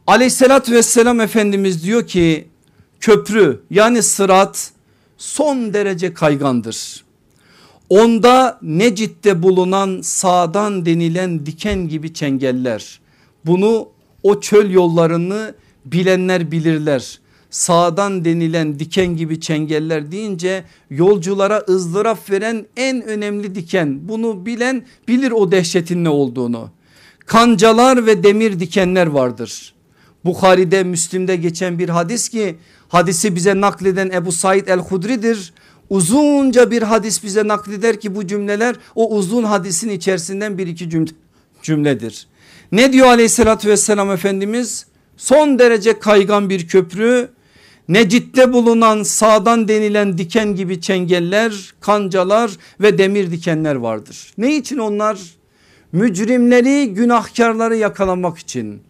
Aleyhissalatü 0.07 0.73
vesselam 0.73 1.21
Efendimiz 1.21 1.85
diyor 1.85 2.07
ki 2.07 2.49
köprü 3.01 3.61
yani 3.71 4.03
sırat 4.03 4.73
son 5.19 5.75
derece 5.75 6.15
kaygandır. 6.15 7.05
Onda 7.89 8.59
Necit'te 8.63 9.43
bulunan 9.43 10.01
sağdan 10.03 10.87
denilen 10.87 11.47
diken 11.47 11.89
gibi 11.89 12.15
çengeller. 12.15 13.01
Bunu 13.47 13.89
o 14.23 14.41
çöl 14.41 14.71
yollarını 14.71 15.55
bilenler 15.85 16.51
bilirler. 16.51 17.19
Sağdan 17.51 18.25
denilen 18.25 18.79
diken 18.79 19.17
gibi 19.17 19.41
çengeller 19.41 20.13
deyince 20.13 20.65
yolculara 20.91 21.65
ızdırap 21.69 22.31
veren 22.31 22.67
en 22.77 23.03
önemli 23.03 23.55
diken. 23.55 24.09
Bunu 24.09 24.47
bilen 24.47 24.87
bilir 25.09 25.31
o 25.31 25.53
dehşetin 25.53 26.05
ne 26.05 26.09
olduğunu. 26.09 26.71
Kancalar 27.27 28.07
ve 28.07 28.23
demir 28.23 28.61
dikenler 28.61 29.07
vardır. 29.07 29.75
Bukhari'de 30.25 30.85
Müslim'de 30.85 31.37
geçen 31.37 31.79
bir 31.79 31.89
hadis 31.89 32.29
ki 32.29 32.57
hadisi 32.89 33.37
bize 33.37 33.61
nakleden 33.61 34.11
Ebu 34.11 34.33
Said 34.33 34.69
el-Hudri'dir. 34.69 35.53
Uzunca 35.91 36.71
bir 36.71 36.83
hadis 36.83 37.25
bize 37.25 37.49
nakleder 37.49 38.01
ki 38.01 38.15
bu 38.15 38.27
cümleler 38.27 38.77
o 38.95 39.17
uzun 39.17 39.43
hadisin 39.45 39.91
içerisinden 39.91 40.59
bir 40.59 40.67
iki 40.67 40.91
cümle, 40.91 41.11
cümledir. 41.63 42.27
Ne 42.73 42.93
diyor 42.93 43.07
aleyhissalatü 43.07 43.69
vesselam 43.69 44.11
Efendimiz? 44.11 44.87
Son 45.17 45.59
derece 45.59 45.99
kaygan 45.99 46.51
bir 46.51 46.69
köprü 46.69 47.29
Necit'te 47.89 48.53
bulunan 48.53 49.03
sağdan 49.03 49.69
denilen 49.69 50.19
diken 50.19 50.55
gibi 50.55 50.81
çengeller, 50.81 51.75
kancalar 51.81 52.51
ve 52.81 52.99
demir 52.99 53.31
dikenler 53.31 53.75
vardır. 53.75 54.33
Ne 54.39 54.57
için 54.57 54.79
onlar? 54.79 55.19
Mücrimleri, 55.93 56.95
günahkarları 56.95 57.77
yakalamak 57.77 58.39
için 58.39 58.81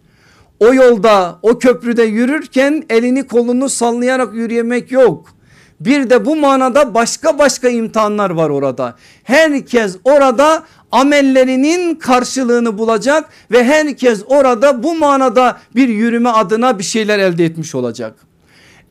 o 0.59 0.73
yolda 0.73 1.39
o 1.41 1.59
köprüde 1.59 2.03
yürürken 2.03 2.83
elini 2.89 3.27
kolunu 3.27 3.69
sallayarak 3.69 4.33
yürüyemek 4.33 4.91
yok. 4.91 5.37
Bir 5.79 6.09
de 6.09 6.25
bu 6.25 6.35
manada 6.35 6.93
başka 6.93 7.39
başka 7.39 7.69
imtihanlar 7.69 8.29
var 8.29 8.49
orada. 8.49 8.95
Herkes 9.23 9.97
orada 10.03 10.63
amellerinin 10.91 11.95
karşılığını 11.95 12.77
bulacak 12.77 13.29
ve 13.51 13.63
herkes 13.63 14.23
orada 14.27 14.83
bu 14.83 14.95
manada 14.95 15.57
bir 15.75 15.89
yürüme 15.89 16.29
adına 16.29 16.79
bir 16.79 16.83
şeyler 16.83 17.19
elde 17.19 17.45
etmiş 17.45 17.75
olacak. 17.75 18.15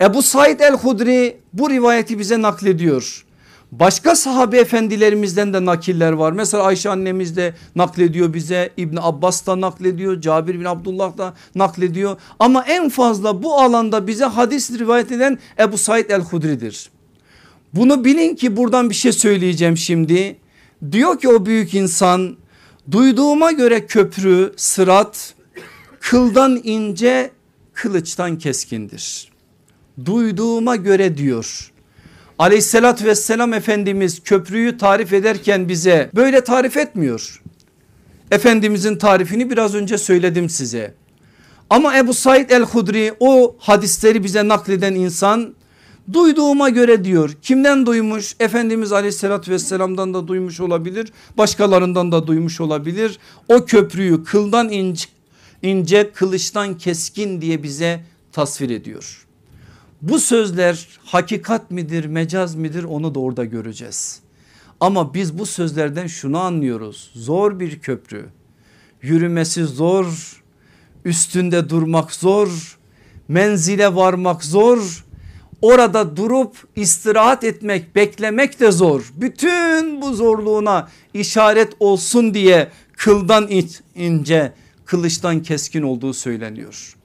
Ebu 0.01 0.23
Said 0.23 0.61
el-Hudri 0.61 1.37
bu 1.53 1.71
rivayeti 1.71 2.19
bize 2.19 2.43
naklediyor. 2.43 3.26
Başka 3.81 4.17
sahabe 4.17 4.59
efendilerimizden 4.59 5.53
de 5.53 5.65
nakiller 5.65 6.13
var. 6.13 6.33
Mesela 6.33 6.63
Ayşe 6.63 6.91
annemiz 6.91 7.37
de 7.37 7.55
naklediyor 7.75 8.35
bize. 8.35 8.71
İbni 8.77 9.01
Abbas 9.01 9.47
da 9.47 9.61
naklediyor. 9.61 10.21
Cabir 10.21 10.61
bin 10.61 10.65
Abdullah 10.65 11.19
da 11.19 11.35
naklediyor. 11.55 12.17
Ama 12.39 12.65
en 12.65 12.89
fazla 12.89 13.43
bu 13.43 13.55
alanda 13.55 14.07
bize 14.07 14.25
hadis 14.25 14.71
rivayet 14.79 15.13
eden 15.13 15.39
Ebu 15.59 15.79
Said 15.79 16.11
el-Hudri'dir. 16.11 16.91
Bunu 17.75 18.05
bilin 18.05 18.35
ki 18.35 18.57
buradan 18.57 18.91
bir 18.91 18.95
şey 18.95 19.13
söyleyeceğim 19.13 19.77
şimdi. 19.77 20.37
Diyor 20.93 21.21
ki 21.21 21.29
o 21.29 21.47
büyük 21.47 21.75
insan 21.75 22.37
duyduğuma 22.91 23.53
göre 23.53 23.87
köprü 23.87 24.53
sırat 24.57 25.35
kıldan 26.01 26.61
ince 26.65 27.31
kılıçtan 27.73 28.39
keskindir. 28.39 29.33
Duyduğuma 30.05 30.77
göre 30.77 31.17
diyor 31.17 31.73
aleyhissalatü 32.39 33.05
vesselam 33.05 33.53
Efendimiz 33.53 34.23
köprüyü 34.25 34.79
tarif 34.79 35.13
ederken 35.13 35.69
bize 35.69 36.11
böyle 36.15 36.45
tarif 36.45 36.77
etmiyor. 36.77 37.43
Efendimizin 38.31 38.97
tarifini 38.97 39.51
biraz 39.51 39.75
önce 39.75 39.99
söyledim 39.99 40.49
size. 40.51 40.95
Ama 41.71 41.99
Ebu 41.99 42.15
Said 42.15 42.51
el-Hudri 42.51 43.15
o 43.21 43.57
hadisleri 43.59 44.25
bize 44.25 44.49
nakleden 44.49 44.95
insan 44.95 45.55
duyduğuma 46.13 46.69
göre 46.69 47.05
diyor. 47.05 47.31
Kimden 47.43 47.87
duymuş? 47.87 48.37
Efendimiz 48.41 48.93
aleyhissalatü 48.93 49.51
vesselamdan 49.51 50.15
da 50.15 50.29
duymuş 50.29 50.61
olabilir. 50.61 51.13
Başkalarından 51.39 52.13
da 52.13 52.27
duymuş 52.27 52.61
olabilir. 52.61 53.19
O 53.49 53.65
köprüyü 53.65 54.25
kıldan 54.25 54.69
ince, 54.69 55.07
ince 55.63 56.13
kılıçtan 56.13 56.79
keskin 56.79 57.41
diye 57.41 57.63
bize 57.63 58.05
tasvir 58.33 58.71
ediyor. 58.71 59.26
Bu 60.03 60.19
sözler 60.19 60.89
hakikat 61.05 61.71
midir 61.71 62.05
mecaz 62.05 62.55
midir 62.55 62.85
onu 62.85 63.15
da 63.15 63.21
orada 63.21 63.45
göreceğiz. 63.45 64.21
Ama 64.81 65.15
biz 65.15 65.39
bu 65.39 65.47
sözlerden 65.47 66.07
şunu 66.07 66.39
anlıyoruz. 66.39 67.11
Zor 67.15 67.61
bir 67.61 67.79
köprü. 67.79 68.27
Yürümesi 69.03 69.65
zor. 69.65 70.43
Üstünde 71.05 71.69
durmak 71.69 72.13
zor. 72.13 72.79
Menzile 73.29 73.95
varmak 73.95 74.45
zor. 74.45 75.05
Orada 75.63 76.17
durup 76.17 76.57
istirahat 76.77 77.45
etmek, 77.45 77.95
beklemek 77.97 78.61
de 78.61 78.73
zor. 78.73 79.13
Bütün 79.17 80.03
bu 80.03 80.15
zorluğuna 80.15 80.89
işaret 81.15 81.73
olsun 81.81 82.35
diye 82.35 82.69
kıldan 82.93 83.49
ince, 83.95 84.53
kılıçtan 84.85 85.43
keskin 85.43 85.83
olduğu 85.83 86.13
söyleniyor. 86.13 86.97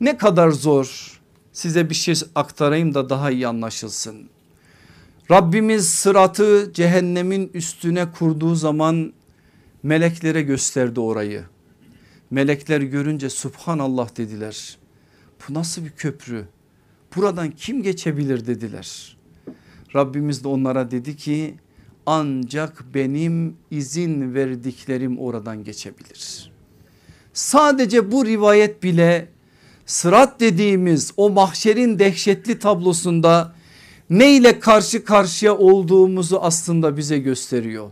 Ne 0.00 0.16
kadar 0.16 0.50
zor 0.50 1.17
size 1.58 1.90
bir 1.90 1.94
şey 1.94 2.14
aktarayım 2.34 2.94
da 2.94 3.10
daha 3.10 3.30
iyi 3.30 3.46
anlaşılsın. 3.46 4.28
Rabbimiz 5.30 5.88
sıratı 5.88 6.70
cehennemin 6.74 7.50
üstüne 7.54 8.12
kurduğu 8.12 8.54
zaman 8.54 9.12
meleklere 9.82 10.42
gösterdi 10.42 11.00
orayı. 11.00 11.44
Melekler 12.30 12.80
görünce 12.80 13.30
subhanallah 13.30 14.16
dediler. 14.16 14.78
Bu 15.48 15.54
nasıl 15.54 15.84
bir 15.84 15.90
köprü? 15.90 16.44
Buradan 17.16 17.50
kim 17.50 17.82
geçebilir 17.82 18.46
dediler. 18.46 19.16
Rabbimiz 19.94 20.44
de 20.44 20.48
onlara 20.48 20.90
dedi 20.90 21.16
ki 21.16 21.54
ancak 22.06 22.84
benim 22.94 23.56
izin 23.70 24.34
verdiklerim 24.34 25.18
oradan 25.18 25.64
geçebilir. 25.64 26.52
Sadece 27.32 28.12
bu 28.12 28.26
rivayet 28.26 28.82
bile 28.82 29.37
sırat 29.88 30.40
dediğimiz 30.40 31.12
o 31.16 31.30
mahşerin 31.30 31.98
dehşetli 31.98 32.58
tablosunda 32.58 33.52
ne 34.10 34.36
ile 34.36 34.60
karşı 34.60 35.04
karşıya 35.04 35.56
olduğumuzu 35.56 36.38
aslında 36.42 36.96
bize 36.96 37.18
gösteriyor. 37.18 37.90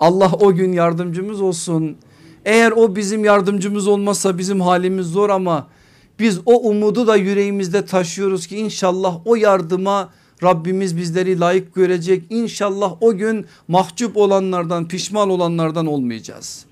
Allah 0.00 0.32
o 0.40 0.54
gün 0.54 0.72
yardımcımız 0.72 1.40
olsun. 1.40 1.96
Eğer 2.44 2.72
o 2.72 2.96
bizim 2.96 3.24
yardımcımız 3.24 3.88
olmazsa 3.88 4.38
bizim 4.38 4.60
halimiz 4.60 5.06
zor 5.06 5.30
ama 5.30 5.68
biz 6.18 6.40
o 6.46 6.68
umudu 6.68 7.06
da 7.06 7.16
yüreğimizde 7.16 7.84
taşıyoruz 7.84 8.46
ki 8.46 8.56
inşallah 8.56 9.26
o 9.26 9.36
yardıma 9.36 10.12
Rabbimiz 10.42 10.96
bizleri 10.96 11.40
layık 11.40 11.74
görecek. 11.74 12.24
İnşallah 12.30 13.02
o 13.02 13.16
gün 13.16 13.46
mahcup 13.68 14.16
olanlardan 14.16 14.88
pişman 14.88 15.30
olanlardan 15.30 15.86
olmayacağız. 15.86 16.64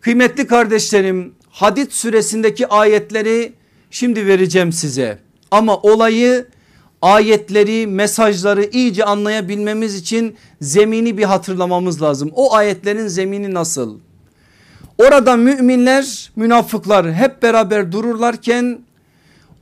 Kıymetli 0.00 0.46
kardeşlerim 0.46 1.32
Hadid 1.50 1.90
suresindeki 1.90 2.66
ayetleri 2.66 3.57
şimdi 3.90 4.26
vereceğim 4.26 4.72
size. 4.72 5.18
Ama 5.50 5.76
olayı 5.76 6.46
ayetleri 7.02 7.86
mesajları 7.86 8.64
iyice 8.64 9.04
anlayabilmemiz 9.04 9.94
için 9.94 10.36
zemini 10.60 11.18
bir 11.18 11.24
hatırlamamız 11.24 12.02
lazım. 12.02 12.30
O 12.34 12.54
ayetlerin 12.54 13.06
zemini 13.06 13.54
nasıl? 13.54 13.98
Orada 14.98 15.36
müminler 15.36 16.30
münafıklar 16.36 17.12
hep 17.12 17.42
beraber 17.42 17.92
dururlarken 17.92 18.78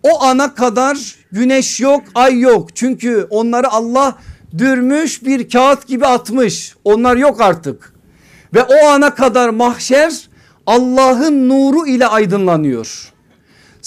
o 0.02 0.22
ana 0.22 0.54
kadar 0.54 1.16
güneş 1.32 1.80
yok 1.80 2.02
ay 2.14 2.40
yok. 2.40 2.76
Çünkü 2.76 3.26
onları 3.30 3.68
Allah 3.70 4.18
dürmüş 4.58 5.24
bir 5.24 5.50
kağıt 5.50 5.86
gibi 5.86 6.06
atmış. 6.06 6.74
Onlar 6.84 7.16
yok 7.16 7.40
artık. 7.40 7.92
Ve 8.54 8.62
o 8.62 8.86
ana 8.86 9.14
kadar 9.14 9.48
mahşer 9.48 10.28
Allah'ın 10.66 11.48
nuru 11.48 11.86
ile 11.86 12.06
aydınlanıyor. 12.06 13.12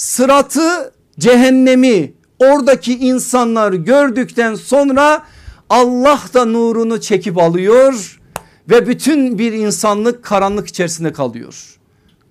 Sıratı 0.00 0.92
cehennemi 1.18 2.12
oradaki 2.38 2.98
insanlar 2.98 3.72
gördükten 3.72 4.54
sonra 4.54 5.22
Allah 5.70 6.20
da 6.34 6.44
nurunu 6.44 7.00
çekip 7.00 7.38
alıyor 7.38 8.20
ve 8.70 8.86
bütün 8.86 9.38
bir 9.38 9.52
insanlık 9.52 10.22
karanlık 10.22 10.68
içerisinde 10.68 11.12
kalıyor. 11.12 11.78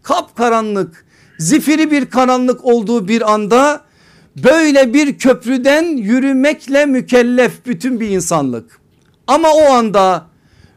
Kap 0.04 0.38
karanlık 0.38 1.06
zifiri 1.40 1.92
bir 1.92 2.06
karanlık 2.06 2.66
olduğu 2.66 3.08
bir 3.08 3.34
anda 3.34 3.82
böyle 4.44 4.94
bir 4.94 5.18
köprüden 5.18 5.84
yürümekle 5.84 6.86
mükellef 6.86 7.66
bütün 7.66 8.00
bir 8.00 8.10
insanlık. 8.10 8.80
Ama 9.28 9.54
o 9.54 9.64
anda 9.64 10.26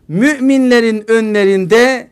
müminlerin 0.09 1.11
önlerinde 1.11 2.09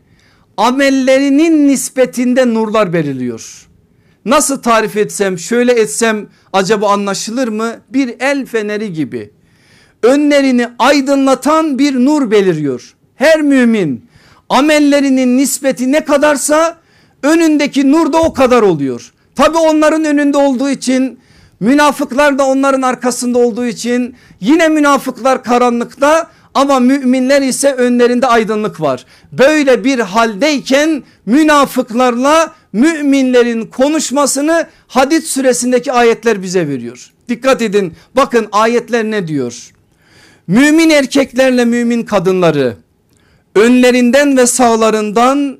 amellerinin 0.56 1.68
nispetinde 1.68 2.54
nurlar 2.54 2.92
veriliyor. 2.92 3.69
Nasıl 4.24 4.62
tarif 4.62 4.96
etsem 4.96 5.38
şöyle 5.38 5.72
etsem 5.72 6.26
acaba 6.52 6.92
anlaşılır 6.92 7.48
mı? 7.48 7.74
Bir 7.88 8.14
el 8.20 8.46
feneri 8.46 8.92
gibi 8.92 9.30
önlerini 10.02 10.68
aydınlatan 10.78 11.78
bir 11.78 12.04
nur 12.04 12.30
beliriyor. 12.30 12.94
Her 13.14 13.42
mümin 13.42 14.04
amellerinin 14.48 15.38
nispeti 15.38 15.92
ne 15.92 16.04
kadarsa 16.04 16.78
önündeki 17.22 17.92
nur 17.92 18.12
da 18.12 18.22
o 18.22 18.32
kadar 18.32 18.62
oluyor. 18.62 19.12
Tabi 19.34 19.58
onların 19.58 20.04
önünde 20.04 20.36
olduğu 20.36 20.70
için 20.70 21.18
münafıklar 21.60 22.38
da 22.38 22.46
onların 22.46 22.82
arkasında 22.82 23.38
olduğu 23.38 23.66
için 23.66 24.14
yine 24.40 24.68
münafıklar 24.68 25.44
karanlıkta 25.44 26.30
ama 26.54 26.80
müminler 26.80 27.42
ise 27.42 27.72
önlerinde 27.72 28.26
aydınlık 28.26 28.80
var. 28.80 29.06
Böyle 29.32 29.84
bir 29.84 29.98
haldeyken 29.98 31.02
münafıklarla 31.26 32.54
müminlerin 32.72 33.66
konuşmasını 33.66 34.66
hadis 34.88 35.24
süresindeki 35.24 35.92
ayetler 35.92 36.42
bize 36.42 36.68
veriyor. 36.68 37.12
Dikkat 37.28 37.62
edin 37.62 37.94
bakın 38.16 38.48
ayetler 38.52 39.04
ne 39.04 39.28
diyor? 39.28 39.70
Mümin 40.46 40.90
erkeklerle 40.90 41.64
mümin 41.64 42.02
kadınları 42.02 42.76
önlerinden 43.54 44.36
ve 44.36 44.46
sağlarından 44.46 45.58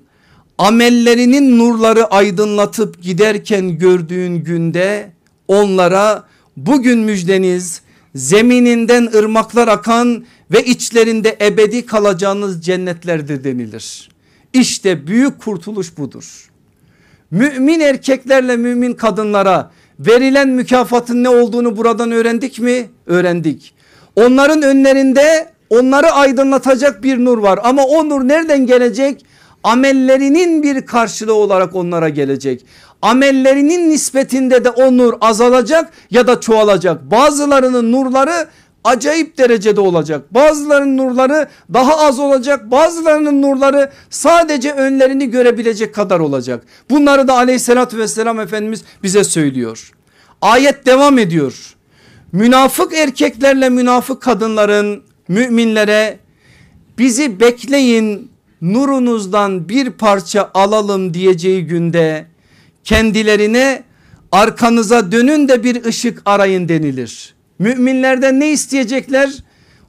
amellerinin 0.59 1.59
nurları 1.59 2.07
aydınlatıp 2.07 3.03
giderken 3.03 3.79
gördüğün 3.79 4.37
günde 4.37 5.13
onlara 5.49 6.25
bugün 6.57 6.99
müjdeniz 6.99 7.83
zemininden 8.15 9.09
ırmaklar 9.15 9.69
akan 9.69 10.25
ve 10.51 10.65
içlerinde 10.65 11.39
ebedi 11.41 11.87
kalacağınız 11.87 12.65
cennetlerdir 12.65 13.45
denilir. 13.45 14.11
İşte 14.53 15.07
büyük 15.07 15.39
kurtuluş 15.39 15.99
budur. 15.99 16.51
Mümin 17.31 17.81
erkeklerle 17.81 18.57
mümin 18.57 18.93
kadınlara 18.93 19.71
verilen 19.99 20.49
mükafatın 20.49 21.25
ne 21.25 21.29
olduğunu 21.29 21.77
buradan 21.77 22.11
öğrendik 22.11 22.59
mi? 22.59 22.91
Öğrendik. 23.07 23.75
Onların 24.17 24.63
önlerinde 24.63 25.53
onları 25.71 26.11
aydınlatacak 26.11 27.03
bir 27.03 27.25
nur 27.25 27.39
var 27.39 27.61
ama 27.63 27.85
o 27.85 28.09
nur 28.09 28.29
nereden 28.29 28.67
gelecek? 28.67 29.25
Amellerinin 29.65 30.63
bir 30.63 30.87
karşılığı 30.87 31.35
olarak 31.35 31.75
onlara 31.75 32.09
gelecek. 32.09 32.65
Amellerinin 33.03 33.91
nispetinde 33.91 34.65
de 34.65 34.71
o 34.71 34.97
nur 34.97 35.15
azalacak 35.21 35.93
ya 36.11 36.27
da 36.27 36.41
çoğalacak. 36.41 37.11
Bazılarının 37.11 37.93
nurları 37.93 38.47
acayip 38.85 39.39
derecede 39.39 39.81
olacak. 39.81 40.35
Bazılarının 40.35 40.97
nurları 40.97 41.49
daha 41.75 41.99
az 41.99 42.19
olacak. 42.19 42.71
Bazılarının 42.71 43.43
nurları 43.43 43.91
sadece 44.11 44.73
önlerini 44.73 45.31
görebilecek 45.31 45.95
kadar 45.95 46.21
olacak. 46.21 46.65
Bunları 46.91 47.29
da 47.29 47.35
aleyhissalatü 47.35 47.99
vesselam 47.99 48.41
Efendimiz 48.41 48.85
bize 49.03 49.25
söylüyor. 49.25 49.93
Ayet 50.43 50.87
devam 50.87 51.19
ediyor. 51.19 51.77
Münafık 52.33 52.95
erkeklerle 52.95 53.69
münafık 53.69 54.23
kadınların 54.23 55.03
müminlere 55.29 56.19
bizi 56.99 57.41
bekleyin 57.41 58.31
nurunuzdan 58.63 59.69
bir 59.69 59.91
parça 59.91 60.51
alalım 60.55 61.15
diyeceği 61.15 61.67
günde 61.67 62.27
kendilerine 62.91 63.83
arkanıza 64.33 65.13
dönün 65.13 65.49
de 65.49 65.65
bir 65.65 65.85
ışık 65.85 66.23
arayın 66.25 66.69
denilir. 66.69 67.35
Müminlerden 67.59 68.41
ne 68.41 68.51
isteyecekler? 68.51 69.31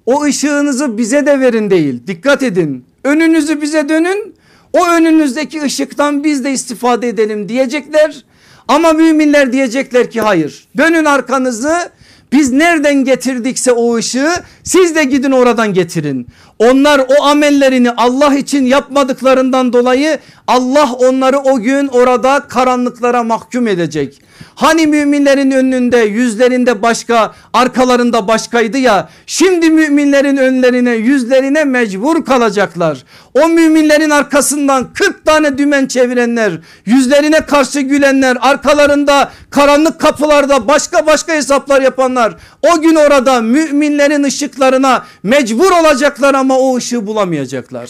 O 0.05 0.23
ışığınızı 0.23 0.97
bize 0.97 1.25
de 1.25 1.39
verin 1.39 1.69
değil. 1.69 2.07
Dikkat 2.07 2.43
edin. 2.43 2.85
Önünüzü 3.03 3.61
bize 3.61 3.89
dönün. 3.89 4.35
O 4.73 4.87
önünüzdeki 4.87 5.61
ışıktan 5.61 6.23
biz 6.23 6.43
de 6.43 6.51
istifade 6.51 7.07
edelim 7.07 7.49
diyecekler. 7.49 8.25
Ama 8.67 8.93
müminler 8.93 9.53
diyecekler 9.53 10.11
ki 10.11 10.21
hayır. 10.21 10.67
Dönün 10.77 11.05
arkanızı 11.05 11.89
biz 12.31 12.51
nereden 12.51 13.05
getirdikse 13.05 13.71
o 13.71 13.95
ışığı 13.95 14.31
siz 14.63 14.95
de 14.95 15.03
gidin 15.03 15.31
oradan 15.31 15.73
getirin. 15.73 16.27
Onlar 16.61 16.99
o 16.99 17.23
amellerini 17.23 17.91
Allah 17.91 18.35
için 18.35 18.65
yapmadıklarından 18.65 19.73
dolayı 19.73 20.19
Allah 20.47 20.93
onları 20.93 21.39
o 21.39 21.59
gün 21.59 21.87
orada 21.87 22.39
karanlıklara 22.39 23.23
mahkum 23.23 23.67
edecek. 23.67 24.21
Hani 24.55 24.87
müminlerin 24.87 25.51
önünde 25.51 25.97
yüzlerinde 25.97 26.81
başka 26.81 27.33
arkalarında 27.53 28.27
başkaydı 28.27 28.77
ya 28.77 29.09
şimdi 29.25 29.69
müminlerin 29.69 30.37
önlerine 30.37 30.91
yüzlerine 30.91 31.63
mecbur 31.63 32.25
kalacaklar. 32.25 33.03
O 33.33 33.47
müminlerin 33.47 34.09
arkasından 34.09 34.93
40 34.93 35.25
tane 35.25 35.57
dümen 35.57 35.85
çevirenler 35.85 36.51
yüzlerine 36.85 37.45
karşı 37.45 37.81
gülenler 37.81 38.37
arkalarında 38.41 39.31
karanlık 39.49 39.99
kapılarda 39.99 40.67
başka 40.67 41.05
başka 41.05 41.33
hesaplar 41.33 41.81
yapanlar 41.81 42.35
o 42.61 42.81
gün 42.81 42.95
orada 42.95 43.41
müminlerin 43.41 44.23
ışıklarına 44.23 45.05
mecbur 45.23 45.71
olacaklar 45.71 46.33
ama 46.33 46.59
o 46.59 46.77
ışığı 46.77 47.07
bulamayacaklar. 47.07 47.89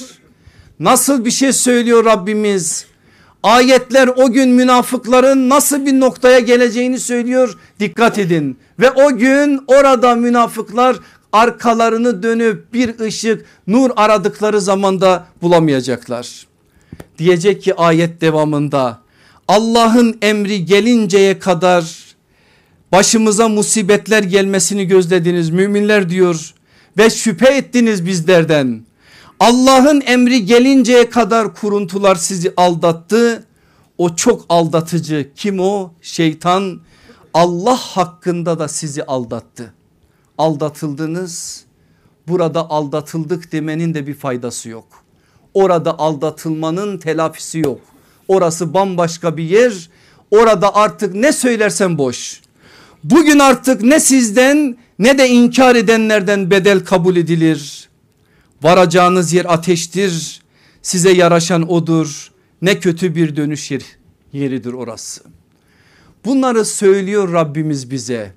Nasıl 0.80 1.26
bir 1.26 1.32
şey 1.32 1.54
söylüyor 1.54 2.06
Rabbimiz? 2.06 2.86
Ayetler 3.44 4.08
o 4.08 4.32
gün 4.32 4.50
münafıkların 4.50 5.50
nasıl 5.50 5.86
bir 5.86 6.00
noktaya 6.00 6.40
geleceğini 6.40 7.00
söylüyor. 7.00 7.58
Dikkat 7.80 8.18
edin. 8.18 8.58
Ve 8.80 8.92
o 8.92 9.18
gün 9.18 9.64
orada 9.68 10.16
münafıklar 10.16 10.96
arkalarını 11.34 12.24
dönüp 12.24 12.74
bir 12.74 13.00
ışık 13.00 13.46
nur 13.68 13.92
aradıkları 13.96 14.62
zamanda 14.62 15.26
bulamayacaklar. 15.42 16.48
Diyecek 17.18 17.64
ki 17.64 17.76
ayet 17.76 18.22
devamında 18.22 19.00
Allah'ın 19.48 20.18
emri 20.22 20.66
gelinceye 20.66 21.40
kadar 21.40 22.11
başımıza 22.92 23.50
musibetler 23.50 24.24
gelmesini 24.24 24.88
gözlediniz 24.88 25.50
müminler 25.50 26.10
diyor 26.10 26.54
ve 26.98 27.10
şüphe 27.10 27.48
ettiniz 27.48 28.06
bizlerden. 28.06 28.86
Allah'ın 29.40 30.02
emri 30.02 30.46
gelinceye 30.46 31.10
kadar 31.10 31.56
kuruntular 31.56 32.16
sizi 32.16 32.54
aldattı. 32.58 33.48
O 33.98 34.16
çok 34.16 34.46
aldatıcı 34.50 35.32
kim 35.36 35.60
o? 35.60 35.92
Şeytan 36.02 36.82
Allah 37.34 37.78
hakkında 37.78 38.60
da 38.60 38.68
sizi 38.68 39.04
aldattı. 39.04 39.74
Aldatıldınız 40.38 41.66
burada 42.28 42.70
aldatıldık 42.70 43.52
demenin 43.52 43.94
de 43.94 44.08
bir 44.08 44.14
faydası 44.14 44.70
yok. 44.70 44.86
Orada 45.54 46.00
aldatılmanın 46.00 46.98
telafisi 46.98 47.60
yok. 47.60 47.82
Orası 48.28 48.74
bambaşka 48.74 49.38
bir 49.38 49.44
yer. 49.44 49.90
Orada 50.32 50.76
artık 50.76 51.16
ne 51.16 51.32
söylersen 51.32 51.98
boş. 51.98 52.42
Bugün 53.04 53.40
artık 53.40 53.82
ne 53.82 54.00
sizden 54.00 54.78
ne 55.00 55.18
de 55.18 55.30
inkar 55.30 55.76
edenlerden 55.76 56.52
bedel 56.52 56.86
kabul 56.86 57.16
edilir. 57.16 57.90
Varacağınız 58.62 59.34
yer 59.34 59.46
ateştir. 59.46 60.42
Size 60.82 61.12
yaraşan 61.12 61.72
odur. 61.72 62.32
Ne 62.62 62.80
kötü 62.80 63.16
bir 63.16 63.36
dönüş 63.36 63.72
yer, 63.72 63.82
yeridir 64.34 64.74
orası. 64.74 65.24
Bunları 66.26 66.66
söylüyor 66.66 67.34
Rabbimiz 67.34 67.92
bize. 67.92 68.34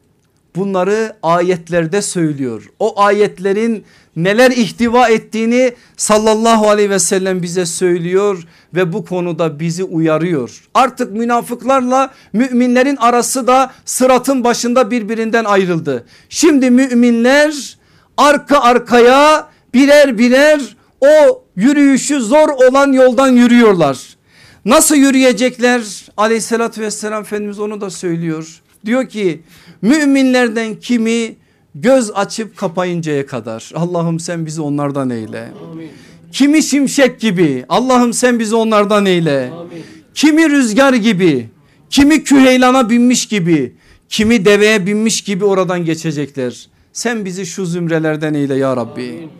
Bunları 0.56 1.16
ayetlerde 1.22 2.02
söylüyor. 2.02 2.70
O 2.78 3.00
ayetlerin 3.00 3.84
neler 4.16 4.50
ihtiva 4.50 5.08
ettiğini 5.08 5.72
sallallahu 5.96 6.70
aleyhi 6.70 6.90
ve 6.90 6.98
sellem 6.98 7.42
bize 7.42 7.66
söylüyor 7.66 8.42
ve 8.74 8.92
bu 8.92 9.04
konuda 9.04 9.60
bizi 9.60 9.84
uyarıyor. 9.84 10.64
Artık 10.74 11.12
münafıklarla 11.12 12.10
müminlerin 12.32 12.96
arası 12.96 13.46
da 13.46 13.72
sıratın 13.84 14.44
başında 14.44 14.90
birbirinden 14.90 15.44
ayrıldı. 15.44 16.06
Şimdi 16.28 16.70
müminler 16.70 17.78
arka 18.16 18.60
arkaya 18.60 19.48
birer 19.74 20.18
birer 20.18 20.76
o 21.00 21.44
yürüyüşü 21.56 22.20
zor 22.20 22.48
olan 22.48 22.92
yoldan 22.92 23.28
yürüyorlar. 23.28 24.16
Nasıl 24.64 24.96
yürüyecekler? 24.96 26.06
Aleyhissalatü 26.16 26.80
vesselam 26.80 27.22
Efendimiz 27.22 27.60
onu 27.60 27.80
da 27.80 27.90
söylüyor. 27.90 28.62
Diyor 28.86 29.08
ki 29.08 29.42
müminlerden 29.82 30.74
kimi 30.74 31.36
göz 31.74 32.10
açıp 32.10 32.56
kapayıncaya 32.56 33.26
kadar 33.26 33.70
Allah'ım 33.74 34.20
sen 34.20 34.46
bizi 34.46 34.60
onlardan 34.60 35.10
eyle. 35.10 35.52
Amin. 35.72 35.90
Kimi 36.32 36.62
şimşek 36.62 37.20
gibi 37.20 37.64
Allah'ım 37.68 38.12
sen 38.12 38.38
bizi 38.38 38.54
onlardan 38.54 39.06
eyle. 39.06 39.50
Amin. 39.54 39.82
Kimi 40.14 40.50
rüzgar 40.50 40.94
gibi 40.94 41.50
kimi 41.90 42.24
küheylana 42.24 42.90
binmiş 42.90 43.26
gibi 43.26 43.74
kimi 44.08 44.44
deveye 44.44 44.86
binmiş 44.86 45.22
gibi 45.22 45.44
oradan 45.44 45.84
geçecekler. 45.84 46.68
Sen 46.92 47.24
bizi 47.24 47.46
şu 47.46 47.66
zümrelerden 47.66 48.34
eyle 48.34 48.54
ya 48.54 48.76
Rabbi. 48.76 49.02
Amin. 49.02 49.30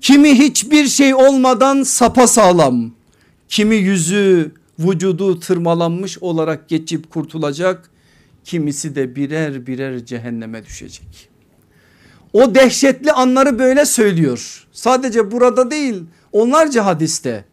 Kimi 0.00 0.38
hiçbir 0.38 0.86
şey 0.86 1.14
olmadan 1.14 1.82
sapa 1.82 2.26
sağlam 2.26 2.90
kimi 3.48 3.76
yüzü 3.76 4.52
vücudu 4.78 5.40
tırmalanmış 5.40 6.18
olarak 6.18 6.68
geçip 6.68 7.10
kurtulacak 7.10 7.90
kimisi 8.44 8.94
de 8.94 9.16
birer 9.16 9.66
birer 9.66 10.06
cehenneme 10.06 10.64
düşecek. 10.64 11.31
O 12.32 12.54
dehşetli 12.54 13.12
anları 13.12 13.58
böyle 13.58 13.86
söylüyor. 13.86 14.66
Sadece 14.72 15.30
burada 15.30 15.70
değil 15.70 16.04
onlarca 16.32 16.84
hadiste. 16.86 17.44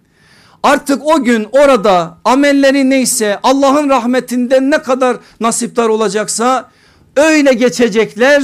Artık 0.64 1.06
o 1.06 1.24
gün 1.24 1.48
orada 1.52 2.18
amelleri 2.26 2.90
neyse 2.90 3.40
Allah'ın 3.44 3.90
rahmetinden 3.90 4.72
ne 4.72 4.78
kadar 4.82 5.18
nasiptar 5.40 5.90
olacaksa 5.90 6.70
öyle 7.16 7.54
geçecekler. 7.54 8.44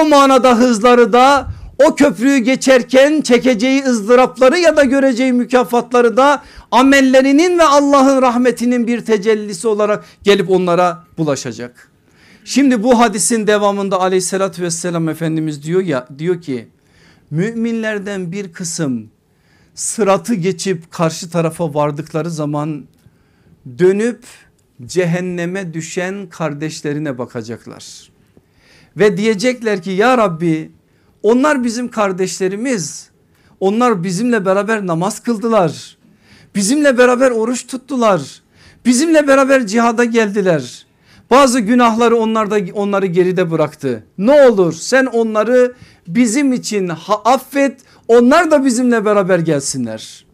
O 0.00 0.08
manada 0.08 0.58
hızları 0.58 1.12
da 1.12 1.46
o 1.86 1.94
köprüyü 1.94 2.38
geçerken 2.38 3.20
çekeceği 3.20 3.84
ızdırapları 3.84 4.58
ya 4.58 4.76
da 4.76 4.84
göreceği 4.84 5.32
mükafatları 5.32 6.16
da 6.16 6.42
amellerinin 6.70 7.58
ve 7.58 7.64
Allah'ın 7.64 8.22
rahmetinin 8.22 8.86
bir 8.86 9.04
tecellisi 9.04 9.68
olarak 9.68 10.04
gelip 10.22 10.50
onlara 10.50 11.04
bulaşacak. 11.18 11.93
Şimdi 12.44 12.82
bu 12.82 13.00
hadisin 13.00 13.46
devamında 13.46 14.00
aleyhissalatü 14.00 14.62
vesselam 14.62 15.08
Efendimiz 15.08 15.62
diyor 15.62 15.80
ya 15.80 16.08
diyor 16.18 16.40
ki 16.40 16.68
müminlerden 17.30 18.32
bir 18.32 18.52
kısım 18.52 19.10
sıratı 19.74 20.34
geçip 20.34 20.90
karşı 20.90 21.30
tarafa 21.30 21.74
vardıkları 21.74 22.30
zaman 22.30 22.84
dönüp 23.78 24.24
cehenneme 24.86 25.74
düşen 25.74 26.28
kardeşlerine 26.28 27.18
bakacaklar. 27.18 28.10
Ve 28.96 29.16
diyecekler 29.16 29.82
ki 29.82 29.90
ya 29.90 30.18
Rabbi 30.18 30.70
onlar 31.22 31.64
bizim 31.64 31.88
kardeşlerimiz. 31.90 33.10
Onlar 33.60 34.04
bizimle 34.04 34.44
beraber 34.44 34.86
namaz 34.86 35.20
kıldılar. 35.20 35.96
Bizimle 36.54 36.98
beraber 36.98 37.30
oruç 37.30 37.66
tuttular. 37.66 38.42
Bizimle 38.84 39.28
beraber 39.28 39.66
cihada 39.66 40.04
geldiler. 40.04 40.83
Bazı 41.30 41.60
günahları 41.60 42.16
onlar 42.16 42.48
onları 42.74 43.06
geride 43.06 43.50
bıraktı. 43.50 44.06
Ne 44.18 44.48
olur 44.48 44.72
sen 44.72 45.06
onları 45.06 45.74
bizim 46.08 46.52
için 46.52 46.90
affet. 47.24 47.80
Onlar 48.08 48.50
da 48.50 48.64
bizimle 48.64 49.04
beraber 49.04 49.38
gelsinler. 49.38 50.24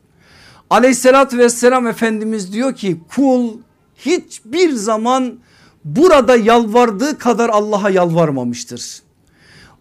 Aleyhissalatü 0.70 1.38
vesselam 1.38 1.86
Efendimiz 1.86 2.52
diyor 2.52 2.74
ki 2.74 3.00
kul 3.14 3.58
hiçbir 3.96 4.72
zaman 4.72 5.38
burada 5.84 6.36
yalvardığı 6.36 7.18
kadar 7.18 7.48
Allah'a 7.48 7.90
yalvarmamıştır. 7.90 9.02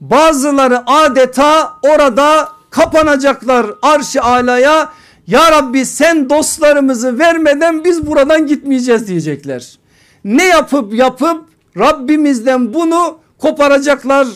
Bazıları 0.01 0.83
adeta 0.85 1.73
orada 1.81 2.49
kapanacaklar 2.69 3.65
arş-ı 3.81 4.21
alaya. 4.21 4.89
Ya 5.27 5.51
Rabbi 5.51 5.85
sen 5.85 6.29
dostlarımızı 6.29 7.19
vermeden 7.19 7.83
biz 7.83 8.07
buradan 8.07 8.47
gitmeyeceğiz 8.47 9.07
diyecekler. 9.07 9.79
Ne 10.23 10.45
yapıp 10.47 10.93
yapıp 10.93 11.45
Rabbimizden 11.77 12.73
bunu 12.73 13.17
koparacaklar. 13.37 14.27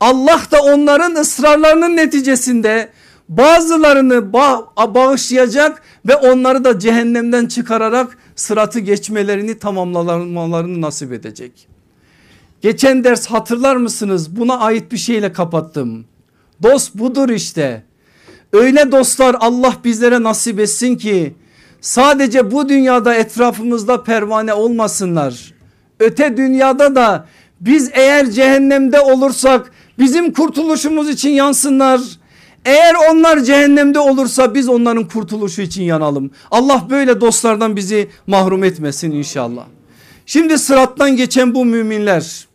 Allah 0.00 0.40
da 0.50 0.62
onların 0.62 1.14
ısrarlarının 1.14 1.96
neticesinde 1.96 2.90
bazılarını 3.28 4.32
bağışlayacak 4.94 5.82
ve 6.08 6.16
onları 6.16 6.64
da 6.64 6.78
cehennemden 6.78 7.46
çıkararak 7.46 8.18
sıratı 8.36 8.80
geçmelerini 8.80 9.58
tamamlamalarını 9.58 10.80
nasip 10.80 11.12
edecek. 11.12 11.68
Geçen 12.60 13.04
ders 13.04 13.26
hatırlar 13.26 13.76
mısınız? 13.76 14.36
Buna 14.36 14.58
ait 14.58 14.92
bir 14.92 14.96
şeyle 14.96 15.32
kapattım. 15.32 16.04
Dost 16.62 16.94
budur 16.94 17.28
işte. 17.28 17.82
Öyle 18.52 18.92
dostlar 18.92 19.36
Allah 19.40 19.76
bizlere 19.84 20.22
nasip 20.22 20.60
etsin 20.60 20.96
ki 20.96 21.34
sadece 21.80 22.50
bu 22.50 22.68
dünyada 22.68 23.14
etrafımızda 23.14 24.02
pervane 24.02 24.54
olmasınlar. 24.54 25.54
Öte 26.00 26.36
dünyada 26.36 26.94
da 26.94 27.26
biz 27.60 27.90
eğer 27.92 28.30
cehennemde 28.30 29.00
olursak 29.00 29.72
bizim 29.98 30.32
kurtuluşumuz 30.32 31.08
için 31.08 31.30
yansınlar. 31.30 32.00
Eğer 32.64 32.94
onlar 33.10 33.40
cehennemde 33.40 33.98
olursa 33.98 34.54
biz 34.54 34.68
onların 34.68 35.08
kurtuluşu 35.08 35.62
için 35.62 35.82
yanalım. 35.82 36.30
Allah 36.50 36.86
böyle 36.90 37.20
dostlardan 37.20 37.76
bizi 37.76 38.08
mahrum 38.26 38.64
etmesin 38.64 39.10
inşallah. 39.10 39.64
Şimdi 40.26 40.58
sırattan 40.58 41.16
geçen 41.16 41.54
bu 41.54 41.64
müminler 41.64 42.46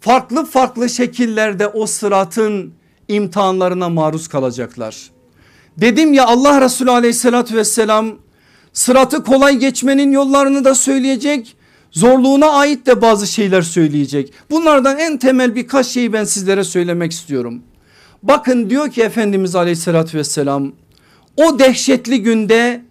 farklı 0.00 0.44
farklı 0.44 0.88
şekillerde 0.88 1.68
o 1.68 1.86
sıratın 1.86 2.72
imtihanlarına 3.08 3.88
maruz 3.88 4.28
kalacaklar. 4.28 5.10
Dedim 5.76 6.12
ya 6.12 6.26
Allah 6.26 6.60
Resulü 6.60 6.90
aleyhissalatü 6.90 7.56
vesselam 7.56 8.14
sıratı 8.74 9.24
kolay 9.24 9.56
geçmenin 9.56 10.12
yollarını 10.12 10.64
da 10.64 10.74
söyleyecek. 10.74 11.56
Zorluğuna 11.90 12.46
ait 12.46 12.86
de 12.86 13.02
bazı 13.02 13.26
şeyler 13.26 13.62
söyleyecek. 13.62 14.32
Bunlardan 14.50 14.98
en 14.98 15.18
temel 15.18 15.54
birkaç 15.54 15.86
şeyi 15.86 16.12
ben 16.12 16.24
sizlere 16.24 16.64
söylemek 16.64 17.12
istiyorum. 17.12 17.62
Bakın 18.22 18.70
diyor 18.70 18.90
ki 18.90 19.02
Efendimiz 19.02 19.56
aleyhissalatü 19.56 20.18
vesselam 20.18 20.72
o 21.36 21.58
dehşetli 21.58 22.22
günde 22.22 22.84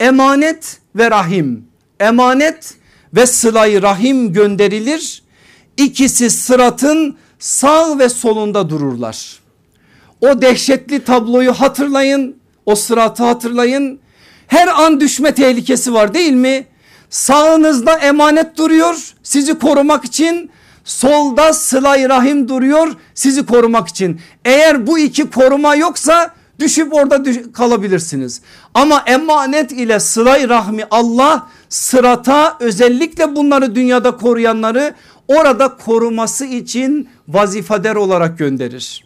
emanet 0.00 0.78
ve 0.96 1.10
rahim 1.10 1.64
emanet 2.00 2.74
ve 3.14 3.26
sılayı 3.26 3.82
rahim 3.82 4.32
gönderilir 4.32 5.22
İkisi 5.80 6.30
sıratın 6.30 7.16
sağ 7.38 7.98
ve 7.98 8.08
solunda 8.08 8.70
dururlar. 8.70 9.38
O 10.20 10.42
dehşetli 10.42 11.04
tabloyu 11.04 11.52
hatırlayın. 11.52 12.36
O 12.66 12.74
sıratı 12.74 13.24
hatırlayın. 13.24 14.00
Her 14.50 14.68
an 14.68 15.00
düşme 15.00 15.34
tehlikesi 15.34 15.94
var 15.94 16.14
değil 16.14 16.32
mi? 16.32 16.66
Sağınızda 17.10 17.98
emanet 17.98 18.56
duruyor 18.56 19.14
sizi 19.22 19.58
korumak 19.58 20.04
için. 20.04 20.50
Solda 20.84 21.52
sılay 21.52 22.08
rahim 22.08 22.48
duruyor 22.48 22.88
sizi 23.14 23.46
korumak 23.46 23.88
için. 23.88 24.20
Eğer 24.44 24.86
bu 24.86 24.98
iki 24.98 25.30
koruma 25.30 25.74
yoksa 25.74 26.34
düşüp 26.58 26.94
orada 26.94 27.24
düş 27.24 27.36
kalabilirsiniz. 27.52 28.40
Ama 28.74 29.02
emanet 29.06 29.72
ile 29.72 30.00
sılay 30.00 30.48
rahmi 30.48 30.84
Allah 30.90 31.46
sırata 31.68 32.56
özellikle 32.60 33.36
bunları 33.36 33.74
dünyada 33.74 34.16
koruyanları 34.16 34.94
orada 35.28 35.76
koruması 35.76 36.44
için 36.44 37.08
vazifeder 37.28 37.96
olarak 37.96 38.38
gönderir. 38.38 39.04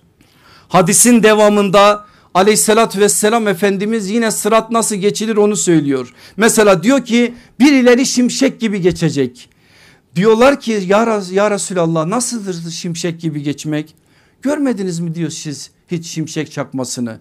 Hadisin 0.69 1.23
devamında 1.23 2.05
aleyhissalatü 2.35 3.01
vesselam 3.01 3.49
Efendimiz 3.49 4.11
yine 4.11 4.31
sırat 4.31 4.71
nasıl 4.71 4.97
geçilir 4.97 5.37
onu 5.37 5.57
söylüyor. 5.57 6.15
Mesela 6.37 6.83
diyor 6.83 7.05
ki 7.05 7.35
birileri 7.61 8.07
şimşek 8.07 8.61
gibi 8.61 8.81
geçecek. 8.81 9.49
Diyorlar 10.17 10.61
ki 10.61 10.83
ya, 10.87 11.23
ya 11.33 11.51
Resulallah 11.51 12.07
nasıldır 12.07 12.71
şimşek 12.71 13.21
gibi 13.21 13.43
geçmek? 13.43 13.95
Görmediniz 14.43 15.01
mi 15.01 15.15
diyor 15.15 15.31
siz 15.31 15.71
hiç 15.91 16.07
şimşek 16.07 16.53
çakmasını? 16.53 17.19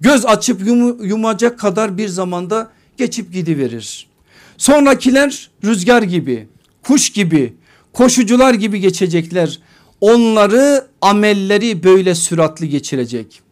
Göz 0.00 0.26
açıp 0.26 0.66
yum, 0.66 1.04
yumacak 1.04 1.58
kadar 1.58 1.98
bir 1.98 2.08
zamanda 2.08 2.70
geçip 2.96 3.32
gidiverir. 3.32 4.06
Sonrakiler 4.56 5.50
rüzgar 5.64 6.02
gibi, 6.02 6.48
kuş 6.82 7.10
gibi, 7.10 7.54
koşucular 7.92 8.54
gibi 8.54 8.80
geçecekler. 8.80 9.60
Onları 10.00 10.86
amelleri 11.00 11.84
böyle 11.84 12.14
süratli 12.14 12.68
geçirecek. 12.68 13.45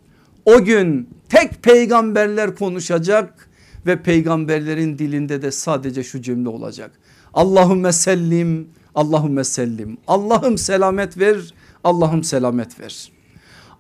O 0.45 0.65
gün 0.65 1.09
tek 1.29 1.63
peygamberler 1.63 2.57
konuşacak 2.57 3.49
ve 3.87 4.03
peygamberlerin 4.03 4.99
dilinde 4.99 5.43
de 5.43 5.51
sadece 5.51 6.05
şu 6.05 6.23
cümle 6.23 6.49
olacak. 6.49 6.91
Allahümme 7.35 7.93
sellim, 7.93 8.69
Allahümme 8.95 9.45
sellim. 9.45 9.99
Allah'ım 10.07 10.59
selamet 10.59 11.19
ver, 11.19 11.37
Allah'ım 11.85 12.25
selamet 12.25 12.81
ver. 12.81 13.13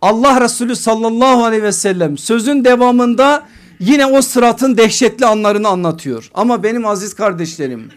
Allah 0.02 0.40
Resulü 0.40 0.76
sallallahu 0.76 1.44
aleyhi 1.44 1.62
ve 1.62 1.72
sellem 1.72 2.18
sözün 2.18 2.64
devamında 2.64 3.46
yine 3.80 4.06
o 4.06 4.22
sıratın 4.22 4.76
dehşetli 4.76 5.26
anlarını 5.26 5.68
anlatıyor. 5.68 6.30
Ama 6.34 6.62
benim 6.62 6.86
aziz 6.86 7.14
kardeşlerim 7.14 7.90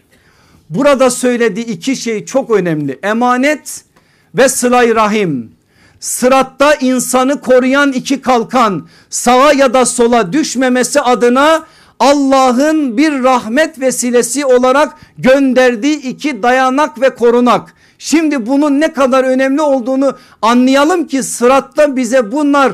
burada 0.69 1.09
söylediği 1.09 1.65
iki 1.65 1.95
şey 1.95 2.25
çok 2.25 2.51
önemli. 2.51 2.99
Emanet 3.03 3.83
ve 4.35 4.49
sılay 4.49 4.95
rahim. 4.95 5.56
Sıratta 5.99 6.73
insanı 6.73 7.41
koruyan 7.41 7.91
iki 7.91 8.21
kalkan 8.21 8.87
sağa 9.09 9.53
ya 9.53 9.73
da 9.73 9.85
sola 9.85 10.33
düşmemesi 10.33 11.01
adına 11.01 11.63
Allah'ın 11.99 12.97
bir 12.97 13.23
rahmet 13.23 13.79
vesilesi 13.79 14.45
olarak 14.45 14.93
gönderdiği 15.17 16.01
iki 16.01 16.43
dayanak 16.43 17.01
ve 17.01 17.15
korunak. 17.15 17.73
Şimdi 17.97 18.45
bunun 18.45 18.79
ne 18.79 18.93
kadar 18.93 19.23
önemli 19.23 19.61
olduğunu 19.61 20.17
anlayalım 20.41 21.07
ki 21.07 21.23
sıratta 21.23 21.95
bize 21.95 22.31
bunlar 22.31 22.73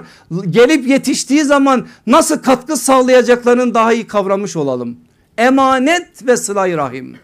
gelip 0.49 0.87
yetiştiği 0.87 1.43
zaman 1.43 1.87
nasıl 2.07 2.37
katkı 2.37 2.77
sağlayacaklarını 2.77 3.73
daha 3.73 3.93
iyi 3.93 4.07
kavramış 4.07 4.55
olalım. 4.55 4.97
Emanet 5.37 6.27
ve 6.27 6.37
sıla 6.37 6.77
rahim. 6.77 7.17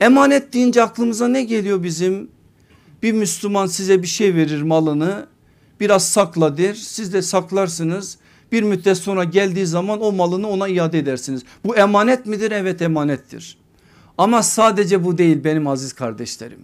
Emanet 0.00 0.52
deyince 0.52 0.82
aklımıza 0.82 1.28
ne 1.28 1.42
geliyor 1.42 1.82
bizim? 1.82 2.30
Bir 3.02 3.12
Müslüman 3.12 3.66
size 3.66 4.02
bir 4.02 4.06
şey 4.06 4.34
verir 4.34 4.62
malını 4.62 5.26
biraz 5.80 6.08
sakla 6.08 6.56
der 6.58 6.74
siz 6.74 7.12
de 7.12 7.22
saklarsınız. 7.22 8.18
Bir 8.52 8.62
müddet 8.62 8.98
sonra 8.98 9.24
geldiği 9.24 9.66
zaman 9.66 10.00
o 10.00 10.12
malını 10.12 10.48
ona 10.48 10.68
iade 10.68 10.98
edersiniz. 10.98 11.42
Bu 11.64 11.76
emanet 11.76 12.26
midir? 12.26 12.50
Evet 12.50 12.82
emanettir. 12.82 13.58
Ama 14.18 14.42
sadece 14.42 15.04
bu 15.04 15.18
değil 15.18 15.44
benim 15.44 15.66
aziz 15.66 15.92
kardeşlerim. 15.92 16.60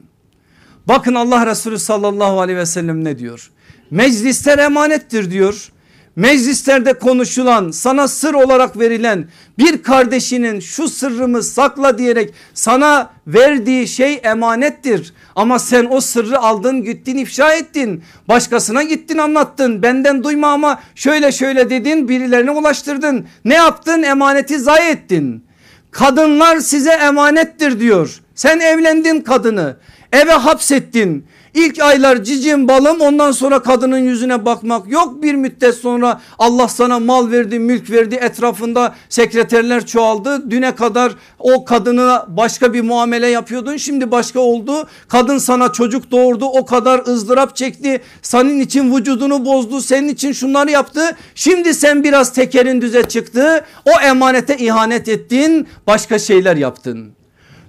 Bakın 0.88 1.14
Allah 1.14 1.46
Resulü 1.46 1.78
sallallahu 1.78 2.40
aleyhi 2.40 2.58
ve 2.58 2.66
sellem 2.66 3.04
ne 3.04 3.18
diyor? 3.18 3.50
Meclisler 3.90 4.58
emanettir 4.58 5.30
diyor. 5.30 5.72
Meclislerde 6.16 6.92
konuşulan 6.92 7.70
sana 7.70 8.08
sır 8.08 8.34
olarak 8.34 8.78
verilen 8.78 9.28
bir 9.58 9.82
kardeşinin 9.82 10.60
şu 10.60 10.88
sırrımı 10.88 11.42
sakla 11.42 11.98
diyerek 11.98 12.34
sana 12.54 13.10
verdiği 13.26 13.88
şey 13.88 14.20
emanettir. 14.24 15.14
Ama 15.36 15.58
sen 15.58 15.86
o 15.90 16.00
sırrı 16.00 16.38
aldın 16.38 16.84
gittin 16.84 17.16
ifşa 17.16 17.54
ettin 17.54 18.02
başkasına 18.28 18.82
gittin 18.82 19.18
anlattın 19.18 19.82
benden 19.82 20.24
duyma 20.24 20.48
ama 20.48 20.80
şöyle 20.94 21.32
şöyle 21.32 21.70
dedin 21.70 22.08
birilerine 22.08 22.50
ulaştırdın. 22.50 23.26
Ne 23.44 23.54
yaptın 23.54 24.02
emaneti 24.02 24.58
zayi 24.58 24.90
ettin. 24.90 25.44
Kadınlar 25.90 26.58
size 26.58 26.92
emanettir 26.92 27.80
diyor. 27.80 28.20
Sen 28.34 28.60
evlendin 28.60 29.20
kadını 29.20 29.76
eve 30.12 30.32
hapsettin. 30.32 31.26
İlk 31.54 31.82
aylar 31.82 32.24
cicim 32.24 32.68
balım 32.68 33.00
ondan 33.00 33.32
sonra 33.32 33.62
kadının 33.62 33.98
yüzüne 33.98 34.44
bakmak 34.44 34.90
yok. 34.90 35.22
Bir 35.22 35.34
müddet 35.34 35.74
sonra 35.74 36.20
Allah 36.38 36.68
sana 36.68 36.98
mal 36.98 37.30
verdi 37.30 37.58
mülk 37.58 37.90
verdi 37.90 38.14
etrafında 38.14 38.94
sekreterler 39.08 39.86
çoğaldı. 39.86 40.50
Düne 40.50 40.74
kadar 40.74 41.12
o 41.38 41.64
kadına 41.64 42.26
başka 42.28 42.74
bir 42.74 42.80
muamele 42.80 43.26
yapıyordun 43.26 43.76
şimdi 43.76 44.10
başka 44.10 44.40
oldu. 44.40 44.88
Kadın 45.08 45.38
sana 45.38 45.72
çocuk 45.72 46.10
doğurdu 46.10 46.44
o 46.44 46.66
kadar 46.66 47.06
ızdırap 47.06 47.56
çekti. 47.56 48.00
Senin 48.22 48.60
için 48.60 48.96
vücudunu 48.96 49.44
bozdu 49.44 49.80
senin 49.80 50.08
için 50.08 50.32
şunları 50.32 50.70
yaptı. 50.70 51.16
Şimdi 51.34 51.74
sen 51.74 52.04
biraz 52.04 52.32
tekerin 52.32 52.80
düze 52.80 53.02
çıktı. 53.02 53.64
O 53.84 54.00
emanete 54.00 54.56
ihanet 54.56 55.08
ettin 55.08 55.68
başka 55.86 56.18
şeyler 56.18 56.56
yaptın. 56.56 57.23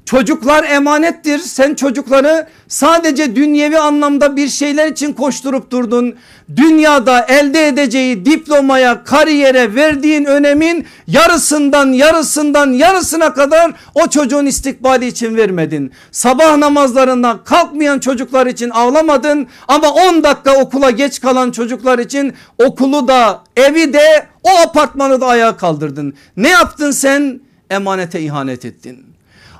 Çocuklar 0.05 0.63
emanettir. 0.63 1.39
Sen 1.39 1.75
çocukları 1.75 2.47
sadece 2.67 3.35
dünyevi 3.35 3.79
anlamda 3.79 4.35
bir 4.35 4.47
şeyler 4.47 4.87
için 4.87 5.13
koşturup 5.13 5.71
durdun. 5.71 6.15
Dünyada 6.55 7.21
elde 7.21 7.67
edeceği 7.67 8.25
diplomaya, 8.25 9.03
kariyere 9.03 9.75
verdiğin 9.75 10.25
önemin 10.25 10.85
yarısından 11.07 11.91
yarısından 11.91 12.71
yarısına 12.71 13.33
kadar 13.33 13.71
o 13.95 14.07
çocuğun 14.07 14.45
istikbali 14.45 15.07
için 15.07 15.35
vermedin. 15.35 15.91
Sabah 16.11 16.57
namazlarından 16.57 17.43
kalkmayan 17.43 17.99
çocuklar 17.99 18.47
için 18.47 18.69
ağlamadın 18.69 19.47
ama 19.67 19.91
10 19.91 20.23
dakika 20.23 20.55
okula 20.57 20.91
geç 20.91 21.21
kalan 21.21 21.51
çocuklar 21.51 21.99
için 21.99 22.33
okulu 22.65 23.07
da 23.07 23.43
evi 23.57 23.93
de 23.93 24.27
o 24.43 24.49
apartmanı 24.49 25.21
da 25.21 25.25
ayağa 25.27 25.57
kaldırdın. 25.57 26.13
Ne 26.37 26.49
yaptın 26.49 26.91
sen? 26.91 27.39
Emanete 27.69 28.21
ihanet 28.21 28.65
ettin. 28.65 29.14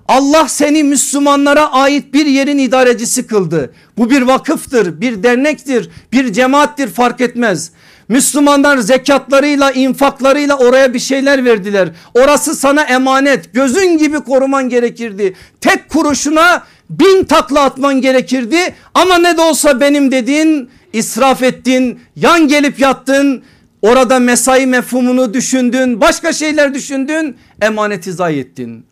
Allah 0.08 0.48
seni 0.48 0.84
Müslümanlara 0.84 1.72
ait 1.72 2.14
bir 2.14 2.26
yerin 2.26 2.58
idarecisi 2.58 3.28
kıldı. 3.28 3.74
Bu 3.98 4.10
bir 4.10 4.22
vakıftır, 4.22 5.02
bir 5.02 5.24
dernektir, 5.24 5.90
bir 6.12 6.34
cemaattir 6.34 6.88
fark 6.88 7.22
etmez. 7.22 7.72
Müslümanlar 8.08 8.78
zekatlarıyla 8.78 9.72
infaklarıyla 9.72 10.58
oraya 10.58 10.94
bir 10.94 11.00
şeyler 11.00 11.46
verdiler. 11.46 11.90
Orası 12.14 12.56
sana 12.56 12.84
emanet 12.84 13.54
gözün 13.54 13.98
gibi 13.98 14.20
koruman 14.20 14.70
gerekirdi. 14.70 15.34
Tek 15.62 15.90
kuruşuna 15.90 16.64
bin 16.90 17.24
takla 17.24 17.62
atman 17.62 18.02
gerekirdi 18.02 18.76
ama 18.94 19.18
ne 19.18 19.38
de 19.38 19.42
olsa 19.42 19.82
benim 19.82 20.12
dedin 20.12 20.70
israf 20.94 21.44
ettin 21.44 22.00
yan 22.16 22.48
gelip 22.48 22.80
yattın 22.80 23.44
orada 23.82 24.20
mesai 24.20 24.66
mefhumunu 24.66 25.34
düşündün 25.34 26.02
başka 26.02 26.34
şeyler 26.34 26.74
düşündün 26.74 27.38
emaneti 27.62 28.14
zayi 28.14 28.40
ettin. 28.40 28.86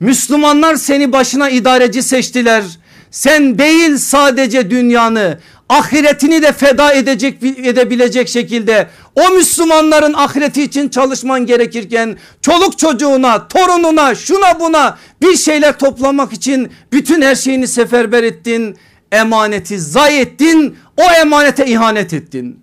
Müslümanlar 0.00 0.76
seni 0.76 1.12
başına 1.12 1.50
idareci 1.50 2.02
seçtiler. 2.02 2.64
Sen 3.10 3.58
değil 3.58 3.96
sadece 3.96 4.70
dünyanı 4.70 5.38
ahiretini 5.68 6.42
de 6.42 6.52
feda 6.52 6.92
edecek 6.92 7.42
edebilecek 7.42 8.28
şekilde 8.28 8.88
o 9.14 9.30
Müslümanların 9.30 10.14
ahireti 10.14 10.62
için 10.62 10.88
çalışman 10.88 11.46
gerekirken 11.46 12.16
çoluk 12.42 12.78
çocuğuna 12.78 13.48
torununa 13.48 14.14
şuna 14.14 14.60
buna 14.60 14.98
bir 15.22 15.36
şeyler 15.36 15.78
toplamak 15.78 16.32
için 16.32 16.70
bütün 16.92 17.22
her 17.22 17.34
şeyini 17.34 17.68
seferber 17.68 18.22
ettin 18.22 18.76
emaneti 19.12 19.80
zayi 19.80 20.20
ettin 20.20 20.76
o 20.96 21.02
emanete 21.02 21.66
ihanet 21.66 22.12
ettin. 22.12 22.60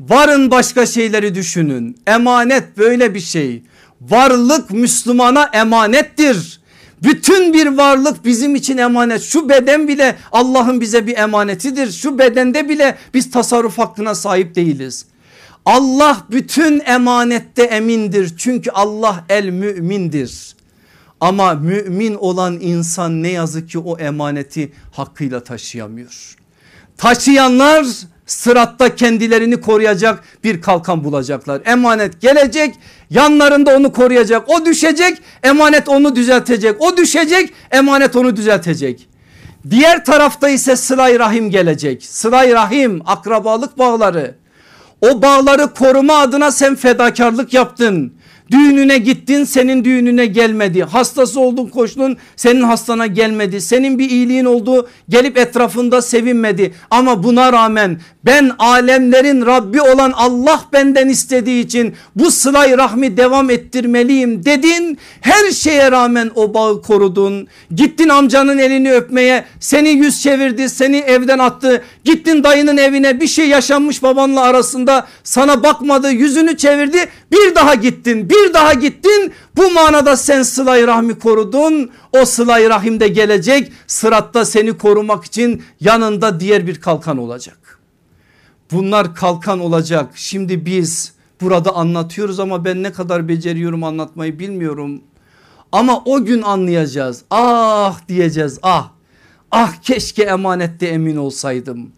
Varın 0.00 0.50
başka 0.50 0.86
şeyleri 0.86 1.34
düşünün. 1.34 1.96
Emanet 2.06 2.78
böyle 2.78 3.14
bir 3.14 3.20
şey. 3.20 3.62
Varlık 4.00 4.70
Müslümana 4.70 5.50
emanettir 5.52 6.61
bütün 7.02 7.52
bir 7.52 7.66
varlık 7.66 8.24
bizim 8.24 8.54
için 8.54 8.78
emanet. 8.78 9.22
Şu 9.22 9.48
beden 9.48 9.88
bile 9.88 10.16
Allah'ın 10.32 10.80
bize 10.80 11.06
bir 11.06 11.16
emanetidir. 11.16 11.92
Şu 11.92 12.18
bedende 12.18 12.68
bile 12.68 12.96
biz 13.14 13.30
tasarruf 13.30 13.78
hakkına 13.78 14.14
sahip 14.14 14.54
değiliz. 14.54 15.06
Allah 15.64 16.26
bütün 16.30 16.80
emanette 16.80 17.62
emindir. 17.62 18.34
Çünkü 18.36 18.70
Allah 18.70 19.24
el 19.28 19.48
mümindir. 19.48 20.56
Ama 21.20 21.54
mümin 21.54 22.14
olan 22.14 22.60
insan 22.60 23.22
ne 23.22 23.28
yazık 23.28 23.70
ki 23.70 23.78
o 23.78 23.98
emaneti 23.98 24.72
hakkıyla 24.92 25.44
taşıyamıyor. 25.44 26.36
Taşıyanlar 26.96 27.86
sıratta 28.26 28.94
kendilerini 28.94 29.60
koruyacak 29.60 30.24
bir 30.44 30.60
kalkan 30.60 31.04
bulacaklar. 31.04 31.62
Emanet 31.64 32.20
gelecek 32.20 32.74
yanlarında 33.10 33.76
onu 33.76 33.92
koruyacak. 33.92 34.48
O 34.48 34.66
düşecek 34.66 35.18
emanet 35.42 35.88
onu 35.88 36.16
düzeltecek. 36.16 36.80
O 36.80 36.96
düşecek 36.96 37.52
emanet 37.70 38.16
onu 38.16 38.36
düzeltecek. 38.36 39.08
Diğer 39.70 40.04
tarafta 40.04 40.48
ise 40.48 40.76
sılay 40.76 41.18
rahim 41.18 41.50
gelecek. 41.50 42.04
Sılay 42.04 42.52
rahim 42.52 43.02
akrabalık 43.06 43.78
bağları. 43.78 44.34
O 45.00 45.22
bağları 45.22 45.74
koruma 45.74 46.14
adına 46.14 46.50
sen 46.50 46.76
fedakarlık 46.76 47.54
yaptın. 47.54 48.12
Düğününe 48.52 48.98
gittin 48.98 49.44
senin 49.44 49.84
düğününe 49.84 50.26
gelmedi. 50.26 50.82
Hastası 50.82 51.40
oldun 51.40 51.66
koştun 51.66 52.16
senin 52.36 52.62
hastana 52.62 53.06
gelmedi. 53.06 53.60
Senin 53.60 53.98
bir 53.98 54.10
iyiliğin 54.10 54.44
oldu 54.44 54.88
gelip 55.08 55.38
etrafında 55.38 56.02
sevinmedi. 56.02 56.74
Ama 56.90 57.22
buna 57.22 57.52
rağmen 57.52 58.00
ben 58.24 58.50
alemlerin 58.58 59.46
Rabbi 59.46 59.80
olan 59.80 60.12
Allah 60.12 60.60
benden 60.72 61.08
istediği 61.08 61.64
için 61.64 61.94
bu 62.16 62.30
sılay 62.30 62.78
rahmi 62.78 63.16
devam 63.16 63.50
ettirmeliyim 63.50 64.44
dedin. 64.44 64.98
Her 65.20 65.50
şeye 65.50 65.90
rağmen 65.90 66.30
o 66.34 66.54
bağı 66.54 66.82
korudun. 66.82 67.48
Gittin 67.74 68.08
amcanın 68.08 68.58
elini 68.58 68.92
öpmeye 68.92 69.44
seni 69.60 69.88
yüz 69.88 70.22
çevirdi 70.22 70.68
seni 70.68 70.96
evden 70.96 71.38
attı. 71.38 71.84
Gittin 72.04 72.44
dayının 72.44 72.76
evine 72.76 73.20
bir 73.20 73.26
şey 73.26 73.48
yaşanmış 73.48 74.02
babanla 74.02 74.40
arasında 74.40 75.06
sana 75.24 75.62
bakmadı 75.62 76.10
yüzünü 76.10 76.56
çevirdi 76.56 76.98
bir 77.32 77.54
daha 77.54 77.74
gittin 77.74 78.30
bir 78.30 78.41
daha 78.54 78.74
gittin 78.74 79.32
bu 79.56 79.70
manada 79.70 80.16
sen 80.16 80.42
sıla 80.42 80.86
rahmi 80.86 81.18
korudun 81.18 81.90
o 82.12 82.24
sıla 82.24 82.70
rahim 82.70 83.00
de 83.00 83.08
gelecek 83.08 83.72
sıratta 83.86 84.44
seni 84.44 84.78
korumak 84.78 85.24
için 85.24 85.62
yanında 85.80 86.40
diğer 86.40 86.66
bir 86.66 86.80
kalkan 86.80 87.18
olacak. 87.18 87.78
Bunlar 88.72 89.14
kalkan 89.14 89.60
olacak 89.60 90.10
şimdi 90.14 90.66
biz 90.66 91.12
burada 91.40 91.74
anlatıyoruz 91.74 92.40
ama 92.40 92.64
ben 92.64 92.82
ne 92.82 92.92
kadar 92.92 93.28
beceriyorum 93.28 93.84
anlatmayı 93.84 94.38
bilmiyorum. 94.38 95.02
Ama 95.72 96.02
o 96.04 96.24
gün 96.24 96.42
anlayacağız 96.42 97.22
ah 97.30 98.08
diyeceğiz 98.08 98.58
ah 98.62 98.88
ah 99.50 99.72
keşke 99.82 100.22
emanette 100.22 100.86
emin 100.86 101.16
olsaydım. 101.16 101.92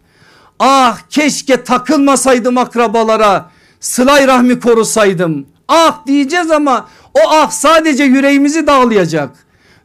Ah 0.59 0.99
keşke 1.09 1.63
takılmasaydım 1.63 2.57
akrabalara 2.57 3.51
sılay 3.79 4.27
rahmi 4.27 4.59
korusaydım. 4.59 5.45
Ah 5.67 6.07
diyeceğiz 6.07 6.51
ama 6.51 6.89
o 7.13 7.19
ah 7.29 7.51
sadece 7.51 8.03
yüreğimizi 8.03 8.67
dağlayacak. 8.67 9.29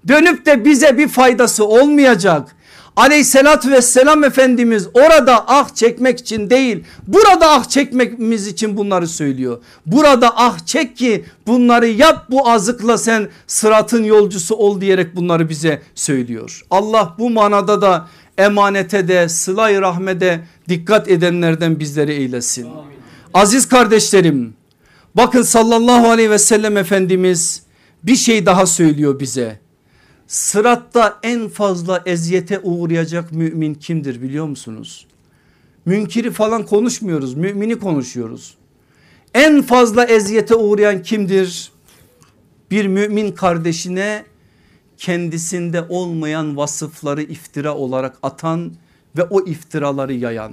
Dönüp 0.08 0.46
de 0.46 0.64
bize 0.64 0.98
bir 0.98 1.08
faydası 1.08 1.64
olmayacak. 1.66 2.56
Aleyhissalatü 2.96 3.70
vesselam 3.70 4.24
Efendimiz 4.24 4.88
orada 4.94 5.44
ah 5.48 5.68
çekmek 5.74 6.18
için 6.20 6.50
değil 6.50 6.84
burada 7.06 7.50
ah 7.50 7.64
çekmemiz 7.64 8.46
için 8.46 8.76
bunları 8.76 9.08
söylüyor. 9.08 9.58
Burada 9.86 10.32
ah 10.36 10.58
çek 10.58 10.96
ki 10.96 11.24
bunları 11.46 11.86
yap 11.86 12.26
bu 12.30 12.48
azıkla 12.48 12.98
sen 12.98 13.28
sıratın 13.46 14.04
yolcusu 14.04 14.54
ol 14.54 14.80
diyerek 14.80 15.16
bunları 15.16 15.48
bize 15.48 15.82
söylüyor. 15.94 16.62
Allah 16.70 17.14
bu 17.18 17.30
manada 17.30 17.82
da 17.82 18.08
emanete 18.38 19.08
de 19.08 19.28
sılay 19.28 19.80
rahmede 19.80 20.40
dikkat 20.68 21.08
edenlerden 21.08 21.80
bizleri 21.80 22.12
eylesin. 22.12 22.64
Amin. 22.64 23.00
Aziz 23.34 23.68
kardeşlerim 23.68 24.54
bakın 25.14 25.42
sallallahu 25.42 26.08
aleyhi 26.08 26.30
ve 26.30 26.38
sellem 26.38 26.76
Efendimiz 26.76 27.62
bir 28.02 28.16
şey 28.16 28.46
daha 28.46 28.66
söylüyor 28.66 29.20
bize. 29.20 29.60
Sıratta 30.26 31.18
en 31.22 31.48
fazla 31.48 32.02
eziyete 32.06 32.58
uğrayacak 32.58 33.32
mümin 33.32 33.74
kimdir 33.74 34.22
biliyor 34.22 34.46
musunuz? 34.46 35.06
Münkiri 35.84 36.30
falan 36.30 36.66
konuşmuyoruz 36.66 37.34
mümini 37.34 37.78
konuşuyoruz. 37.78 38.54
En 39.34 39.62
fazla 39.62 40.04
eziyete 40.04 40.54
uğrayan 40.54 41.02
kimdir? 41.02 41.72
Bir 42.70 42.86
mümin 42.86 43.32
kardeşine 43.32 44.24
kendisinde 44.98 45.82
olmayan 45.88 46.56
vasıfları 46.56 47.22
iftira 47.22 47.76
olarak 47.76 48.16
atan 48.22 48.72
ve 49.16 49.22
o 49.22 49.46
iftiraları 49.46 50.12
yayan. 50.12 50.52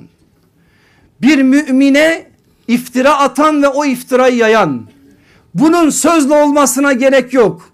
Bir 1.22 1.42
mümine 1.42 2.32
iftira 2.68 3.18
atan 3.18 3.64
ve 3.64 3.68
o 3.68 3.86
iftirayı 3.86 4.36
yayan. 4.36 4.88
Bunun 5.54 5.90
sözlü 5.90 6.34
olmasına 6.34 6.94
gerek 6.94 7.34
yok. 7.34 7.70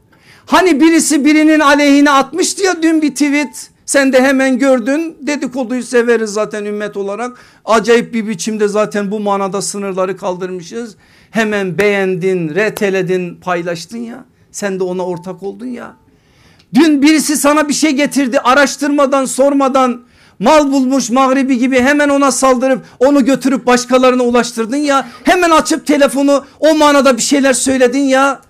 Hani 0.46 0.82
birisi 0.82 1.26
birinin 1.26 1.60
aleyhine 1.60 2.12
atmıştı 2.12 2.64
ya 2.64 2.84
dün 2.84 3.02
bir 3.02 3.12
tweet. 3.12 3.70
Sen 3.86 4.14
de 4.14 4.22
hemen 4.22 4.60
gördün 4.60 5.18
dedikoduyu 5.22 5.84
severiz 5.84 6.30
zaten 6.30 6.66
ümmet 6.66 6.98
olarak. 6.98 7.38
Acayip 7.66 8.14
bir 8.14 8.28
biçimde 8.28 8.68
zaten 8.68 9.12
bu 9.12 9.20
manada 9.20 9.62
sınırları 9.62 10.18
kaldırmışız. 10.18 10.96
Hemen 11.32 11.78
beğendin, 11.78 12.56
reteledin, 12.56 13.36
paylaştın 13.36 13.98
ya. 13.98 14.26
Sen 14.52 14.80
de 14.80 14.84
ona 14.84 15.06
ortak 15.06 15.44
oldun 15.44 15.66
ya. 15.66 15.96
Dün 16.74 17.02
birisi 17.02 17.38
sana 17.38 17.70
bir 17.70 17.74
şey 17.74 17.92
getirdi 17.92 18.40
araştırmadan 18.40 19.26
sormadan 19.26 20.02
mal 20.40 20.72
bulmuş 20.72 21.10
mağribi 21.10 21.58
gibi 21.58 21.80
hemen 21.80 22.10
ona 22.10 22.32
saldırıp 22.32 22.86
onu 23.00 23.26
götürüp 23.26 23.66
başkalarına 23.66 24.24
ulaştırdın 24.24 24.78
ya. 24.78 25.08
Hemen 25.24 25.50
açıp 25.50 25.88
telefonu 25.88 26.46
o 26.60 26.76
manada 26.76 27.18
bir 27.18 27.22
şeyler 27.22 27.54
söyledin 27.54 28.04
ya. 28.04 28.42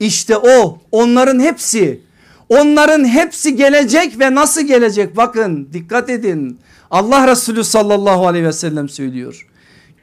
İşte 0.00 0.36
o 0.36 0.78
onların 0.92 1.40
hepsi 1.40 2.00
onların 2.48 3.04
hepsi 3.04 3.56
gelecek 3.56 4.20
ve 4.20 4.34
nasıl 4.34 4.60
gelecek 4.60 5.16
bakın 5.16 5.68
dikkat 5.72 6.10
edin. 6.10 6.58
Allah 6.90 7.28
Resulü 7.28 7.64
sallallahu 7.64 8.26
aleyhi 8.26 8.46
ve 8.46 8.52
sellem 8.52 8.88
söylüyor. 8.88 9.46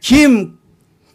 Kim 0.01 0.53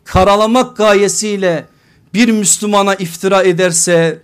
karalamak 0.05 0.77
gayesiyle 0.77 1.67
bir 2.15 2.29
Müslümana 2.29 2.95
iftira 2.95 3.43
ederse 3.43 4.23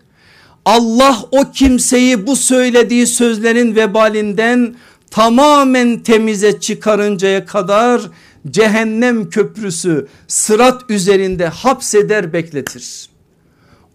Allah 0.65 1.19
o 1.31 1.51
kimseyi 1.53 2.27
bu 2.27 2.37
söylediği 2.37 3.07
sözlerin 3.07 3.77
vebalinden 3.77 4.75
tamamen 5.13 6.03
temize 6.03 6.61
çıkarıncaya 6.61 7.47
kadar 7.47 8.03
cehennem 8.51 9.31
köprüsü 9.31 10.07
sırat 10.29 10.83
üzerinde 10.91 11.47
hapseder 11.47 12.33
bekletir. 12.33 13.11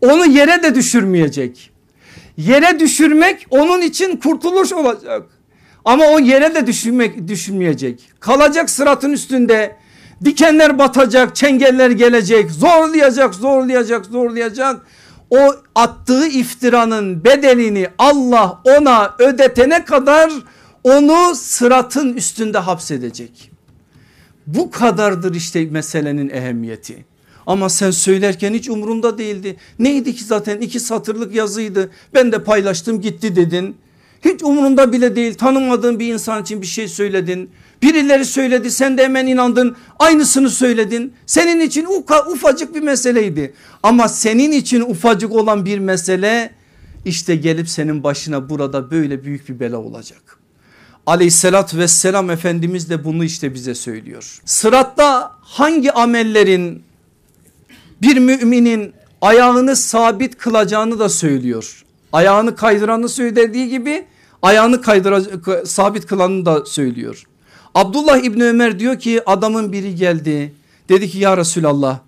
Onu 0.01 0.26
yere 0.26 0.63
de 0.63 0.76
düşürmeyecek. 0.76 1.72
Yere 2.38 2.80
düşürmek 2.80 3.47
onun 3.49 3.82
için 3.82 4.18
kurtuluş 4.18 4.74
olacak. 4.74 5.24
Ama 5.86 6.05
o 6.05 6.20
yere 6.20 6.55
de 6.55 6.68
düşürmek 6.68 7.28
düşürmeyecek. 7.28 8.09
Kalacak 8.20 8.70
sıratın 8.70 9.11
üstünde 9.11 9.76
dikenler 10.26 10.80
batacak, 10.80 11.36
çengeller 11.36 11.89
gelecek, 11.89 12.51
zorlayacak, 12.51 13.36
zorlayacak, 13.36 14.05
zorlayacak. 14.05 14.82
O 15.30 15.55
attığı 15.76 16.28
iftiranın 16.28 17.24
bedelini 17.24 17.88
Allah 17.97 18.61
ona 18.65 19.15
ödetene 19.20 19.86
kadar 19.86 20.32
onu 20.88 21.36
sıratın 21.36 22.14
üstünde 22.14 22.58
hapsedecek. 22.58 23.52
Bu 24.48 24.72
kadardır 24.72 25.36
işte 25.36 25.66
meselenin 25.66 26.30
ehemmiyeti. 26.30 27.06
Ama 27.48 27.70
sen 27.70 27.92
söylerken 27.92 28.54
hiç 28.54 28.70
umurumda 28.70 29.18
değildi. 29.18 29.58
Neydi 29.80 30.16
ki 30.16 30.24
zaten 30.24 30.62
iki 30.62 30.80
satırlık 30.80 31.36
yazıydı. 31.36 31.92
Ben 32.14 32.32
de 32.32 32.44
paylaştım 32.44 33.02
gitti 33.02 33.36
dedin. 33.36 33.76
Hiç 34.26 34.44
umurumda 34.44 34.92
bile 34.92 35.16
değil 35.16 35.34
tanımadığın 35.34 36.00
bir 36.00 36.14
insan 36.14 36.42
için 36.42 36.62
bir 36.62 36.68
şey 36.68 36.88
söyledin. 36.88 37.50
Birileri 37.82 38.26
söyledi 38.26 38.72
sen 38.72 38.98
de 38.98 39.04
hemen 39.04 39.28
inandın 39.28 39.76
aynısını 40.00 40.50
söyledin. 40.50 41.14
Senin 41.26 41.60
için 41.60 41.88
ufacık 42.32 42.76
bir 42.76 42.82
meseleydi. 42.82 43.54
Ama 43.84 44.08
senin 44.08 44.52
için 44.52 44.82
ufacık 44.82 45.32
olan 45.32 45.66
bir 45.66 45.80
mesele 45.80 46.52
işte 47.06 47.36
gelip 47.36 47.70
senin 47.70 48.04
başına 48.04 48.50
burada 48.50 48.92
böyle 48.92 49.24
büyük 49.24 49.50
bir 49.50 49.60
bela 49.60 49.78
olacak. 49.78 50.37
Aleyhissalatü 51.08 51.78
vesselam 51.78 52.30
Efendimiz 52.30 52.89
de 52.89 53.03
bunu 53.03 53.24
işte 53.24 53.53
bize 53.53 53.76
söylüyor. 53.76 54.41
Sıratta 54.45 55.32
hangi 55.41 55.91
amellerin 55.91 56.84
bir 58.01 58.18
müminin 58.18 58.93
ayağını 59.22 59.76
sabit 59.76 60.38
kılacağını 60.38 60.99
da 60.99 61.10
söylüyor. 61.10 61.86
Ayağını 62.14 62.55
kaydıranı 62.55 63.10
söylediği 63.10 63.70
gibi 63.70 64.05
ayağını 64.41 64.82
kaydıra, 64.82 65.22
sabit 65.66 66.05
kılanı 66.05 66.45
da 66.45 66.66
söylüyor. 66.66 67.24
Abdullah 67.76 68.18
İbni 68.18 68.43
Ömer 68.43 68.80
diyor 68.80 68.99
ki 68.99 69.22
adamın 69.26 69.72
biri 69.72 69.95
geldi 69.95 70.53
dedi 70.89 71.10
ki 71.10 71.18
ya 71.18 71.38
Resulallah 71.38 71.99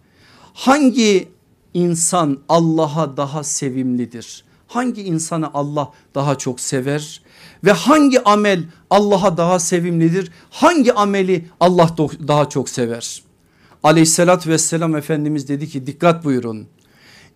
hangi 0.54 1.30
insan 1.74 2.40
Allah'a 2.50 3.18
daha 3.18 3.44
sevimlidir? 3.44 4.44
Hangi 4.68 5.02
insanı 5.02 5.54
Allah 5.54 5.92
daha 6.16 6.38
çok 6.38 6.60
sever? 6.60 7.22
Ve 7.64 7.72
hangi 7.72 8.24
amel 8.24 8.64
Allah'a 8.90 9.38
daha 9.38 9.60
sevimlidir? 9.60 10.32
Hangi 10.50 10.94
ameli 10.94 11.46
Allah 11.60 11.96
daha 12.28 12.50
çok 12.50 12.70
sever? 12.70 13.22
Aleyhissalatü 13.84 14.50
vesselam 14.50 14.96
Efendimiz 14.96 15.48
dedi 15.48 15.70
ki 15.70 15.88
dikkat 15.88 16.26
buyurun. 16.26 16.68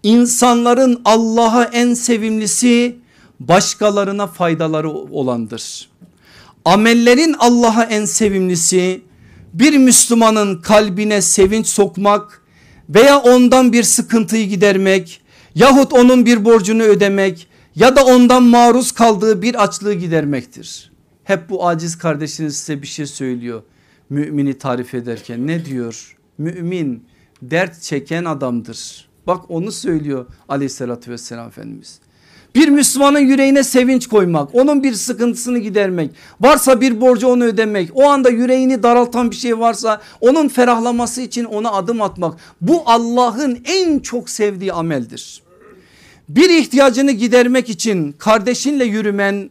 İnsanların 0.03 1.01
Allah'a 1.05 1.63
en 1.63 1.93
sevimlisi 1.93 2.95
başkalarına 3.39 4.27
faydaları 4.27 4.89
olandır. 4.89 5.89
Amellerin 6.65 7.35
Allah'a 7.39 7.83
en 7.83 8.05
sevimlisi 8.05 9.01
bir 9.53 9.77
Müslümanın 9.77 10.61
kalbine 10.61 11.21
sevinç 11.21 11.67
sokmak 11.67 12.41
veya 12.89 13.19
ondan 13.19 13.73
bir 13.73 13.83
sıkıntıyı 13.83 14.49
gidermek 14.49 15.21
yahut 15.55 15.93
onun 15.93 16.25
bir 16.25 16.45
borcunu 16.45 16.83
ödemek 16.83 17.47
ya 17.75 17.95
da 17.95 18.05
ondan 18.05 18.43
maruz 18.43 18.91
kaldığı 18.91 19.41
bir 19.41 19.63
açlığı 19.63 19.93
gidermektir. 19.93 20.91
Hep 21.23 21.49
bu 21.49 21.67
aciz 21.67 21.97
kardeşiniz 21.97 22.57
size 22.57 22.81
bir 22.81 22.87
şey 22.87 23.05
söylüyor 23.05 23.63
mümini 24.09 24.57
tarif 24.57 24.93
ederken 24.93 25.47
ne 25.47 25.65
diyor? 25.65 26.17
Mümin 26.37 27.05
dert 27.41 27.81
çeken 27.81 28.25
adamdır. 28.25 29.09
Bak 29.27 29.41
onu 29.49 29.71
söylüyor 29.71 30.25
aleyhissalatü 30.49 31.11
vesselam 31.11 31.47
Efendimiz. 31.47 31.99
Bir 32.55 32.67
Müslümanın 32.67 33.19
yüreğine 33.19 33.63
sevinç 33.63 34.07
koymak, 34.07 34.55
onun 34.55 34.83
bir 34.83 34.93
sıkıntısını 34.93 35.57
gidermek, 35.57 36.11
varsa 36.41 36.81
bir 36.81 37.01
borcu 37.01 37.27
onu 37.27 37.43
ödemek, 37.43 37.89
o 37.93 38.03
anda 38.03 38.29
yüreğini 38.29 38.83
daraltan 38.83 39.31
bir 39.31 39.35
şey 39.35 39.59
varsa 39.59 40.01
onun 40.21 40.47
ferahlaması 40.47 41.21
için 41.21 41.43
ona 41.43 41.71
adım 41.71 42.01
atmak. 42.01 42.39
Bu 42.61 42.83
Allah'ın 42.85 43.59
en 43.65 43.99
çok 43.99 44.29
sevdiği 44.29 44.73
ameldir. 44.73 45.42
Bir 46.29 46.49
ihtiyacını 46.49 47.11
gidermek 47.11 47.69
için 47.69 48.11
kardeşinle 48.11 48.85
yürümen 48.85 49.49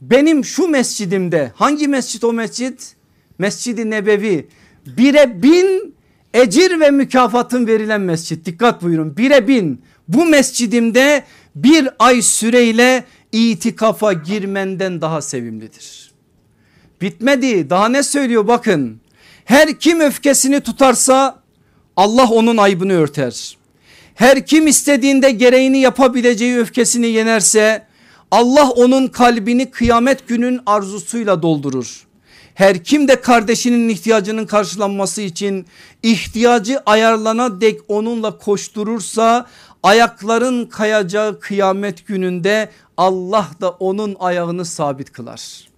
benim 0.00 0.44
şu 0.44 0.68
mescidimde 0.68 1.52
hangi 1.54 1.88
mescit 1.88 2.24
o 2.24 2.32
mescit? 2.32 2.96
Mescidi 3.38 3.90
Nebevi. 3.90 4.48
Bire 4.86 5.42
bin 5.42 5.94
ecir 6.34 6.80
ve 6.80 6.90
mükafatın 6.90 7.66
verilen 7.66 8.00
mescit. 8.00 8.46
Dikkat 8.46 8.82
buyurun. 8.82 9.16
Bire 9.16 9.48
bin. 9.48 9.82
Bu 10.08 10.26
mescidimde 10.26 11.24
bir 11.54 11.88
ay 11.98 12.22
süreyle 12.22 13.04
itikafa 13.32 14.12
girmenden 14.12 15.00
daha 15.00 15.22
sevimlidir. 15.22 16.10
Bitmedi. 17.00 17.70
Daha 17.70 17.88
ne 17.88 18.02
söylüyor? 18.02 18.46
Bakın. 18.46 19.00
Her 19.44 19.78
kim 19.78 20.00
öfkesini 20.00 20.60
tutarsa 20.60 21.42
Allah 21.96 22.28
onun 22.30 22.56
aybını 22.56 22.92
örter. 22.92 23.56
Her 24.20 24.46
kim 24.46 24.66
istediğinde 24.66 25.30
gereğini 25.30 25.78
yapabileceği 25.78 26.58
öfkesini 26.58 27.06
yenerse 27.06 27.86
Allah 28.30 28.70
onun 28.70 29.06
kalbini 29.06 29.70
kıyamet 29.70 30.28
günün 30.28 30.60
arzusuyla 30.66 31.42
doldurur. 31.42 32.06
Her 32.54 32.84
kim 32.84 33.08
de 33.08 33.20
kardeşinin 33.20 33.88
ihtiyacının 33.88 34.46
karşılanması 34.46 35.22
için 35.22 35.66
ihtiyacı 36.02 36.80
ayarlana 36.86 37.60
dek 37.60 37.80
onunla 37.88 38.38
koşturursa 38.38 39.46
ayakların 39.82 40.66
kayacağı 40.66 41.40
kıyamet 41.40 42.06
gününde 42.06 42.70
Allah 42.96 43.48
da 43.60 43.70
onun 43.70 44.16
ayağını 44.18 44.64
sabit 44.64 45.12
kılar. 45.12 45.68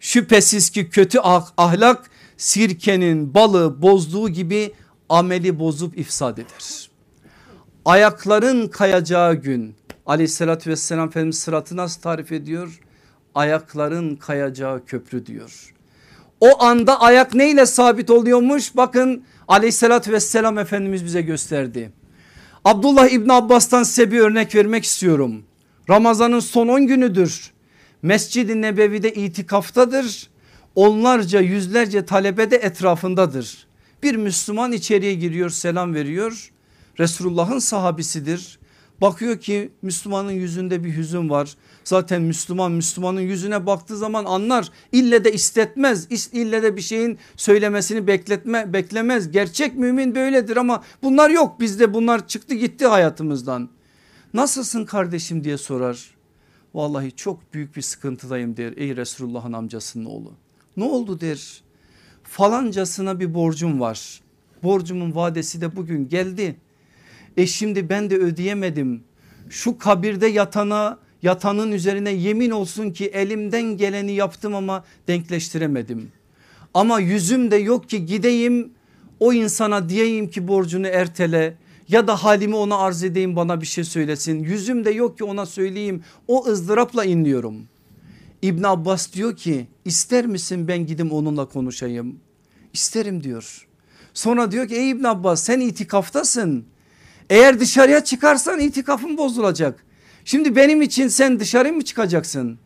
Şüphesiz 0.00 0.70
ki 0.70 0.88
kötü 0.90 1.18
ah, 1.22 1.50
ahlak 1.56 2.10
sirkenin 2.36 3.34
balı 3.34 3.82
bozduğu 3.82 4.28
gibi 4.28 4.72
ameli 5.08 5.58
bozup 5.58 5.98
ifsad 5.98 6.38
eder. 6.38 6.95
Ayakların 7.86 8.68
kayacağı 8.68 9.34
gün 9.34 9.74
aleyhissalatü 10.06 10.70
vesselam 10.70 11.08
Efendimiz 11.08 11.38
sıratı 11.38 11.76
nasıl 11.76 12.00
tarif 12.00 12.32
ediyor? 12.32 12.80
Ayakların 13.34 14.16
kayacağı 14.16 14.84
köprü 14.84 15.26
diyor. 15.26 15.74
O 16.40 16.62
anda 16.64 17.00
ayak 17.00 17.34
neyle 17.34 17.66
sabit 17.66 18.10
oluyormuş? 18.10 18.76
Bakın 18.76 19.24
aleyhissalatü 19.48 20.12
vesselam 20.12 20.58
Efendimiz 20.58 21.04
bize 21.04 21.22
gösterdi. 21.22 21.92
Abdullah 22.64 23.08
İbni 23.08 23.32
Abbas'tan 23.32 23.82
size 23.82 24.10
bir 24.10 24.20
örnek 24.20 24.54
vermek 24.54 24.84
istiyorum. 24.84 25.44
Ramazanın 25.90 26.40
son 26.40 26.68
10 26.68 26.86
günüdür. 26.86 27.52
Mescid-i 28.02 28.62
Nebevi'de 28.62 29.14
itikaftadır. 29.14 30.30
Onlarca 30.74 31.40
yüzlerce 31.40 32.06
talebe 32.06 32.50
de 32.50 32.56
etrafındadır. 32.56 33.66
Bir 34.02 34.16
Müslüman 34.16 34.72
içeriye 34.72 35.14
giriyor 35.14 35.50
selam 35.50 35.94
veriyor. 35.94 36.52
Resulullah'ın 36.98 37.58
sahabisidir. 37.58 38.58
Bakıyor 39.00 39.40
ki 39.40 39.72
Müslümanın 39.82 40.32
yüzünde 40.32 40.84
bir 40.84 40.96
hüzün 40.96 41.30
var. 41.30 41.56
Zaten 41.84 42.22
Müslüman 42.22 42.72
Müslümanın 42.72 43.20
yüzüne 43.20 43.66
baktığı 43.66 43.96
zaman 43.96 44.24
anlar. 44.24 44.70
İlle 44.92 45.24
de 45.24 45.32
istetmez. 45.32 46.08
İlle 46.32 46.62
de 46.62 46.76
bir 46.76 46.80
şeyin 46.80 47.18
söylemesini 47.36 48.06
bekletme, 48.06 48.72
beklemez. 48.72 49.30
Gerçek 49.30 49.76
mümin 49.76 50.14
böyledir 50.14 50.56
ama 50.56 50.82
bunlar 51.02 51.30
yok 51.30 51.60
bizde 51.60 51.94
bunlar 51.94 52.28
çıktı 52.28 52.54
gitti 52.54 52.86
hayatımızdan. 52.86 53.68
Nasılsın 54.34 54.84
kardeşim 54.84 55.44
diye 55.44 55.58
sorar. 55.58 56.14
Vallahi 56.74 57.12
çok 57.12 57.54
büyük 57.54 57.76
bir 57.76 57.82
sıkıntıdayım 57.82 58.56
der 58.56 58.72
ey 58.76 58.96
Resulullah'ın 58.96 59.52
amcasının 59.52 60.04
oğlu. 60.04 60.32
Ne 60.76 60.84
oldu 60.84 61.20
der. 61.20 61.62
Falancasına 62.22 63.20
bir 63.20 63.34
borcum 63.34 63.80
var. 63.80 64.20
Borcumun 64.62 65.14
vadesi 65.14 65.60
de 65.60 65.76
bugün 65.76 66.08
geldi. 66.08 66.56
E 67.36 67.46
şimdi 67.46 67.88
ben 67.88 68.10
de 68.10 68.16
ödeyemedim. 68.16 69.04
Şu 69.50 69.78
kabirde 69.78 70.26
yatana 70.26 70.98
yatanın 71.22 71.72
üzerine 71.72 72.10
yemin 72.10 72.50
olsun 72.50 72.90
ki 72.90 73.06
elimden 73.06 73.76
geleni 73.76 74.12
yaptım 74.12 74.54
ama 74.54 74.84
denkleştiremedim. 75.08 76.12
Ama 76.74 77.00
yüzüm 77.00 77.50
de 77.50 77.56
yok 77.56 77.88
ki 77.88 78.06
gideyim 78.06 78.70
o 79.20 79.32
insana 79.32 79.88
diyeyim 79.88 80.30
ki 80.30 80.48
borcunu 80.48 80.86
ertele 80.86 81.56
ya 81.88 82.06
da 82.06 82.24
halimi 82.24 82.56
ona 82.56 82.78
arz 82.78 83.04
edeyim 83.04 83.36
bana 83.36 83.60
bir 83.60 83.66
şey 83.66 83.84
söylesin. 83.84 84.44
Yüzüm 84.44 84.84
de 84.84 84.90
yok 84.90 85.18
ki 85.18 85.24
ona 85.24 85.46
söyleyeyim 85.46 86.02
o 86.28 86.46
ızdırapla 86.46 87.04
inliyorum. 87.04 87.68
İbn 88.42 88.62
Abbas 88.62 89.12
diyor 89.12 89.36
ki 89.36 89.66
ister 89.84 90.26
misin 90.26 90.68
ben 90.68 90.86
gidim 90.86 91.12
onunla 91.12 91.44
konuşayım? 91.44 92.20
İsterim 92.72 93.22
diyor. 93.22 93.66
Sonra 94.14 94.52
diyor 94.52 94.68
ki 94.68 94.74
ey 94.74 94.90
İbn 94.90 95.04
Abbas 95.04 95.42
sen 95.42 95.60
itikaftasın. 95.60 96.64
Eğer 97.30 97.60
dışarıya 97.60 98.04
çıkarsan 98.04 98.60
itikafın 98.60 99.16
bozulacak. 99.16 99.84
Şimdi 100.24 100.56
benim 100.56 100.82
için 100.82 101.08
sen 101.08 101.40
dışarı 101.40 101.72
mı 101.72 101.84
çıkacaksın? 101.84 102.58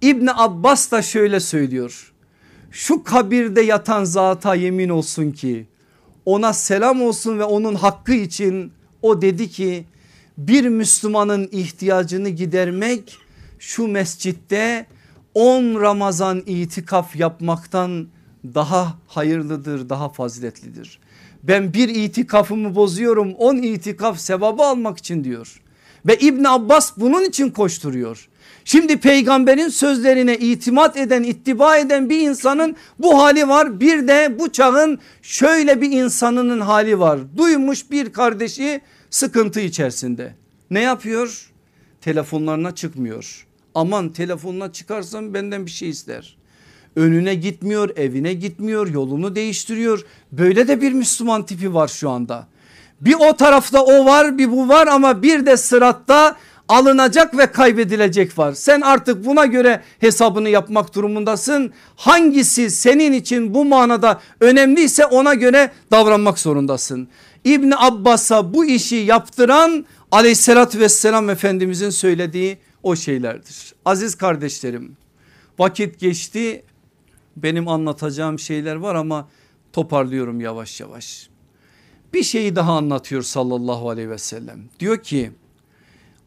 İbn 0.00 0.28
Abbas 0.34 0.90
da 0.90 1.02
şöyle 1.02 1.40
söylüyor. 1.40 2.12
Şu 2.70 3.04
kabirde 3.04 3.60
yatan 3.60 4.04
zata 4.04 4.54
yemin 4.54 4.88
olsun 4.88 5.30
ki 5.30 5.66
ona 6.24 6.52
selam 6.52 7.02
olsun 7.02 7.38
ve 7.38 7.44
onun 7.44 7.74
hakkı 7.74 8.12
için 8.12 8.72
o 9.02 9.22
dedi 9.22 9.50
ki 9.50 9.84
bir 10.38 10.68
Müslümanın 10.68 11.48
ihtiyacını 11.52 12.28
gidermek 12.28 13.18
şu 13.58 13.88
mescitte 13.88 14.86
10 15.34 15.80
Ramazan 15.80 16.42
itikaf 16.46 17.16
yapmaktan 17.16 18.08
daha 18.44 18.98
hayırlıdır 19.06 19.88
daha 19.88 20.08
faziletlidir. 20.08 21.00
Ben 21.42 21.74
bir 21.74 21.88
itikafımı 21.88 22.74
bozuyorum 22.74 23.34
10 23.34 23.56
itikaf 23.56 24.18
sevabı 24.18 24.62
almak 24.62 24.98
için 24.98 25.24
diyor. 25.24 25.60
Ve 26.06 26.16
İbn 26.16 26.44
Abbas 26.44 26.92
bunun 26.96 27.24
için 27.24 27.50
koşturuyor. 27.50 28.28
Şimdi 28.64 28.96
peygamberin 28.96 29.68
sözlerine 29.68 30.38
itimat 30.38 30.96
eden 30.96 31.22
ittiba 31.22 31.76
eden 31.76 32.10
bir 32.10 32.18
insanın 32.18 32.76
bu 32.98 33.18
hali 33.18 33.48
var. 33.48 33.80
Bir 33.80 34.08
de 34.08 34.36
bu 34.38 34.52
çağın 34.52 34.98
şöyle 35.22 35.80
bir 35.80 35.90
insanının 35.90 36.60
hali 36.60 36.98
var. 36.98 37.18
Duymuş 37.36 37.90
bir 37.90 38.12
kardeşi 38.12 38.80
sıkıntı 39.10 39.60
içerisinde. 39.60 40.34
Ne 40.70 40.80
yapıyor? 40.80 41.50
Telefonlarına 42.00 42.74
çıkmıyor. 42.74 43.46
Aman 43.74 44.12
telefonuna 44.12 44.72
çıkarsam 44.72 45.34
benden 45.34 45.66
bir 45.66 45.70
şey 45.70 45.88
ister. 45.88 46.36
Önüne 46.96 47.34
gitmiyor, 47.34 47.90
evine 47.96 48.32
gitmiyor, 48.32 48.88
yolunu 48.88 49.36
değiştiriyor. 49.36 50.04
Böyle 50.32 50.68
de 50.68 50.80
bir 50.80 50.92
Müslüman 50.92 51.46
tipi 51.46 51.74
var 51.74 51.88
şu 51.88 52.10
anda. 52.10 52.46
Bir 53.00 53.14
o 53.14 53.36
tarafta 53.36 53.84
o 53.84 54.04
var 54.04 54.38
bir 54.38 54.52
bu 54.52 54.68
var 54.68 54.86
ama 54.86 55.22
bir 55.22 55.46
de 55.46 55.56
sıratta 55.56 56.36
alınacak 56.68 57.38
ve 57.38 57.46
kaybedilecek 57.46 58.38
var. 58.38 58.52
Sen 58.52 58.80
artık 58.80 59.26
buna 59.26 59.46
göre 59.46 59.82
hesabını 59.98 60.48
yapmak 60.48 60.94
durumundasın. 60.94 61.72
Hangisi 61.96 62.70
senin 62.70 63.12
için 63.12 63.54
bu 63.54 63.64
manada 63.64 64.20
önemliyse 64.40 65.06
ona 65.06 65.34
göre 65.34 65.70
davranmak 65.90 66.38
zorundasın. 66.38 67.08
İbni 67.44 67.76
Abbas'a 67.76 68.54
bu 68.54 68.64
işi 68.64 68.96
yaptıran 68.96 69.86
aleyhissalatü 70.12 70.80
vesselam 70.80 71.30
efendimizin 71.30 71.90
söylediği 71.90 72.58
o 72.82 72.96
şeylerdir. 72.96 73.74
Aziz 73.84 74.14
kardeşlerim 74.14 74.96
vakit 75.58 76.00
geçti 76.00 76.62
benim 77.42 77.68
anlatacağım 77.68 78.38
şeyler 78.38 78.74
var 78.74 78.94
ama 78.94 79.28
toparlıyorum 79.72 80.40
yavaş 80.40 80.80
yavaş. 80.80 81.28
Bir 82.14 82.22
şeyi 82.22 82.56
daha 82.56 82.76
anlatıyor 82.76 83.22
sallallahu 83.22 83.90
aleyhi 83.90 84.10
ve 84.10 84.18
sellem. 84.18 84.64
Diyor 84.80 85.02
ki 85.02 85.32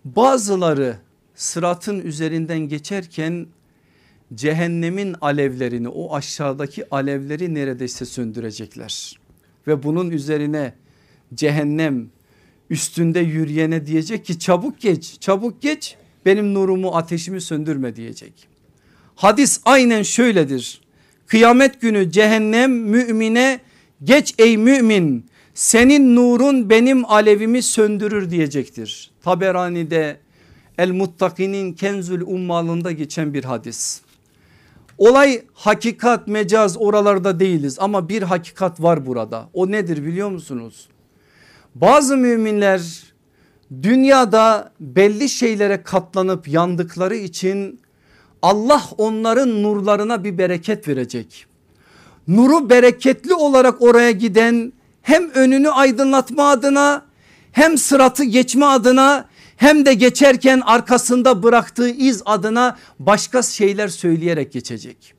bazıları 0.05 0.97
sıratın 1.35 1.99
üzerinden 1.99 2.59
geçerken 2.59 3.47
cehennemin 4.33 5.15
alevlerini 5.21 5.87
o 5.87 6.15
aşağıdaki 6.15 6.89
alevleri 6.89 7.53
neredeyse 7.53 8.05
söndürecekler. 8.05 9.19
Ve 9.67 9.83
bunun 9.83 10.09
üzerine 10.09 10.73
cehennem 11.33 12.09
üstünde 12.69 13.19
yürüyene 13.19 13.85
diyecek 13.85 14.25
ki 14.25 14.39
çabuk 14.39 14.81
geç 14.81 15.19
çabuk 15.19 15.61
geç 15.61 15.95
benim 16.25 16.53
nurumu 16.53 16.95
ateşimi 16.95 17.41
söndürme 17.41 17.95
diyecek. 17.95 18.47
Hadis 19.15 19.61
aynen 19.65 20.03
şöyledir. 20.03 20.82
Kıyamet 21.33 21.81
günü 21.81 22.11
cehennem 22.11 22.71
mümine 22.71 23.59
geç 24.03 24.35
ey 24.37 24.57
mümin 24.57 25.25
senin 25.53 26.15
nurun 26.15 26.69
benim 26.69 27.05
alevimi 27.05 27.61
söndürür 27.61 28.29
diyecektir. 28.29 29.11
Taberani'de 29.23 30.17
El 30.77 30.91
Muttaki'nin 30.91 31.73
Kenzül 31.73 32.21
Ummal'ında 32.21 32.91
geçen 32.91 33.33
bir 33.33 33.43
hadis. 33.43 34.01
Olay 34.97 35.41
hakikat 35.53 36.27
mecaz 36.27 36.77
oralarda 36.77 37.39
değiliz 37.39 37.77
ama 37.79 38.09
bir 38.09 38.21
hakikat 38.21 38.81
var 38.81 39.05
burada. 39.05 39.49
O 39.53 39.71
nedir 39.71 40.05
biliyor 40.05 40.29
musunuz? 40.29 40.87
Bazı 41.75 42.17
müminler 42.17 43.03
dünyada 43.81 44.71
belli 44.79 45.29
şeylere 45.29 45.83
katlanıp 45.83 46.47
yandıkları 46.47 47.15
için 47.15 47.82
Allah 48.43 48.83
onların 48.97 49.63
nurlarına 49.63 50.23
bir 50.23 50.37
bereket 50.37 50.87
verecek. 50.87 51.45
Nuru 52.27 52.69
bereketli 52.69 53.33
olarak 53.33 53.81
oraya 53.81 54.11
giden 54.11 54.73
hem 55.01 55.29
önünü 55.29 55.69
aydınlatma 55.69 56.49
adına 56.49 57.05
hem 57.51 57.77
sıratı 57.77 58.23
geçme 58.23 58.65
adına 58.65 59.25
hem 59.57 59.85
de 59.85 59.93
geçerken 59.93 60.61
arkasında 60.65 61.43
bıraktığı 61.43 61.89
iz 61.89 62.21
adına 62.25 62.77
başka 62.99 63.41
şeyler 63.41 63.87
söyleyerek 63.87 64.53
geçecek. 64.53 65.13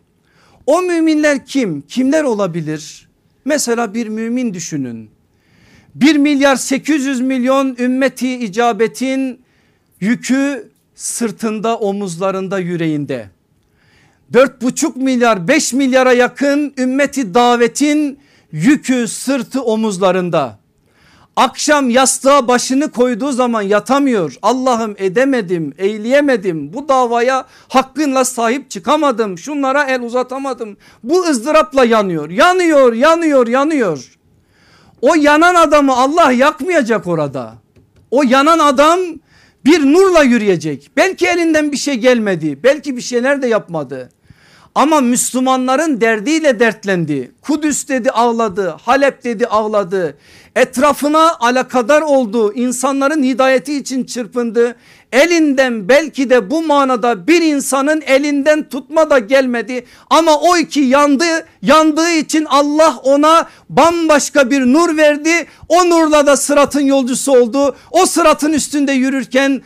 O 0.67 0.83
müminler 0.83 1.47
kim? 1.47 1.81
Kimler 1.81 2.25
olabilir? 2.25 3.09
Mesela 3.45 3.95
bir 3.95 4.09
mümin 4.09 4.55
düşünün. 4.55 5.11
1 5.95 6.17
milyar 6.17 6.57
800 6.57 7.21
milyon 7.21 7.77
ümmeti 7.79 8.39
icabetin 8.39 9.41
yükü 10.01 10.74
sırtında 10.95 11.77
omuzlarında 11.79 12.59
yüreğinde. 12.59 13.31
4,5 14.33 14.99
milyar 14.99 15.49
5 15.49 15.73
milyara 15.73 16.13
yakın 16.13 16.75
ümmeti 16.79 17.35
davetin 17.35 18.19
yükü 18.53 19.09
sırtı 19.09 19.63
omuzlarında. 19.63 20.59
Akşam 21.37 21.91
yastığa 21.91 22.49
başını 22.49 22.91
koyduğu 22.91 23.33
zaman 23.33 23.63
yatamıyor. 23.63 24.37
Allah'ım 24.43 24.95
edemedim, 24.99 25.75
eyleyemedim. 25.79 26.73
Bu 26.73 26.89
davaya 26.89 27.47
hakkınla 27.69 28.25
sahip 28.25 28.71
çıkamadım. 28.71 29.39
Şunlara 29.39 29.85
el 29.85 30.03
uzatamadım. 30.03 30.77
Bu 31.03 31.25
ızdırapla 31.27 31.85
yanıyor. 31.85 32.31
Yanıyor, 32.31 32.93
yanıyor, 32.93 33.47
yanıyor. 33.47 34.19
O 35.01 35.15
yanan 35.15 35.55
adamı 35.55 35.97
Allah 35.97 36.33
yakmayacak 36.33 37.07
orada. 37.07 37.55
O 38.11 38.23
yanan 38.23 38.59
adam 38.59 39.01
bir 39.67 39.81
nurla 39.81 40.23
yürüyecek. 40.23 40.91
Belki 40.97 41.27
elinden 41.27 41.73
bir 41.73 41.77
şey 41.77 41.95
gelmedi. 41.95 42.59
Belki 42.63 42.97
bir 42.97 43.03
şeyler 43.03 43.43
de 43.43 43.47
yapmadı. 43.47 44.09
Ama 44.75 45.01
Müslümanların 45.01 46.01
derdiyle 46.01 46.61
dertlendi. 46.61 47.33
Kudüs 47.43 47.89
dedi 47.89 48.11
ağladı. 48.11 48.77
Halep 48.83 49.25
dedi 49.25 49.47
ağladı. 49.47 50.17
Etrafına 50.57 51.37
alakadar 51.39 52.03
oldu. 52.03 52.53
İnsanların 52.53 53.23
hidayeti 53.23 53.77
için 53.77 54.05
çırpındı. 54.05 54.77
Elinden 55.13 55.89
belki 55.89 56.31
de 56.31 56.51
bu 56.51 56.63
manada 56.63 57.27
bir 57.27 57.43
insanın 57.43 58.01
elinden 58.01 58.69
tutma 58.69 59.11
da 59.11 59.19
gelmedi. 59.19 59.85
Ama 60.11 60.39
o 60.41 60.57
iki 60.57 60.81
yandı. 60.81 61.47
Yandığı 61.63 62.11
için 62.11 62.45
Allah 62.45 62.97
ona 63.03 63.49
bambaşka 63.69 64.51
bir 64.51 64.61
nur 64.61 64.97
verdi. 64.97 65.47
O 65.69 65.91
nurla 65.91 66.27
da 66.27 66.37
sıratın 66.37 66.81
yolcusu 66.81 67.33
oldu. 67.33 67.77
O 67.91 68.07
sıratın 68.07 68.53
üstünde 68.53 68.93
yürürken 68.93 69.63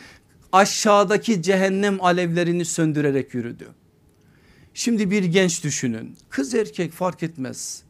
aşağıdaki 0.51 1.41
cehennem 1.41 2.03
alevlerini 2.03 2.65
söndürerek 2.65 3.33
yürüdü. 3.33 3.78
Şimdi 4.79 5.11
bir 5.11 5.23
genç 5.23 5.63
düşünün 5.63 6.15
kız 6.29 6.55
erkek 6.55 6.91
fark 6.91 7.23
etmez. 7.23 7.83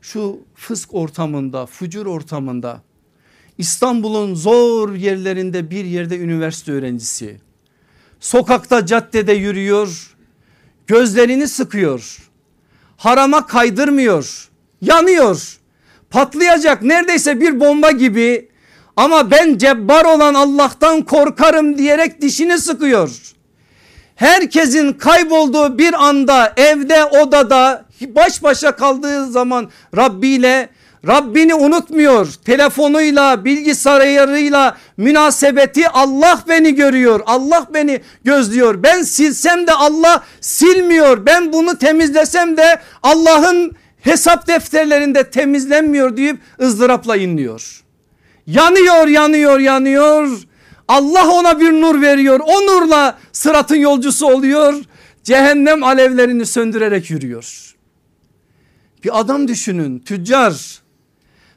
Şu 0.00 0.40
fısk 0.54 0.94
ortamında 0.94 1.66
fucur 1.66 2.06
ortamında 2.06 2.82
İstanbul'un 3.58 4.34
zor 4.34 4.94
yerlerinde 4.94 5.70
bir 5.70 5.84
yerde 5.84 6.18
üniversite 6.18 6.72
öğrencisi. 6.72 7.40
Sokakta 8.20 8.86
caddede 8.86 9.32
yürüyor 9.32 10.16
gözlerini 10.86 11.48
sıkıyor 11.48 12.30
harama 12.96 13.46
kaydırmıyor 13.46 14.48
yanıyor 14.80 15.58
patlayacak 16.10 16.82
neredeyse 16.82 17.40
bir 17.40 17.60
bomba 17.60 17.90
gibi 17.90 18.48
ama 18.96 19.30
ben 19.30 19.58
cebbar 19.58 20.04
olan 20.04 20.34
Allah'tan 20.34 21.02
korkarım 21.02 21.78
diyerek 21.78 22.22
dişini 22.22 22.58
sıkıyor 22.58 23.35
herkesin 24.16 24.92
kaybolduğu 24.92 25.78
bir 25.78 26.06
anda 26.06 26.52
evde 26.56 27.04
odada 27.04 27.84
baş 28.00 28.42
başa 28.42 28.76
kaldığı 28.76 29.26
zaman 29.26 29.70
Rabbi 29.96 30.28
ile 30.28 30.68
Rabbini 31.06 31.54
unutmuyor. 31.54 32.26
Telefonuyla 32.44 33.44
bilgisayarıyla 33.44 34.76
münasebeti 34.96 35.88
Allah 35.88 36.40
beni 36.48 36.74
görüyor 36.74 37.20
Allah 37.26 37.66
beni 37.74 38.00
gözlüyor. 38.24 38.82
Ben 38.82 39.02
silsem 39.02 39.66
de 39.66 39.72
Allah 39.72 40.24
silmiyor. 40.40 41.26
Ben 41.26 41.52
bunu 41.52 41.78
temizlesem 41.78 42.56
de 42.56 42.80
Allah'ın 43.02 43.76
hesap 44.00 44.46
defterlerinde 44.46 45.30
temizlenmiyor 45.30 46.16
deyip 46.16 46.40
ızdırapla 46.60 47.16
inliyor. 47.16 47.82
Yanıyor 48.46 49.08
yanıyor 49.08 49.58
yanıyor 49.58 50.46
Allah 50.88 51.28
ona 51.28 51.60
bir 51.60 51.72
nur 51.72 52.00
veriyor. 52.00 52.40
O 52.46 52.66
nurla 52.66 53.18
sıratın 53.32 53.76
yolcusu 53.76 54.26
oluyor. 54.26 54.82
Cehennem 55.24 55.82
alevlerini 55.82 56.46
söndürerek 56.46 57.10
yürüyor. 57.10 57.74
Bir 59.04 59.20
adam 59.20 59.48
düşünün 59.48 59.98
tüccar 59.98 60.82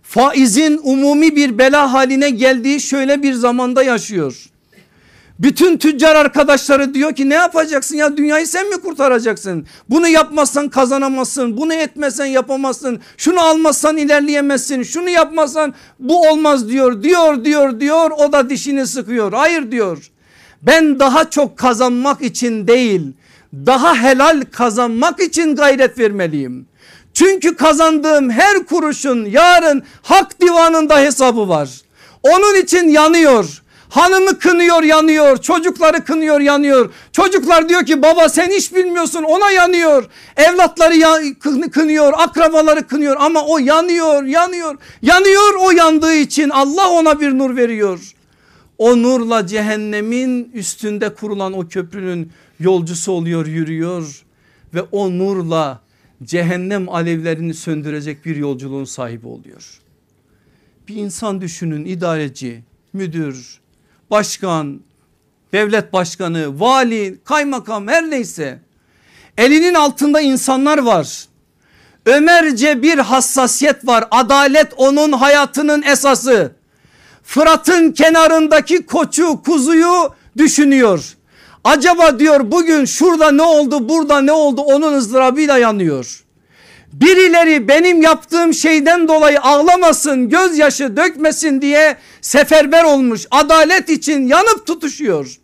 faizin 0.04 0.80
umumi 0.84 1.36
bir 1.36 1.58
bela 1.58 1.94
haline 1.94 2.30
geldiği 2.30 2.82
şöyle 2.82 3.24
bir 3.24 3.34
zamanda 3.34 3.84
yaşıyor. 3.84 4.49
Bütün 5.40 5.78
tüccar 5.78 6.16
arkadaşları 6.16 6.94
diyor 6.94 7.16
ki 7.16 7.30
ne 7.30 7.34
yapacaksın 7.34 7.96
ya 7.96 8.18
dünyayı 8.18 8.48
sen 8.48 8.70
mi 8.70 8.78
kurtaracaksın? 8.78 9.68
Bunu 9.90 10.08
yapmazsan 10.08 10.70
kazanamazsın. 10.70 11.58
Bunu 11.58 11.74
etmezsen 11.74 12.26
yapamazsın. 12.26 13.00
Şunu 13.18 13.40
almazsan 13.40 13.98
ilerleyemezsin. 13.98 14.84
Şunu 14.84 15.10
yapmazsan 15.10 15.74
bu 16.00 16.30
olmaz 16.30 16.70
diyor. 16.70 17.04
Diyor 17.04 17.46
diyor 17.46 17.80
diyor 17.80 18.12
o 18.12 18.32
da 18.32 18.50
dişini 18.50 18.88
sıkıyor. 18.88 19.34
Hayır 19.34 19.72
diyor. 19.72 20.12
Ben 20.62 21.00
daha 21.00 21.30
çok 21.30 21.58
kazanmak 21.58 22.22
için 22.22 22.68
değil 22.68 23.02
daha 23.54 23.96
helal 23.96 24.42
kazanmak 24.52 25.20
için 25.20 25.56
gayret 25.56 26.00
vermeliyim. 26.00 26.68
Çünkü 27.14 27.56
kazandığım 27.56 28.30
her 28.30 28.66
kuruşun 28.66 29.26
yarın 29.26 29.84
hak 30.02 30.42
divanında 30.42 31.00
hesabı 31.00 31.50
var. 31.50 31.82
Onun 32.24 32.62
için 32.62 32.88
yanıyor. 32.88 33.62
Hanımı 33.90 34.40
kınıyor 34.40 34.84
yanıyor 34.84 35.38
çocukları 35.38 36.04
kınıyor 36.04 36.40
yanıyor. 36.40 36.94
Çocuklar 37.12 37.70
diyor 37.70 37.86
ki 37.86 38.02
baba 38.02 38.30
sen 38.30 38.50
hiç 38.50 38.76
bilmiyorsun 38.76 39.24
ona 39.24 39.52
yanıyor. 39.52 40.10
Evlatları 40.38 40.96
ya, 40.96 41.18
kınıyor 41.72 42.14
akrabaları 42.18 42.88
kınıyor 42.88 43.16
ama 43.20 43.46
o 43.46 43.58
yanıyor 43.58 44.24
yanıyor. 44.24 44.78
Yanıyor 45.02 45.54
o 45.60 45.72
yandığı 45.72 46.16
için 46.16 46.50
Allah 46.50 46.90
ona 46.90 47.20
bir 47.20 47.38
nur 47.38 47.56
veriyor. 47.56 48.14
O 48.78 49.04
nurla 49.04 49.48
cehennemin 49.48 50.52
üstünde 50.54 51.14
kurulan 51.14 51.54
o 51.54 51.68
köprünün 51.68 52.32
yolcusu 52.60 53.12
oluyor 53.12 53.46
yürüyor. 53.46 54.26
Ve 54.74 54.82
o 54.82 55.12
nurla 55.12 55.82
cehennem 56.24 56.90
alevlerini 56.90 57.54
söndürecek 57.54 58.26
bir 58.26 58.36
yolculuğun 58.36 58.86
sahibi 58.86 59.28
oluyor. 59.28 59.82
Bir 60.88 60.96
insan 60.96 61.42
düşünün 61.42 61.86
idareci, 61.86 62.64
müdür, 62.94 63.59
başkan, 64.12 64.80
devlet 65.54 65.94
başkanı, 65.94 66.60
vali, 66.60 67.20
kaymakam 67.26 67.88
her 67.88 68.10
neyse. 68.10 68.60
Elinin 69.38 69.74
altında 69.74 70.22
insanlar 70.22 70.78
var. 70.78 71.26
Ömerce 72.06 72.82
bir 72.82 72.98
hassasiyet 72.98 73.88
var. 73.88 74.08
Adalet 74.12 74.74
onun 74.78 75.12
hayatının 75.12 75.82
esası. 75.82 76.52
Fırat'ın 77.24 77.92
kenarındaki 77.92 78.86
koçu 78.86 79.42
kuzuyu 79.44 80.14
düşünüyor. 80.38 81.16
Acaba 81.64 82.20
diyor 82.20 82.52
bugün 82.52 82.86
şurada 82.86 83.32
ne 83.32 83.42
oldu 83.42 83.90
burada 83.90 84.22
ne 84.22 84.32
oldu 84.32 84.62
onun 84.62 84.94
ızdırabıyla 84.94 85.58
yanıyor. 85.58 86.24
Birileri 86.94 87.68
benim 87.68 88.02
yaptığım 88.02 88.54
şeyden 88.54 89.08
dolayı 89.08 89.42
ağlamasın 89.42 90.30
gözyaşı 90.30 90.98
dökmesin 90.98 91.62
diye 91.62 91.98
seferber 92.22 92.84
olmuş 92.84 93.28
adalet 93.32 93.90
için 93.90 94.28
yanıp 94.28 94.68
tutuşuyor. 94.68 95.40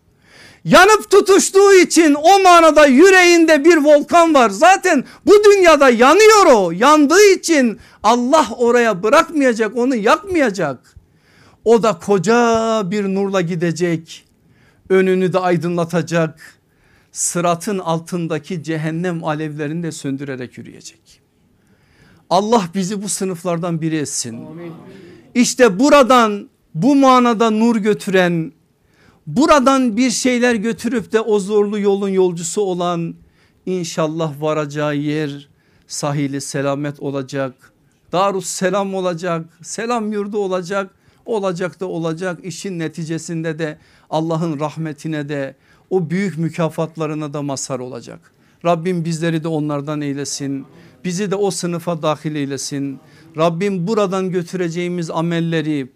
Yanıp 0.64 1.12
tutuştuğu 1.12 1.74
için 1.74 2.14
o 2.14 2.40
manada 2.44 2.86
yüreğinde 2.86 3.66
bir 3.66 3.78
volkan 3.78 4.34
var. 4.34 4.50
Zaten 4.50 5.04
bu 5.26 5.44
dünyada 5.44 5.90
yanıyor 5.90 6.46
o. 6.46 6.72
Yandığı 6.72 7.34
için 7.34 7.80
Allah 8.04 8.48
oraya 8.58 9.04
bırakmayacak 9.04 9.78
onu 9.78 9.96
yakmayacak. 9.96 10.96
O 11.66 11.84
da 11.84 12.00
koca 12.00 12.82
bir 12.92 13.04
nurla 13.04 13.42
gidecek. 13.42 14.26
Önünü 14.90 15.34
de 15.34 15.40
aydınlatacak. 15.40 16.40
Sıratın 17.12 17.80
altındaki 17.80 18.64
cehennem 18.64 19.24
alevlerini 19.24 19.84
de 19.84 19.92
söndürerek 19.92 20.58
yürüyecek. 20.58 21.24
Allah 22.30 22.69
bizi 22.76 23.03
bu 23.03 23.10
sınıflardan 23.10 23.81
biri 23.81 23.97
etsin. 23.97 24.45
İşte 25.35 25.80
buradan 25.80 26.49
bu 26.73 26.95
manada 26.95 27.49
nur 27.49 27.76
götüren 27.76 28.52
buradan 29.27 29.97
bir 29.97 30.11
şeyler 30.11 30.56
götürüp 30.56 31.11
de 31.11 31.22
o 31.22 31.39
zorlu 31.39 31.80
yolun 31.80 32.10
yolcusu 32.10 32.61
olan 32.61 33.15
inşallah 33.65 34.41
varacağı 34.41 34.95
yer 34.95 35.49
sahili 35.88 36.41
selamet 36.41 36.99
olacak. 36.99 37.72
Darus 38.11 38.45
selam 38.45 38.95
olacak 38.95 39.45
selam 39.61 40.11
yurdu 40.11 40.38
olacak 40.38 40.91
olacak 41.26 41.80
da 41.80 41.85
olacak 41.85 42.39
işin 42.43 42.80
neticesinde 42.80 43.60
de 43.60 43.77
Allah'ın 44.10 44.60
rahmetine 44.60 45.30
de 45.30 45.56
o 45.89 46.10
büyük 46.10 46.38
mükafatlarına 46.38 47.34
da 47.34 47.41
mazhar 47.41 47.80
olacak. 47.80 48.31
Rabbim 48.65 49.06
bizleri 49.06 49.43
de 49.43 49.47
onlardan 49.47 50.02
eylesin. 50.02 50.65
Bizi 51.06 51.32
de 51.32 51.36
o 51.36 51.52
sınıfa 51.52 52.02
dahil 52.02 52.36
eylesin. 52.36 52.99
Rabbim 53.38 53.88
buradan 53.88 54.32
götüreceğimiz 54.32 55.10
amelleri 55.10 55.91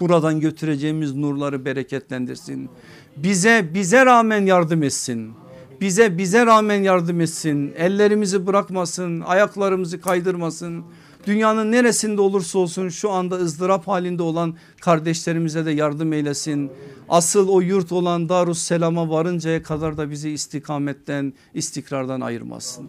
buradan 0.00 0.40
götüreceğimiz 0.40 1.14
nurları 1.14 1.64
bereketlendirsin. 1.64 2.68
Bize 3.16 3.70
bize 3.74 4.06
rağmen 4.06 4.46
yardım 4.46 4.82
etsin. 4.82 5.32
Bize 5.80 6.18
bize 6.18 6.46
rağmen 6.46 6.82
yardım 6.82 7.20
etsin. 7.20 7.72
Ellerimizi 7.76 8.46
bırakmasın, 8.46 9.20
ayaklarımızı 9.20 10.00
kaydırmasın. 10.00 10.84
Dünyanın 11.26 11.72
neresinde 11.72 12.20
olursa 12.20 12.58
olsun 12.58 12.88
şu 12.88 13.10
anda 13.10 13.36
ızdırap 13.36 13.88
halinde 13.88 14.22
olan 14.22 14.54
kardeşlerimize 14.80 15.66
de 15.66 15.70
yardım 15.70 16.12
eylesin. 16.12 16.70
Asıl 17.08 17.48
o 17.48 17.60
yurt 17.60 17.92
olan 17.92 18.28
Darus 18.28 18.58
Selam'a 18.58 19.10
varıncaya 19.10 19.62
kadar 19.62 19.96
da 19.96 20.10
bizi 20.10 20.30
istikametten, 20.30 21.32
istikrardan 21.54 22.20
ayırmasın. 22.20 22.88